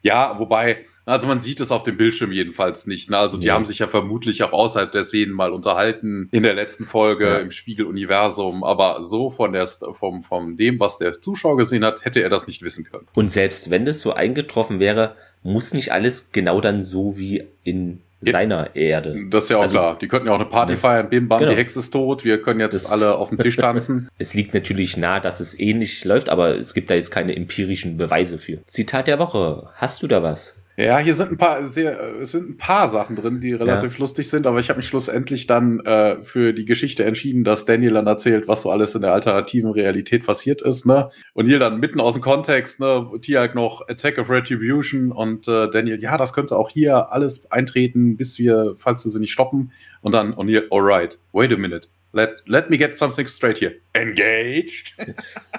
ja, 0.03 0.39
wobei, 0.39 0.85
also 1.07 1.27
man 1.27 1.41
sieht 1.41 1.61
es 1.61 1.71
auf 1.71 1.83
dem 1.83 1.97
Bildschirm 1.97 2.33
jedenfalls 2.33 2.87
nicht. 2.87 3.11
Ne? 3.11 3.19
Also 3.19 3.37
die 3.37 3.47
ja. 3.47 3.55
haben 3.55 3.65
sich 3.65 3.79
ja 3.79 3.87
vermutlich 3.87 4.43
auch 4.43 4.53
außerhalb 4.53 4.91
der 4.91 5.05
Szenen 5.05 5.33
mal 5.33 5.53
unterhalten 5.53 6.29
in 6.33 6.43
der 6.43 6.55
letzten 6.55 6.85
Folge 6.85 7.27
ja. 7.27 7.39
im 7.39 7.51
Spiegeluniversum. 7.51 8.65
Aber 8.65 9.03
so 9.03 9.31
von 9.31 9.53
der 9.53 9.67
vom, 9.67 10.23
vom 10.23 10.57
dem, 10.57 10.81
was 10.81 10.99
der 10.99 11.21
Zuschauer 11.21 11.57
gesehen 11.57 11.85
hat, 11.85 12.05
hätte 12.05 12.23
er 12.23 12.31
das 12.31 12.47
nicht 12.47 12.63
wissen 12.63 12.85
können. 12.85 13.07
Und 13.15 13.31
selbst 13.31 13.71
wenn 13.71 13.85
das 13.85 14.01
so 14.01 14.15
eingetroffen 14.15 14.81
wäre, 14.81 15.15
muss 15.43 15.75
nicht 15.75 15.93
alles 15.93 16.31
genau 16.33 16.61
dann 16.61 16.83
so 16.83 17.19
wie 17.19 17.45
in 17.65 18.01
seiner 18.21 18.75
Erde. 18.75 19.17
Das 19.31 19.45
ist 19.45 19.51
ja 19.51 19.59
auch 19.59 19.63
also, 19.63 19.75
klar. 19.75 19.99
Die 19.99 20.09
könnten 20.09 20.29
ja 20.29 20.33
auch 20.33 20.41
eine 20.41 20.49
Party 20.49 20.73
ne, 20.73 20.79
feiern, 20.79 21.11
bim, 21.11 21.29
bam, 21.29 21.41
genau. 21.41 21.51
die 21.51 21.57
Hexe 21.57 21.81
ist 21.81 21.91
tot, 21.91 22.25
wir 22.25 22.41
können 22.41 22.61
jetzt 22.61 22.75
das, 22.75 22.91
alle 22.91 23.17
auf 23.17 23.29
dem 23.29 23.39
Tisch 23.39 23.57
tanzen. 23.57 24.09
es 24.19 24.35
liegt 24.35 24.55
natürlich 24.55 24.97
nah, 24.97 25.21
dass 25.21 25.41
es 25.41 25.59
ähnlich 25.59 26.05
läuft, 26.05 26.29
aber 26.29 26.57
es 26.57 26.75
gibt 26.75 26.91
da 26.91 26.95
jetzt 26.95 27.11
keine 27.11 27.37
empirischen 27.37 27.97
Beweise 27.97 28.39
für. 28.39 28.65
Zitat 28.67 29.09
der 29.09 29.19
Woche. 29.19 29.69
Hast 29.75 30.03
du 30.03 30.07
da 30.07 30.23
was? 30.23 30.57
Ja, 30.77 30.99
hier 30.99 31.15
sind 31.15 31.31
ein 31.31 31.39
paar 31.39 31.65
sehr, 31.65 32.01
es 32.21 32.33
sind 32.33 32.51
ein 32.51 32.57
paar 32.57 32.89
Sachen 32.89 33.15
drin, 33.15 33.41
die 33.41 33.53
relativ 33.53 33.93
ja. 33.93 33.99
lustig 34.01 34.29
sind, 34.29 34.45
aber 34.47 34.59
ich 34.59 34.71
habe 34.71 34.79
mich 34.79 34.89
schlussendlich 34.89 35.47
dann 35.47 35.79
äh, 35.81 36.21
für 36.21 36.53
die 36.53 36.65
Geschichte 36.65 37.05
entschieden, 37.05 37.45
dass 37.45 37.65
Daniel 37.65 37.93
dann 37.93 38.09
erzählt, 38.09 38.49
was 38.49 38.63
so 38.63 38.71
alles 38.73 38.95
in 38.97 39.03
der 39.03 39.13
alternativen 39.13 39.71
Realität 39.71 40.27
passiert 40.27 40.63
ist, 40.63 40.85
ne? 40.85 41.11
Und 41.33 41.47
hier 41.47 41.61
dann 41.61 41.79
mitten 41.79 42.01
aus 42.01 42.15
dem 42.15 42.23
Kontext, 42.23 42.81
ne, 42.81 43.09
Tiag 43.21 43.55
noch 43.55 43.87
Attack 43.89 44.19
of 44.19 44.29
Retribution 44.31 45.13
und 45.13 45.47
äh, 45.47 45.71
Daniel, 45.71 46.01
ja, 46.03 46.19
das 46.19 46.33
könnte 46.33 46.57
auch 46.57 46.71
hier 46.71 47.13
alles 47.13 47.51
eintreten, 47.53 48.17
bis 48.17 48.41
wir, 48.41 48.75
falls 48.77 49.05
wir 49.05 49.13
sie 49.13 49.21
nicht 49.21 49.33
stoppen. 49.33 49.71
Und 50.03 50.13
dann 50.13 50.35
O'Neill, 50.35 50.65
alright, 50.71 51.19
wait 51.33 51.53
a 51.53 51.57
minute. 51.57 51.89
Let, 52.13 52.43
let 52.47 52.69
me 52.69 52.79
get 52.79 52.99
something 52.99 53.29
straight 53.29 53.59
here. 53.59 53.77
Engaged? 53.95 54.95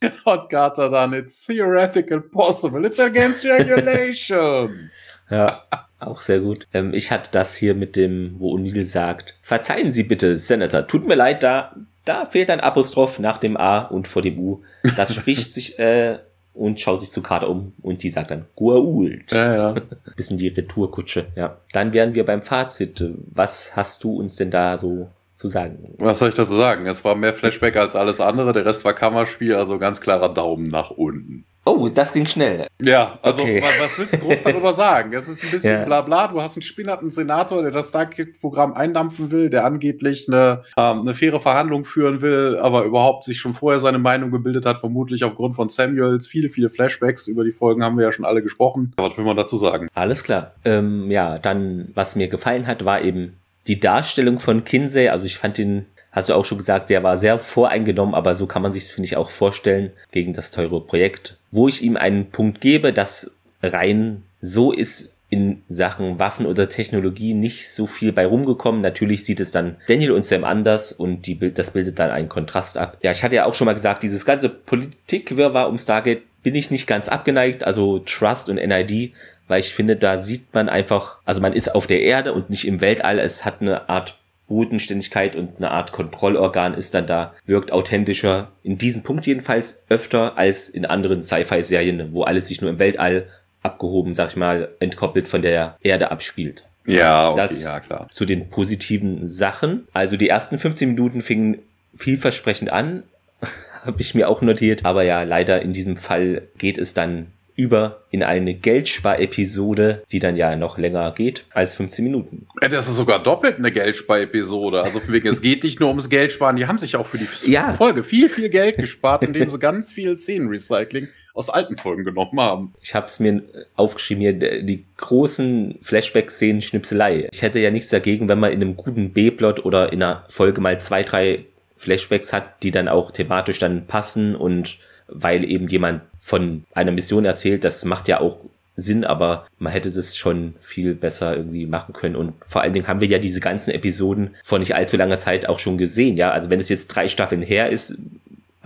Und 0.24 0.48
Carter 0.50 0.90
dann, 0.90 1.14
it's 1.14 1.46
theoretical 1.46 2.20
possible, 2.20 2.84
it's 2.84 3.00
against 3.00 3.44
regulations. 3.44 5.20
ja, 5.30 5.64
auch 5.98 6.20
sehr 6.20 6.40
gut. 6.40 6.66
Ähm, 6.74 6.92
ich 6.92 7.10
hatte 7.10 7.30
das 7.32 7.56
hier 7.56 7.74
mit 7.74 7.96
dem, 7.96 8.34
wo 8.38 8.54
O'Neill 8.54 8.84
sagt, 8.84 9.38
verzeihen 9.42 9.90
Sie 9.90 10.02
bitte, 10.02 10.36
Senator, 10.36 10.86
tut 10.86 11.06
mir 11.06 11.14
leid, 11.14 11.42
da, 11.42 11.74
da 12.04 12.26
fehlt 12.26 12.50
ein 12.50 12.60
Apostroph 12.60 13.18
nach 13.18 13.38
dem 13.38 13.56
A 13.56 13.78
und 13.78 14.06
vor 14.06 14.22
dem 14.22 14.38
U. 14.38 14.62
Das 14.96 15.14
spricht 15.14 15.52
sich, 15.54 15.78
äh, 15.78 16.18
und 16.56 16.80
schaut 16.80 17.00
sich 17.00 17.10
zu 17.10 17.22
Carter 17.22 17.50
um 17.50 17.74
und 17.82 18.02
die 18.02 18.10
sagt 18.10 18.30
dann 18.30 18.46
Guault. 18.56 19.32
Ja, 19.32 19.54
ja. 19.54 19.74
Bisschen 20.16 20.38
die 20.38 20.48
Retourkutsche, 20.48 21.26
ja. 21.36 21.58
Dann 21.72 21.92
wären 21.92 22.14
wir 22.14 22.24
beim 22.24 22.42
Fazit. 22.42 23.04
Was 23.30 23.76
hast 23.76 24.02
du 24.04 24.16
uns 24.16 24.36
denn 24.36 24.50
da 24.50 24.78
so 24.78 25.10
zu 25.36 25.48
sagen? 25.48 25.94
Was 25.98 26.18
soll 26.18 26.30
ich 26.30 26.34
dazu 26.34 26.54
sagen? 26.54 26.86
Es 26.86 27.04
war 27.04 27.14
mehr 27.14 27.34
Flashback 27.34 27.76
als 27.76 27.94
alles 27.94 28.20
andere, 28.20 28.52
der 28.52 28.66
Rest 28.66 28.84
war 28.84 28.94
Kammerspiel, 28.94 29.54
also 29.54 29.78
ganz 29.78 30.00
klarer 30.00 30.32
Daumen 30.32 30.68
nach 30.68 30.90
unten. 30.90 31.46
Oh, 31.68 31.88
das 31.88 32.12
ging 32.12 32.26
schnell. 32.26 32.68
Ja, 32.80 33.18
also 33.22 33.42
okay. 33.42 33.60
was, 33.60 33.98
willst 33.98 34.12
du 34.12 34.18
groß 34.18 34.44
darüber 34.44 34.72
sagen? 34.72 35.12
Es 35.12 35.26
ist 35.26 35.42
ein 35.42 35.50
bisschen 35.50 35.80
ja. 35.80 35.84
bla 35.84 36.02
bla. 36.02 36.28
Du 36.28 36.40
hast 36.40 36.56
einen 36.56 36.62
spinnerten 36.62 37.10
Senator, 37.10 37.60
der 37.60 37.72
das 37.72 37.88
Stargate-Programm 37.88 38.74
eindampfen 38.74 39.32
will, 39.32 39.50
der 39.50 39.64
angeblich 39.64 40.28
eine, 40.28 40.62
ähm, 40.76 41.00
eine 41.00 41.14
faire 41.14 41.40
Verhandlung 41.40 41.84
führen 41.84 42.22
will, 42.22 42.56
aber 42.62 42.84
überhaupt 42.84 43.24
sich 43.24 43.40
schon 43.40 43.52
vorher 43.52 43.80
seine 43.80 43.98
Meinung 43.98 44.30
gebildet 44.30 44.64
hat, 44.64 44.78
vermutlich 44.78 45.24
aufgrund 45.24 45.56
von 45.56 45.68
Samuels. 45.68 46.28
Viele, 46.28 46.50
viele 46.50 46.70
Flashbacks 46.70 47.26
über 47.26 47.42
die 47.42 47.50
Folgen 47.52 47.82
haben 47.82 47.96
wir 47.98 48.04
ja 48.04 48.12
schon 48.12 48.24
alle 48.24 48.44
gesprochen. 48.44 48.92
Was 48.96 49.18
will 49.18 49.24
man 49.24 49.36
dazu 49.36 49.56
sagen? 49.56 49.88
Alles 49.92 50.22
klar. 50.22 50.54
Ähm, 50.64 51.10
ja, 51.10 51.38
dann, 51.38 51.90
was 51.94 52.14
mir 52.14 52.28
gefallen 52.28 52.68
hat, 52.68 52.84
war 52.84 53.02
eben 53.02 53.38
die 53.66 53.80
Darstellung 53.80 54.38
von 54.38 54.64
Kinsey. 54.64 55.08
Also 55.08 55.26
ich 55.26 55.36
fand 55.38 55.58
ihn 55.58 55.86
hast 56.16 56.30
du 56.30 56.34
auch 56.34 56.46
schon 56.46 56.58
gesagt, 56.58 56.88
der 56.88 57.02
war 57.02 57.18
sehr 57.18 57.36
voreingenommen, 57.36 58.14
aber 58.14 58.34
so 58.34 58.46
kann 58.46 58.62
man 58.62 58.72
sich 58.72 58.84
finde 58.84 59.06
ich, 59.06 59.16
auch 59.18 59.30
vorstellen 59.30 59.92
gegen 60.12 60.32
das 60.32 60.50
teure 60.50 60.80
Projekt. 60.80 61.36
Wo 61.50 61.68
ich 61.68 61.82
ihm 61.82 61.96
einen 61.96 62.30
Punkt 62.30 62.62
gebe, 62.62 62.92
dass 62.92 63.30
rein 63.62 64.22
so 64.40 64.72
ist 64.72 65.12
in 65.28 65.62
Sachen 65.68 66.18
Waffen 66.18 66.46
oder 66.46 66.68
Technologie 66.68 67.34
nicht 67.34 67.68
so 67.68 67.86
viel 67.86 68.12
bei 68.12 68.24
rumgekommen. 68.24 68.80
Natürlich 68.80 69.24
sieht 69.24 69.40
es 69.40 69.50
dann 69.50 69.76
Daniel 69.88 70.12
und 70.12 70.22
Sam 70.22 70.44
anders 70.44 70.92
und 70.92 71.26
die 71.26 71.52
das 71.52 71.72
bildet 71.72 71.98
dann 71.98 72.10
einen 72.10 72.28
Kontrast 72.28 72.78
ab. 72.78 72.96
Ja, 73.02 73.10
ich 73.10 73.22
hatte 73.22 73.34
ja 73.34 73.44
auch 73.44 73.54
schon 73.54 73.66
mal 73.66 73.74
gesagt, 73.74 74.02
dieses 74.02 74.24
ganze 74.24 74.48
Politikwirrwarr 74.48 75.68
um 75.68 75.78
Stargate 75.78 76.22
bin 76.42 76.54
ich 76.54 76.70
nicht 76.70 76.86
ganz 76.86 77.08
abgeneigt, 77.08 77.64
also 77.64 77.98
Trust 77.98 78.48
und 78.48 78.56
NID, 78.56 79.12
weil 79.48 79.60
ich 79.60 79.74
finde, 79.74 79.96
da 79.96 80.18
sieht 80.18 80.52
man 80.54 80.68
einfach, 80.68 81.18
also 81.24 81.40
man 81.40 81.52
ist 81.52 81.74
auf 81.74 81.86
der 81.86 82.02
Erde 82.02 82.32
und 82.32 82.50
nicht 82.50 82.66
im 82.66 82.80
Weltall. 82.80 83.18
Es 83.18 83.44
hat 83.44 83.60
eine 83.60 83.88
Art 83.88 84.18
Bodenständigkeit 84.48 85.34
und 85.34 85.56
eine 85.56 85.70
Art 85.70 85.92
Kontrollorgan 85.92 86.74
ist 86.74 86.94
dann 86.94 87.06
da, 87.06 87.34
wirkt 87.46 87.72
authentischer, 87.72 88.52
in 88.62 88.78
diesem 88.78 89.02
Punkt 89.02 89.26
jedenfalls 89.26 89.82
öfter 89.88 90.38
als 90.38 90.68
in 90.68 90.86
anderen 90.86 91.22
Sci-Fi-Serien, 91.22 92.12
wo 92.12 92.22
alles 92.22 92.48
sich 92.48 92.60
nur 92.60 92.70
im 92.70 92.78
Weltall 92.78 93.26
abgehoben, 93.62 94.14
sag 94.14 94.30
ich 94.30 94.36
mal, 94.36 94.68
entkoppelt 94.78 95.28
von 95.28 95.42
der 95.42 95.76
Erde 95.80 96.10
abspielt. 96.10 96.68
Ja, 96.86 97.30
okay, 97.30 97.40
das 97.40 97.64
ja, 97.64 97.80
klar. 97.80 98.08
Zu 98.10 98.24
den 98.24 98.48
positiven 98.48 99.26
Sachen. 99.26 99.88
Also 99.92 100.16
die 100.16 100.28
ersten 100.28 100.56
15 100.58 100.90
Minuten 100.90 101.20
fingen 101.20 101.58
vielversprechend 101.94 102.70
an, 102.70 103.02
habe 103.84 104.00
ich 104.00 104.14
mir 104.14 104.28
auch 104.28 104.40
notiert. 104.40 104.84
Aber 104.84 105.02
ja, 105.02 105.24
leider 105.24 105.60
in 105.62 105.72
diesem 105.72 105.96
Fall 105.96 106.42
geht 106.58 106.78
es 106.78 106.94
dann 106.94 107.32
über 107.56 108.02
in 108.10 108.22
eine 108.22 108.54
Geldspar-Episode, 108.54 110.02
die 110.12 110.20
dann 110.20 110.36
ja 110.36 110.54
noch 110.56 110.78
länger 110.78 111.10
geht 111.12 111.44
als 111.52 111.74
15 111.74 112.04
Minuten. 112.04 112.46
Das 112.60 112.88
ist 112.88 112.96
sogar 112.96 113.22
doppelt 113.22 113.58
eine 113.58 113.72
Geldspar-Episode. 113.72 114.82
Also 114.82 115.00
wegen, 115.08 115.28
es 115.28 115.40
geht 115.40 115.64
nicht 115.64 115.80
nur 115.80 115.88
ums 115.88 116.08
Geldsparen, 116.08 116.56
die 116.56 116.66
haben 116.66 116.78
sich 116.78 116.96
auch 116.96 117.06
für 117.06 117.18
die 117.18 117.26
ja. 117.46 117.72
Folge 117.72 118.04
viel, 118.04 118.28
viel 118.28 118.50
Geld 118.50 118.76
gespart, 118.76 119.24
indem 119.24 119.50
sie 119.50 119.58
ganz 119.58 119.92
viel 119.92 120.16
Szenenrecycling 120.18 121.08
aus 121.36 121.50
alten 121.50 121.76
Folgen 121.76 122.04
genommen 122.04 122.40
haben. 122.40 122.74
Ich 122.80 122.94
habe 122.94 123.06
es 123.06 123.20
mir 123.20 123.42
aufgeschrieben 123.74 124.20
hier, 124.20 124.62
die 124.62 124.84
großen 124.96 125.78
Flashback-Szenen 125.82 126.62
Schnipselei. 126.62 127.28
Ich 127.32 127.42
hätte 127.42 127.58
ja 127.58 127.70
nichts 127.70 127.90
dagegen, 127.90 128.28
wenn 128.28 128.38
man 128.38 128.52
in 128.52 128.62
einem 128.62 128.76
guten 128.76 129.12
B-Plot 129.12 129.64
oder 129.64 129.92
in 129.92 130.02
einer 130.02 130.24
Folge 130.28 130.60
mal 130.60 130.80
zwei, 130.80 131.02
drei 131.02 131.44
Flashbacks 131.76 132.32
hat, 132.32 132.62
die 132.62 132.70
dann 132.70 132.88
auch 132.88 133.10
thematisch 133.10 133.58
dann 133.58 133.86
passen 133.86 134.34
und 134.34 134.78
weil 135.08 135.44
eben 135.44 135.68
jemand 135.68 136.02
von 136.18 136.64
einer 136.74 136.92
Mission 136.92 137.24
erzählt, 137.24 137.64
das 137.64 137.84
macht 137.84 138.08
ja 138.08 138.20
auch 138.20 138.38
Sinn, 138.76 139.04
aber 139.04 139.46
man 139.58 139.72
hätte 139.72 139.90
das 139.90 140.16
schon 140.16 140.54
viel 140.60 140.94
besser 140.94 141.36
irgendwie 141.36 141.66
machen 141.66 141.94
können. 141.94 142.14
Und 142.14 142.34
vor 142.46 142.60
allen 142.60 142.74
Dingen 142.74 142.86
haben 142.86 143.00
wir 143.00 143.08
ja 143.08 143.18
diese 143.18 143.40
ganzen 143.40 143.70
Episoden 143.70 144.34
vor 144.44 144.58
nicht 144.58 144.74
allzu 144.74 144.96
langer 144.98 145.16
Zeit 145.16 145.48
auch 145.48 145.58
schon 145.58 145.78
gesehen, 145.78 146.16
ja. 146.16 146.30
Also 146.30 146.50
wenn 146.50 146.60
es 146.60 146.68
jetzt 146.68 146.88
drei 146.88 147.08
Staffeln 147.08 147.40
her 147.40 147.70
ist, 147.70 147.96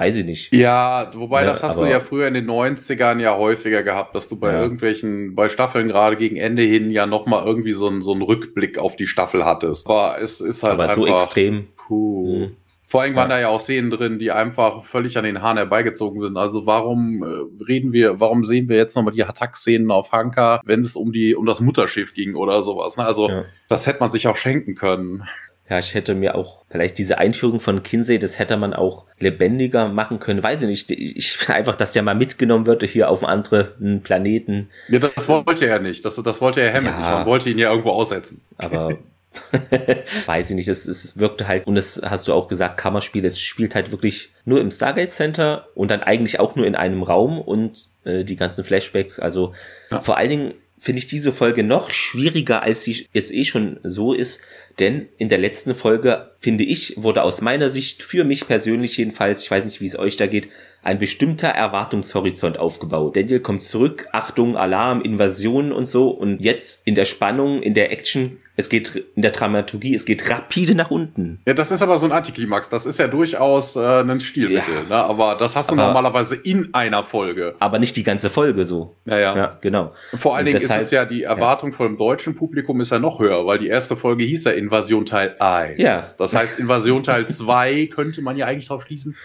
weiß 0.00 0.16
ich 0.16 0.24
nicht. 0.24 0.54
Ja, 0.54 1.12
wobei 1.14 1.42
ja, 1.42 1.46
das 1.46 1.62
hast 1.62 1.78
du 1.78 1.84
ja 1.84 2.00
früher 2.00 2.26
in 2.26 2.34
den 2.34 2.50
90ern 2.50 3.20
ja 3.20 3.36
häufiger 3.36 3.82
gehabt, 3.82 4.16
dass 4.16 4.28
du 4.28 4.36
bei 4.36 4.52
ja. 4.52 4.60
irgendwelchen, 4.60 5.34
bei 5.34 5.48
Staffeln 5.48 5.88
gerade 5.88 6.16
gegen 6.16 6.36
Ende 6.36 6.62
hin 6.62 6.90
ja 6.90 7.06
nochmal 7.06 7.44
irgendwie 7.46 7.74
so 7.74 7.86
einen, 7.86 8.02
so 8.02 8.12
einen 8.12 8.22
Rückblick 8.22 8.78
auf 8.78 8.96
die 8.96 9.06
Staffel 9.06 9.44
hattest. 9.44 9.86
Aber 9.86 10.16
es 10.20 10.40
ist 10.40 10.62
halt 10.62 10.74
aber 10.74 10.84
einfach, 10.84 10.96
so 10.96 11.06
extrem. 11.06 11.68
Puh. 11.76 12.38
Mhm. 12.38 12.56
Vor 12.90 13.02
allem 13.02 13.14
waren 13.14 13.30
ja. 13.30 13.36
da 13.36 13.40
ja 13.42 13.48
auch 13.50 13.60
Szenen 13.60 13.88
drin, 13.88 14.18
die 14.18 14.32
einfach 14.32 14.82
völlig 14.82 15.16
an 15.16 15.22
den 15.22 15.42
Haaren 15.42 15.58
herbeigezogen 15.58 16.20
sind. 16.20 16.36
Also 16.36 16.66
warum 16.66 17.22
äh, 17.22 17.64
reden 17.64 17.92
wir, 17.92 18.18
warum 18.18 18.42
sehen 18.42 18.68
wir 18.68 18.76
jetzt 18.76 18.96
nochmal 18.96 19.14
die 19.14 19.22
Attack-Szenen 19.22 19.92
auf 19.92 20.10
Hanka, 20.10 20.60
wenn 20.64 20.80
es 20.80 20.96
um 20.96 21.12
die, 21.12 21.36
um 21.36 21.46
das 21.46 21.60
Mutterschiff 21.60 22.14
ging 22.14 22.34
oder 22.34 22.62
sowas? 22.62 22.96
Ne? 22.96 23.04
Also 23.04 23.28
ja. 23.28 23.44
das 23.68 23.86
hätte 23.86 24.00
man 24.00 24.10
sich 24.10 24.26
auch 24.26 24.34
schenken 24.34 24.74
können. 24.74 25.22
Ja, 25.68 25.78
ich 25.78 25.94
hätte 25.94 26.16
mir 26.16 26.34
auch 26.34 26.64
vielleicht 26.68 26.98
diese 26.98 27.18
Einführung 27.18 27.60
von 27.60 27.84
Kinsey, 27.84 28.18
das 28.18 28.40
hätte 28.40 28.56
man 28.56 28.74
auch 28.74 29.06
lebendiger 29.20 29.88
machen 29.88 30.18
können. 30.18 30.42
Weiß 30.42 30.60
ich 30.62 30.66
nicht. 30.66 30.90
Ich 30.90 31.48
einfach, 31.48 31.76
dass 31.76 31.92
der 31.92 32.02
mal 32.02 32.16
mitgenommen 32.16 32.66
wird 32.66 32.82
hier 32.82 33.08
auf 33.08 33.22
einen 33.22 33.30
anderen 33.30 34.02
Planeten. 34.02 34.68
Ja, 34.88 34.98
das 34.98 35.28
wollte 35.28 35.68
er 35.68 35.78
nicht. 35.78 36.04
Das, 36.04 36.16
das 36.16 36.40
wollte 36.40 36.60
er 36.60 36.70
Hammond 36.70 36.86
ja, 36.86 36.98
nicht. 36.98 37.08
Man 37.08 37.26
wollte 37.26 37.50
ihn 37.50 37.58
ja 37.58 37.70
irgendwo 37.70 37.90
aussetzen. 37.90 38.40
Aber 38.58 38.98
Weiß 40.26 40.50
ich 40.50 40.56
nicht, 40.56 40.68
es, 40.68 40.86
es 40.86 41.18
wirkte 41.18 41.46
halt, 41.46 41.66
und 41.66 41.76
das 41.76 42.00
hast 42.04 42.28
du 42.28 42.32
auch 42.32 42.48
gesagt, 42.48 42.78
Kammerspiel, 42.78 43.24
es 43.24 43.40
spielt 43.40 43.74
halt 43.74 43.92
wirklich 43.92 44.32
nur 44.44 44.60
im 44.60 44.70
Stargate 44.70 45.10
Center 45.10 45.68
und 45.74 45.90
dann 45.90 46.02
eigentlich 46.02 46.40
auch 46.40 46.56
nur 46.56 46.66
in 46.66 46.74
einem 46.74 47.02
Raum 47.02 47.40
und 47.40 47.88
äh, 48.04 48.24
die 48.24 48.36
ganzen 48.36 48.64
Flashbacks, 48.64 49.20
also 49.20 49.52
ja. 49.90 50.00
vor 50.00 50.16
allen 50.16 50.30
Dingen 50.30 50.54
finde 50.80 51.00
ich 51.00 51.06
diese 51.06 51.30
Folge 51.30 51.62
noch 51.62 51.90
schwieriger, 51.90 52.62
als 52.62 52.82
sie 52.84 53.06
jetzt 53.12 53.32
eh 53.32 53.44
schon 53.44 53.78
so 53.84 54.14
ist, 54.14 54.40
denn 54.78 55.08
in 55.18 55.28
der 55.28 55.36
letzten 55.36 55.74
Folge, 55.74 56.30
finde 56.40 56.64
ich, 56.64 56.94
wurde 56.96 57.22
aus 57.22 57.42
meiner 57.42 57.68
Sicht, 57.68 58.02
für 58.02 58.24
mich 58.24 58.46
persönlich 58.46 58.96
jedenfalls, 58.96 59.42
ich 59.42 59.50
weiß 59.50 59.66
nicht, 59.66 59.82
wie 59.82 59.86
es 59.86 59.98
euch 59.98 60.16
da 60.16 60.26
geht, 60.26 60.48
ein 60.82 60.98
bestimmter 60.98 61.48
Erwartungshorizont 61.48 62.58
aufgebaut. 62.58 63.16
Daniel 63.16 63.40
kommt 63.40 63.62
zurück, 63.62 64.08
Achtung, 64.12 64.56
Alarm, 64.56 65.02
Invasion 65.02 65.72
und 65.72 65.86
so 65.86 66.10
und 66.10 66.38
jetzt 66.42 66.86
in 66.86 66.94
der 66.94 67.04
Spannung, 67.04 67.62
in 67.62 67.74
der 67.74 67.92
Action 67.92 68.38
es 68.60 68.68
geht 68.68 68.94
in 69.16 69.22
der 69.22 69.30
Dramaturgie, 69.30 69.94
es 69.94 70.04
geht 70.04 70.28
rapide 70.30 70.74
nach 70.74 70.90
unten. 70.90 71.40
Ja, 71.46 71.54
das 71.54 71.70
ist 71.70 71.82
aber 71.82 71.98
so 71.98 72.06
ein 72.06 72.12
Antiklimax. 72.12 72.68
Das 72.68 72.86
ist 72.86 72.98
ja 72.98 73.08
durchaus 73.08 73.74
äh, 73.74 73.80
ein 73.80 74.20
Stilmittel. 74.20 74.74
Ja. 74.88 74.96
Ne? 74.96 75.04
Aber 75.04 75.34
das 75.34 75.56
hast 75.56 75.70
du 75.70 75.74
aber, 75.74 75.86
normalerweise 75.86 76.36
in 76.36 76.72
einer 76.74 77.02
Folge. 77.02 77.54
Aber 77.58 77.78
nicht 77.78 77.96
die 77.96 78.02
ganze 78.02 78.30
Folge 78.30 78.66
so. 78.66 78.94
Ja, 79.06 79.18
ja. 79.18 79.36
ja 79.36 79.58
genau. 79.60 79.92
Vor 80.14 80.36
allen 80.36 80.46
Dingen 80.46 80.58
deshalb, 80.60 80.80
ist 80.80 80.86
es 80.86 80.92
ja, 80.92 81.04
die 81.04 81.22
Erwartung 81.22 81.72
ja. 81.72 81.86
dem 81.86 81.96
deutschen 81.96 82.34
Publikum 82.34 82.80
ist 82.80 82.92
ja 82.92 82.98
noch 82.98 83.18
höher, 83.18 83.46
weil 83.46 83.58
die 83.58 83.68
erste 83.68 83.96
Folge 83.96 84.24
hieß 84.24 84.44
ja 84.44 84.50
Invasion 84.52 85.06
Teil 85.06 85.36
1. 85.38 85.80
Ja. 85.80 86.02
Das 86.18 86.34
heißt, 86.34 86.58
Invasion 86.58 87.02
Teil 87.02 87.26
2 87.28 87.86
könnte 87.86 88.20
man 88.22 88.36
ja 88.36 88.46
eigentlich 88.46 88.68
drauf 88.68 88.82
schließen. 88.82 89.16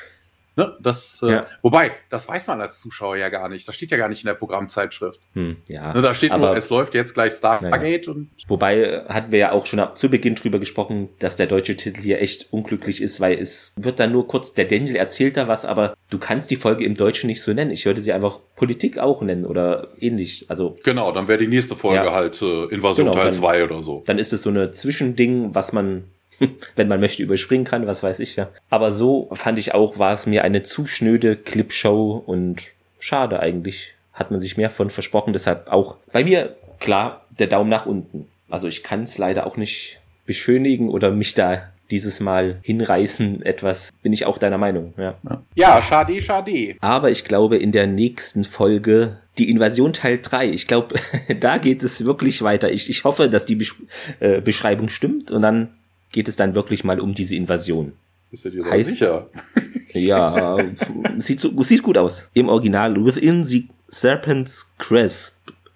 Ne? 0.55 0.77
Das, 0.81 1.21
äh, 1.23 1.31
ja. 1.31 1.45
Wobei, 1.61 1.91
das 2.09 2.27
weiß 2.29 2.47
man 2.47 2.61
als 2.61 2.79
Zuschauer 2.79 3.17
ja 3.17 3.29
gar 3.29 3.49
nicht. 3.49 3.67
Das 3.67 3.75
steht 3.75 3.91
ja 3.91 3.97
gar 3.97 4.07
nicht 4.07 4.23
in 4.23 4.27
der 4.27 4.35
Programmzeitschrift. 4.35 5.19
Hm, 5.33 5.57
ja. 5.67 5.93
Ne, 5.93 6.01
da 6.01 6.15
steht 6.15 6.31
Aber, 6.31 6.47
nur, 6.47 6.57
es 6.57 6.69
läuft 6.69 6.93
jetzt 6.93 7.13
gleich 7.13 7.33
Stargate. 7.33 8.05
Ja. 8.05 8.13
Und 8.13 8.29
Wobei 8.47 8.81
äh, 8.81 9.05
hatten 9.09 9.31
wir 9.31 9.39
ja 9.39 9.51
auch 9.51 9.65
schon 9.65 9.83
zu 9.95 10.09
Beginn 10.09 10.35
drüber 10.35 10.59
gesprochen, 10.59 11.09
dass 11.19 11.35
der 11.35 11.47
deutsche 11.47 11.75
Titel 11.75 12.01
hier 12.01 12.21
echt 12.21 12.53
unglücklich 12.53 13.01
ist, 13.01 13.19
weil 13.19 13.37
es 13.37 13.73
wird 13.77 13.99
dann 13.99 14.11
nur 14.11 14.27
kurz, 14.27 14.53
der 14.53 14.65
Daniel 14.65 14.95
erzählt 14.95 15.35
da 15.35 15.47
was, 15.47 15.65
aber 15.65 15.93
du 16.09 16.17
kannst 16.19 16.51
die 16.51 16.55
Folge 16.55 16.85
im 16.85 16.95
Deutschen 16.95 17.27
nicht 17.27 17.41
so 17.41 17.51
nennen. 17.51 17.71
Ich 17.71 17.85
würde 17.85 18.01
sie 18.01 18.13
einfach 18.13 18.39
Politik 18.55 18.97
auch 18.97 19.21
nennen 19.21 19.45
oder 19.45 19.89
ähnlich. 19.99 20.45
Also 20.49 20.75
Genau, 20.83 21.11
dann 21.11 21.27
wäre 21.27 21.39
die 21.39 21.47
nächste 21.47 21.75
Folge 21.75 22.05
ja. 22.05 22.13
halt 22.13 22.41
äh, 22.41 22.65
Invasion 22.65 23.07
genau, 23.07 23.17
Teil 23.17 23.33
2 23.33 23.63
oder 23.65 23.83
so. 23.83 24.03
Dann 24.05 24.19
ist 24.19 24.31
es 24.31 24.43
so 24.43 24.49
eine 24.49 24.71
Zwischending, 24.71 25.53
was 25.53 25.73
man 25.73 26.05
wenn 26.75 26.87
man 26.87 26.99
möchte, 26.99 27.23
überspringen 27.23 27.65
kann, 27.65 27.87
was 27.87 28.03
weiß 28.03 28.19
ich 28.19 28.35
ja. 28.35 28.49
Aber 28.69 28.91
so 28.91 29.29
fand 29.33 29.59
ich 29.59 29.73
auch, 29.73 29.99
war 29.99 30.13
es 30.13 30.25
mir 30.25 30.43
eine 30.43 30.63
zu 30.63 30.87
schnöde 30.87 31.35
Clipshow 31.35 32.23
und 32.25 32.71
schade 32.99 33.39
eigentlich. 33.39 33.93
hat 34.13 34.31
man 34.31 34.39
sich 34.39 34.55
mehr 34.55 34.69
von 34.69 34.89
versprochen. 34.89 35.33
Deshalb 35.33 35.67
auch 35.69 35.97
bei 36.11 36.23
mir 36.23 36.55
klar 36.79 37.25
der 37.37 37.47
Daumen 37.47 37.69
nach 37.69 37.85
unten. 37.85 38.27
Also 38.49 38.67
ich 38.67 38.83
kann 38.83 39.03
es 39.03 39.17
leider 39.17 39.45
auch 39.45 39.57
nicht 39.57 39.99
beschönigen 40.25 40.89
oder 40.89 41.11
mich 41.11 41.33
da 41.33 41.63
dieses 41.91 42.19
Mal 42.19 42.57
hinreißen, 42.63 43.43
etwas, 43.43 43.91
bin 44.01 44.13
ich 44.13 44.25
auch 44.25 44.37
deiner 44.37 44.57
Meinung. 44.57 44.93
Ja, 44.97 45.15
ja 45.53 45.81
schade, 45.81 46.21
schade. 46.21 46.75
Aber 46.79 47.11
ich 47.11 47.25
glaube, 47.25 47.57
in 47.57 47.71
der 47.71 47.87
nächsten 47.87 48.43
Folge, 48.43 49.17
die 49.37 49.49
Invasion 49.49 49.93
Teil 49.93 50.19
3, 50.21 50.49
ich 50.49 50.67
glaube, 50.67 50.95
da 51.39 51.57
geht 51.57 51.83
es 51.83 52.05
wirklich 52.05 52.41
weiter. 52.41 52.71
Ich, 52.71 52.89
ich 52.89 53.03
hoffe, 53.03 53.29
dass 53.29 53.45
die 53.45 53.55
Besch 53.55 53.75
äh, 54.19 54.41
Beschreibung 54.41 54.89
stimmt 54.89 55.31
und 55.31 55.41
dann 55.41 55.75
geht 56.15 56.29
es 56.29 56.37
dann 56.37 56.55
wirklich 56.55 56.85
mal 56.85 57.01
um 57.01 57.13
diese 57.13 57.35
Invasion. 57.35 57.91
Bist 58.31 58.45
du 58.45 58.49
dir 58.49 58.63
heißt, 58.63 58.91
sicher? 58.91 59.29
ja, 59.93 60.57
sieht, 61.17 61.41
so, 61.41 61.61
sieht 61.61 61.83
gut 61.83 61.97
aus. 61.97 62.29
Im 62.33 62.47
Original, 62.47 62.95
Within 63.05 63.43
the 63.43 63.67
Serpent's 63.89 64.71
Grasp, 64.77 65.35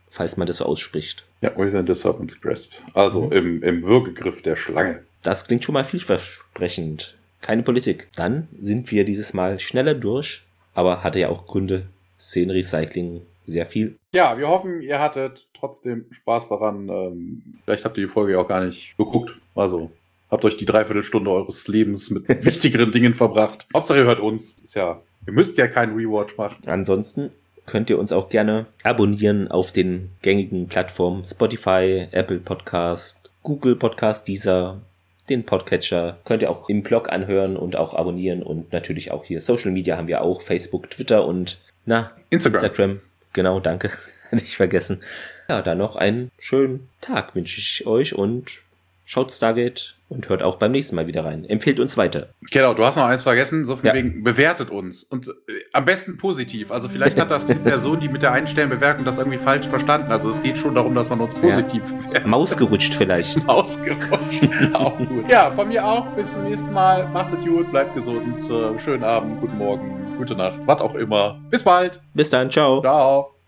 falls 0.09 0.37
man 0.37 0.47
das 0.47 0.57
so 0.57 0.65
ausspricht. 0.65 1.25
Ja, 1.41 1.51
Within 1.57 1.85
the 1.85 1.93
Serpent's 1.93 2.39
Grasp. 2.39 2.71
Also 2.93 3.25
mhm. 3.25 3.31
im, 3.33 3.63
im 3.63 3.83
Würgegriff 3.83 4.41
der 4.41 4.55
Schlange. 4.55 5.03
Das 5.23 5.45
klingt 5.45 5.65
schon 5.65 5.73
mal 5.73 5.83
vielversprechend. 5.83 7.17
Keine 7.41 7.63
Politik. 7.63 8.07
Dann 8.15 8.47
sind 8.61 8.89
wir 8.91 9.03
dieses 9.03 9.33
Mal 9.33 9.59
schneller 9.59 9.93
durch, 9.93 10.43
aber 10.73 11.03
hatte 11.03 11.19
ja 11.19 11.27
auch 11.27 11.45
Gründe. 11.45 11.83
Szenenrecycling 12.17 13.23
sehr 13.43 13.65
viel. 13.65 13.97
Ja, 14.13 14.37
wir 14.37 14.47
hoffen, 14.47 14.81
ihr 14.81 14.99
hattet 14.99 15.47
trotzdem 15.53 16.05
Spaß 16.11 16.47
daran. 16.47 16.87
Ähm, 16.87 17.41
vielleicht 17.65 17.83
habt 17.83 17.97
ihr 17.97 18.05
die 18.05 18.11
Folge 18.11 18.33
ja 18.33 18.39
auch 18.39 18.47
gar 18.47 18.63
nicht 18.63 18.95
geguckt. 18.97 19.37
Also 19.53 19.91
habt 20.29 20.45
euch 20.45 20.57
die 20.57 20.65
Dreiviertelstunde 20.65 21.31
eures 21.31 21.67
Lebens 21.67 22.09
mit 22.09 22.27
wichtigeren 22.45 22.91
Dingen 22.91 23.13
verbracht. 23.13 23.67
Hauptsache 23.73 23.99
ihr 23.99 24.05
hört 24.05 24.19
uns. 24.19 24.55
Ist 24.63 24.75
ja, 24.75 25.01
ihr 25.25 25.33
müsst 25.33 25.57
ja 25.57 25.67
keinen 25.67 25.95
Rewatch 25.95 26.37
machen. 26.37 26.67
Ansonsten 26.67 27.31
könnt 27.65 27.89
ihr 27.89 27.99
uns 27.99 28.11
auch 28.11 28.29
gerne 28.29 28.65
abonnieren 28.83 29.49
auf 29.49 29.71
den 29.71 30.09
gängigen 30.21 30.67
Plattformen 30.67 31.23
Spotify, 31.23 32.07
Apple 32.11 32.39
Podcast, 32.39 33.31
Google 33.43 33.75
Podcast, 33.75 34.27
dieser 34.27 34.81
den 35.29 35.45
Podcatcher 35.45 36.17
könnt 36.25 36.41
ihr 36.41 36.49
auch 36.49 36.69
im 36.69 36.81
Blog 36.81 37.11
anhören 37.11 37.55
und 37.55 37.75
auch 37.75 37.93
abonnieren 37.93 38.41
und 38.41 38.73
natürlich 38.73 39.11
auch 39.11 39.25
hier 39.25 39.41
Social 39.41 39.71
Media 39.71 39.95
haben 39.95 40.07
wir 40.07 40.21
auch, 40.21 40.41
Facebook, 40.41 40.89
Twitter 40.89 41.25
und 41.25 41.59
na, 41.85 42.11
Instagram. 42.29 42.63
Instagram. 42.63 42.99
Genau, 43.33 43.59
danke. 43.59 43.91
Hatte 44.31 44.43
ich 44.43 44.57
vergessen. 44.57 45.01
Ja, 45.47 45.61
dann 45.61 45.77
noch 45.77 45.95
einen 45.95 46.31
schönen 46.39 46.89
Tag 47.01 47.35
wünsche 47.35 47.59
ich 47.59 47.85
euch 47.87 48.15
und 48.15 48.61
schaut 49.09 49.31
Stargate 49.31 49.95
und 50.07 50.29
hört 50.29 50.43
auch 50.43 50.57
beim 50.57 50.71
nächsten 50.71 50.95
Mal 50.95 51.07
wieder 51.07 51.25
rein. 51.25 51.43
Empfehlt 51.43 51.79
uns 51.79 51.97
weiter. 51.97 52.29
Genau, 52.51 52.75
du 52.75 52.85
hast 52.85 52.95
noch 52.95 53.05
eins 53.05 53.23
vergessen, 53.23 53.65
so 53.65 53.75
von 53.75 53.87
ja. 53.87 53.95
wegen, 53.95 54.23
bewertet 54.23 54.69
uns. 54.69 55.03
Und 55.03 55.27
äh, 55.27 55.31
am 55.73 55.85
besten 55.85 56.17
positiv. 56.17 56.71
Also 56.71 56.89
vielleicht 56.89 57.19
hat 57.19 57.31
das 57.31 57.47
die 57.47 57.55
Person, 57.69 57.99
die 57.99 58.07
mit 58.07 58.21
der 58.21 58.33
Einstellenbewertung 58.33 59.05
das 59.05 59.17
irgendwie 59.17 59.39
falsch 59.39 59.67
verstanden. 59.67 60.11
Also 60.11 60.29
es 60.29 60.43
geht 60.43 60.59
schon 60.59 60.75
darum, 60.75 60.93
dass 60.93 61.09
man 61.09 61.21
uns 61.21 61.33
positiv 61.33 61.81
ja. 61.89 61.97
bewertet. 61.97 62.27
Mausgerutscht 62.27 62.93
vielleicht. 62.93 63.43
Mausgerutscht. 63.47 64.73
auch 64.73 64.95
gut. 64.95 65.27
Ja, 65.27 65.51
von 65.51 65.69
mir 65.69 65.83
auch. 65.83 66.05
Bis 66.15 66.31
zum 66.31 66.43
nächsten 66.43 66.71
Mal. 66.71 67.07
Macht 67.07 67.33
es 67.33 67.43
gut, 67.43 67.71
bleibt 67.71 67.95
gesund. 67.95 68.47
Äh, 68.47 68.77
schönen 68.77 69.03
Abend, 69.03 69.41
guten 69.41 69.57
Morgen, 69.57 70.17
gute 70.19 70.35
Nacht, 70.35 70.61
was 70.67 70.81
auch 70.81 70.93
immer. 70.93 71.39
Bis 71.49 71.63
bald. 71.63 71.99
Bis 72.13 72.29
dann, 72.29 72.51
ciao. 72.51 72.81
Ciao. 72.81 73.38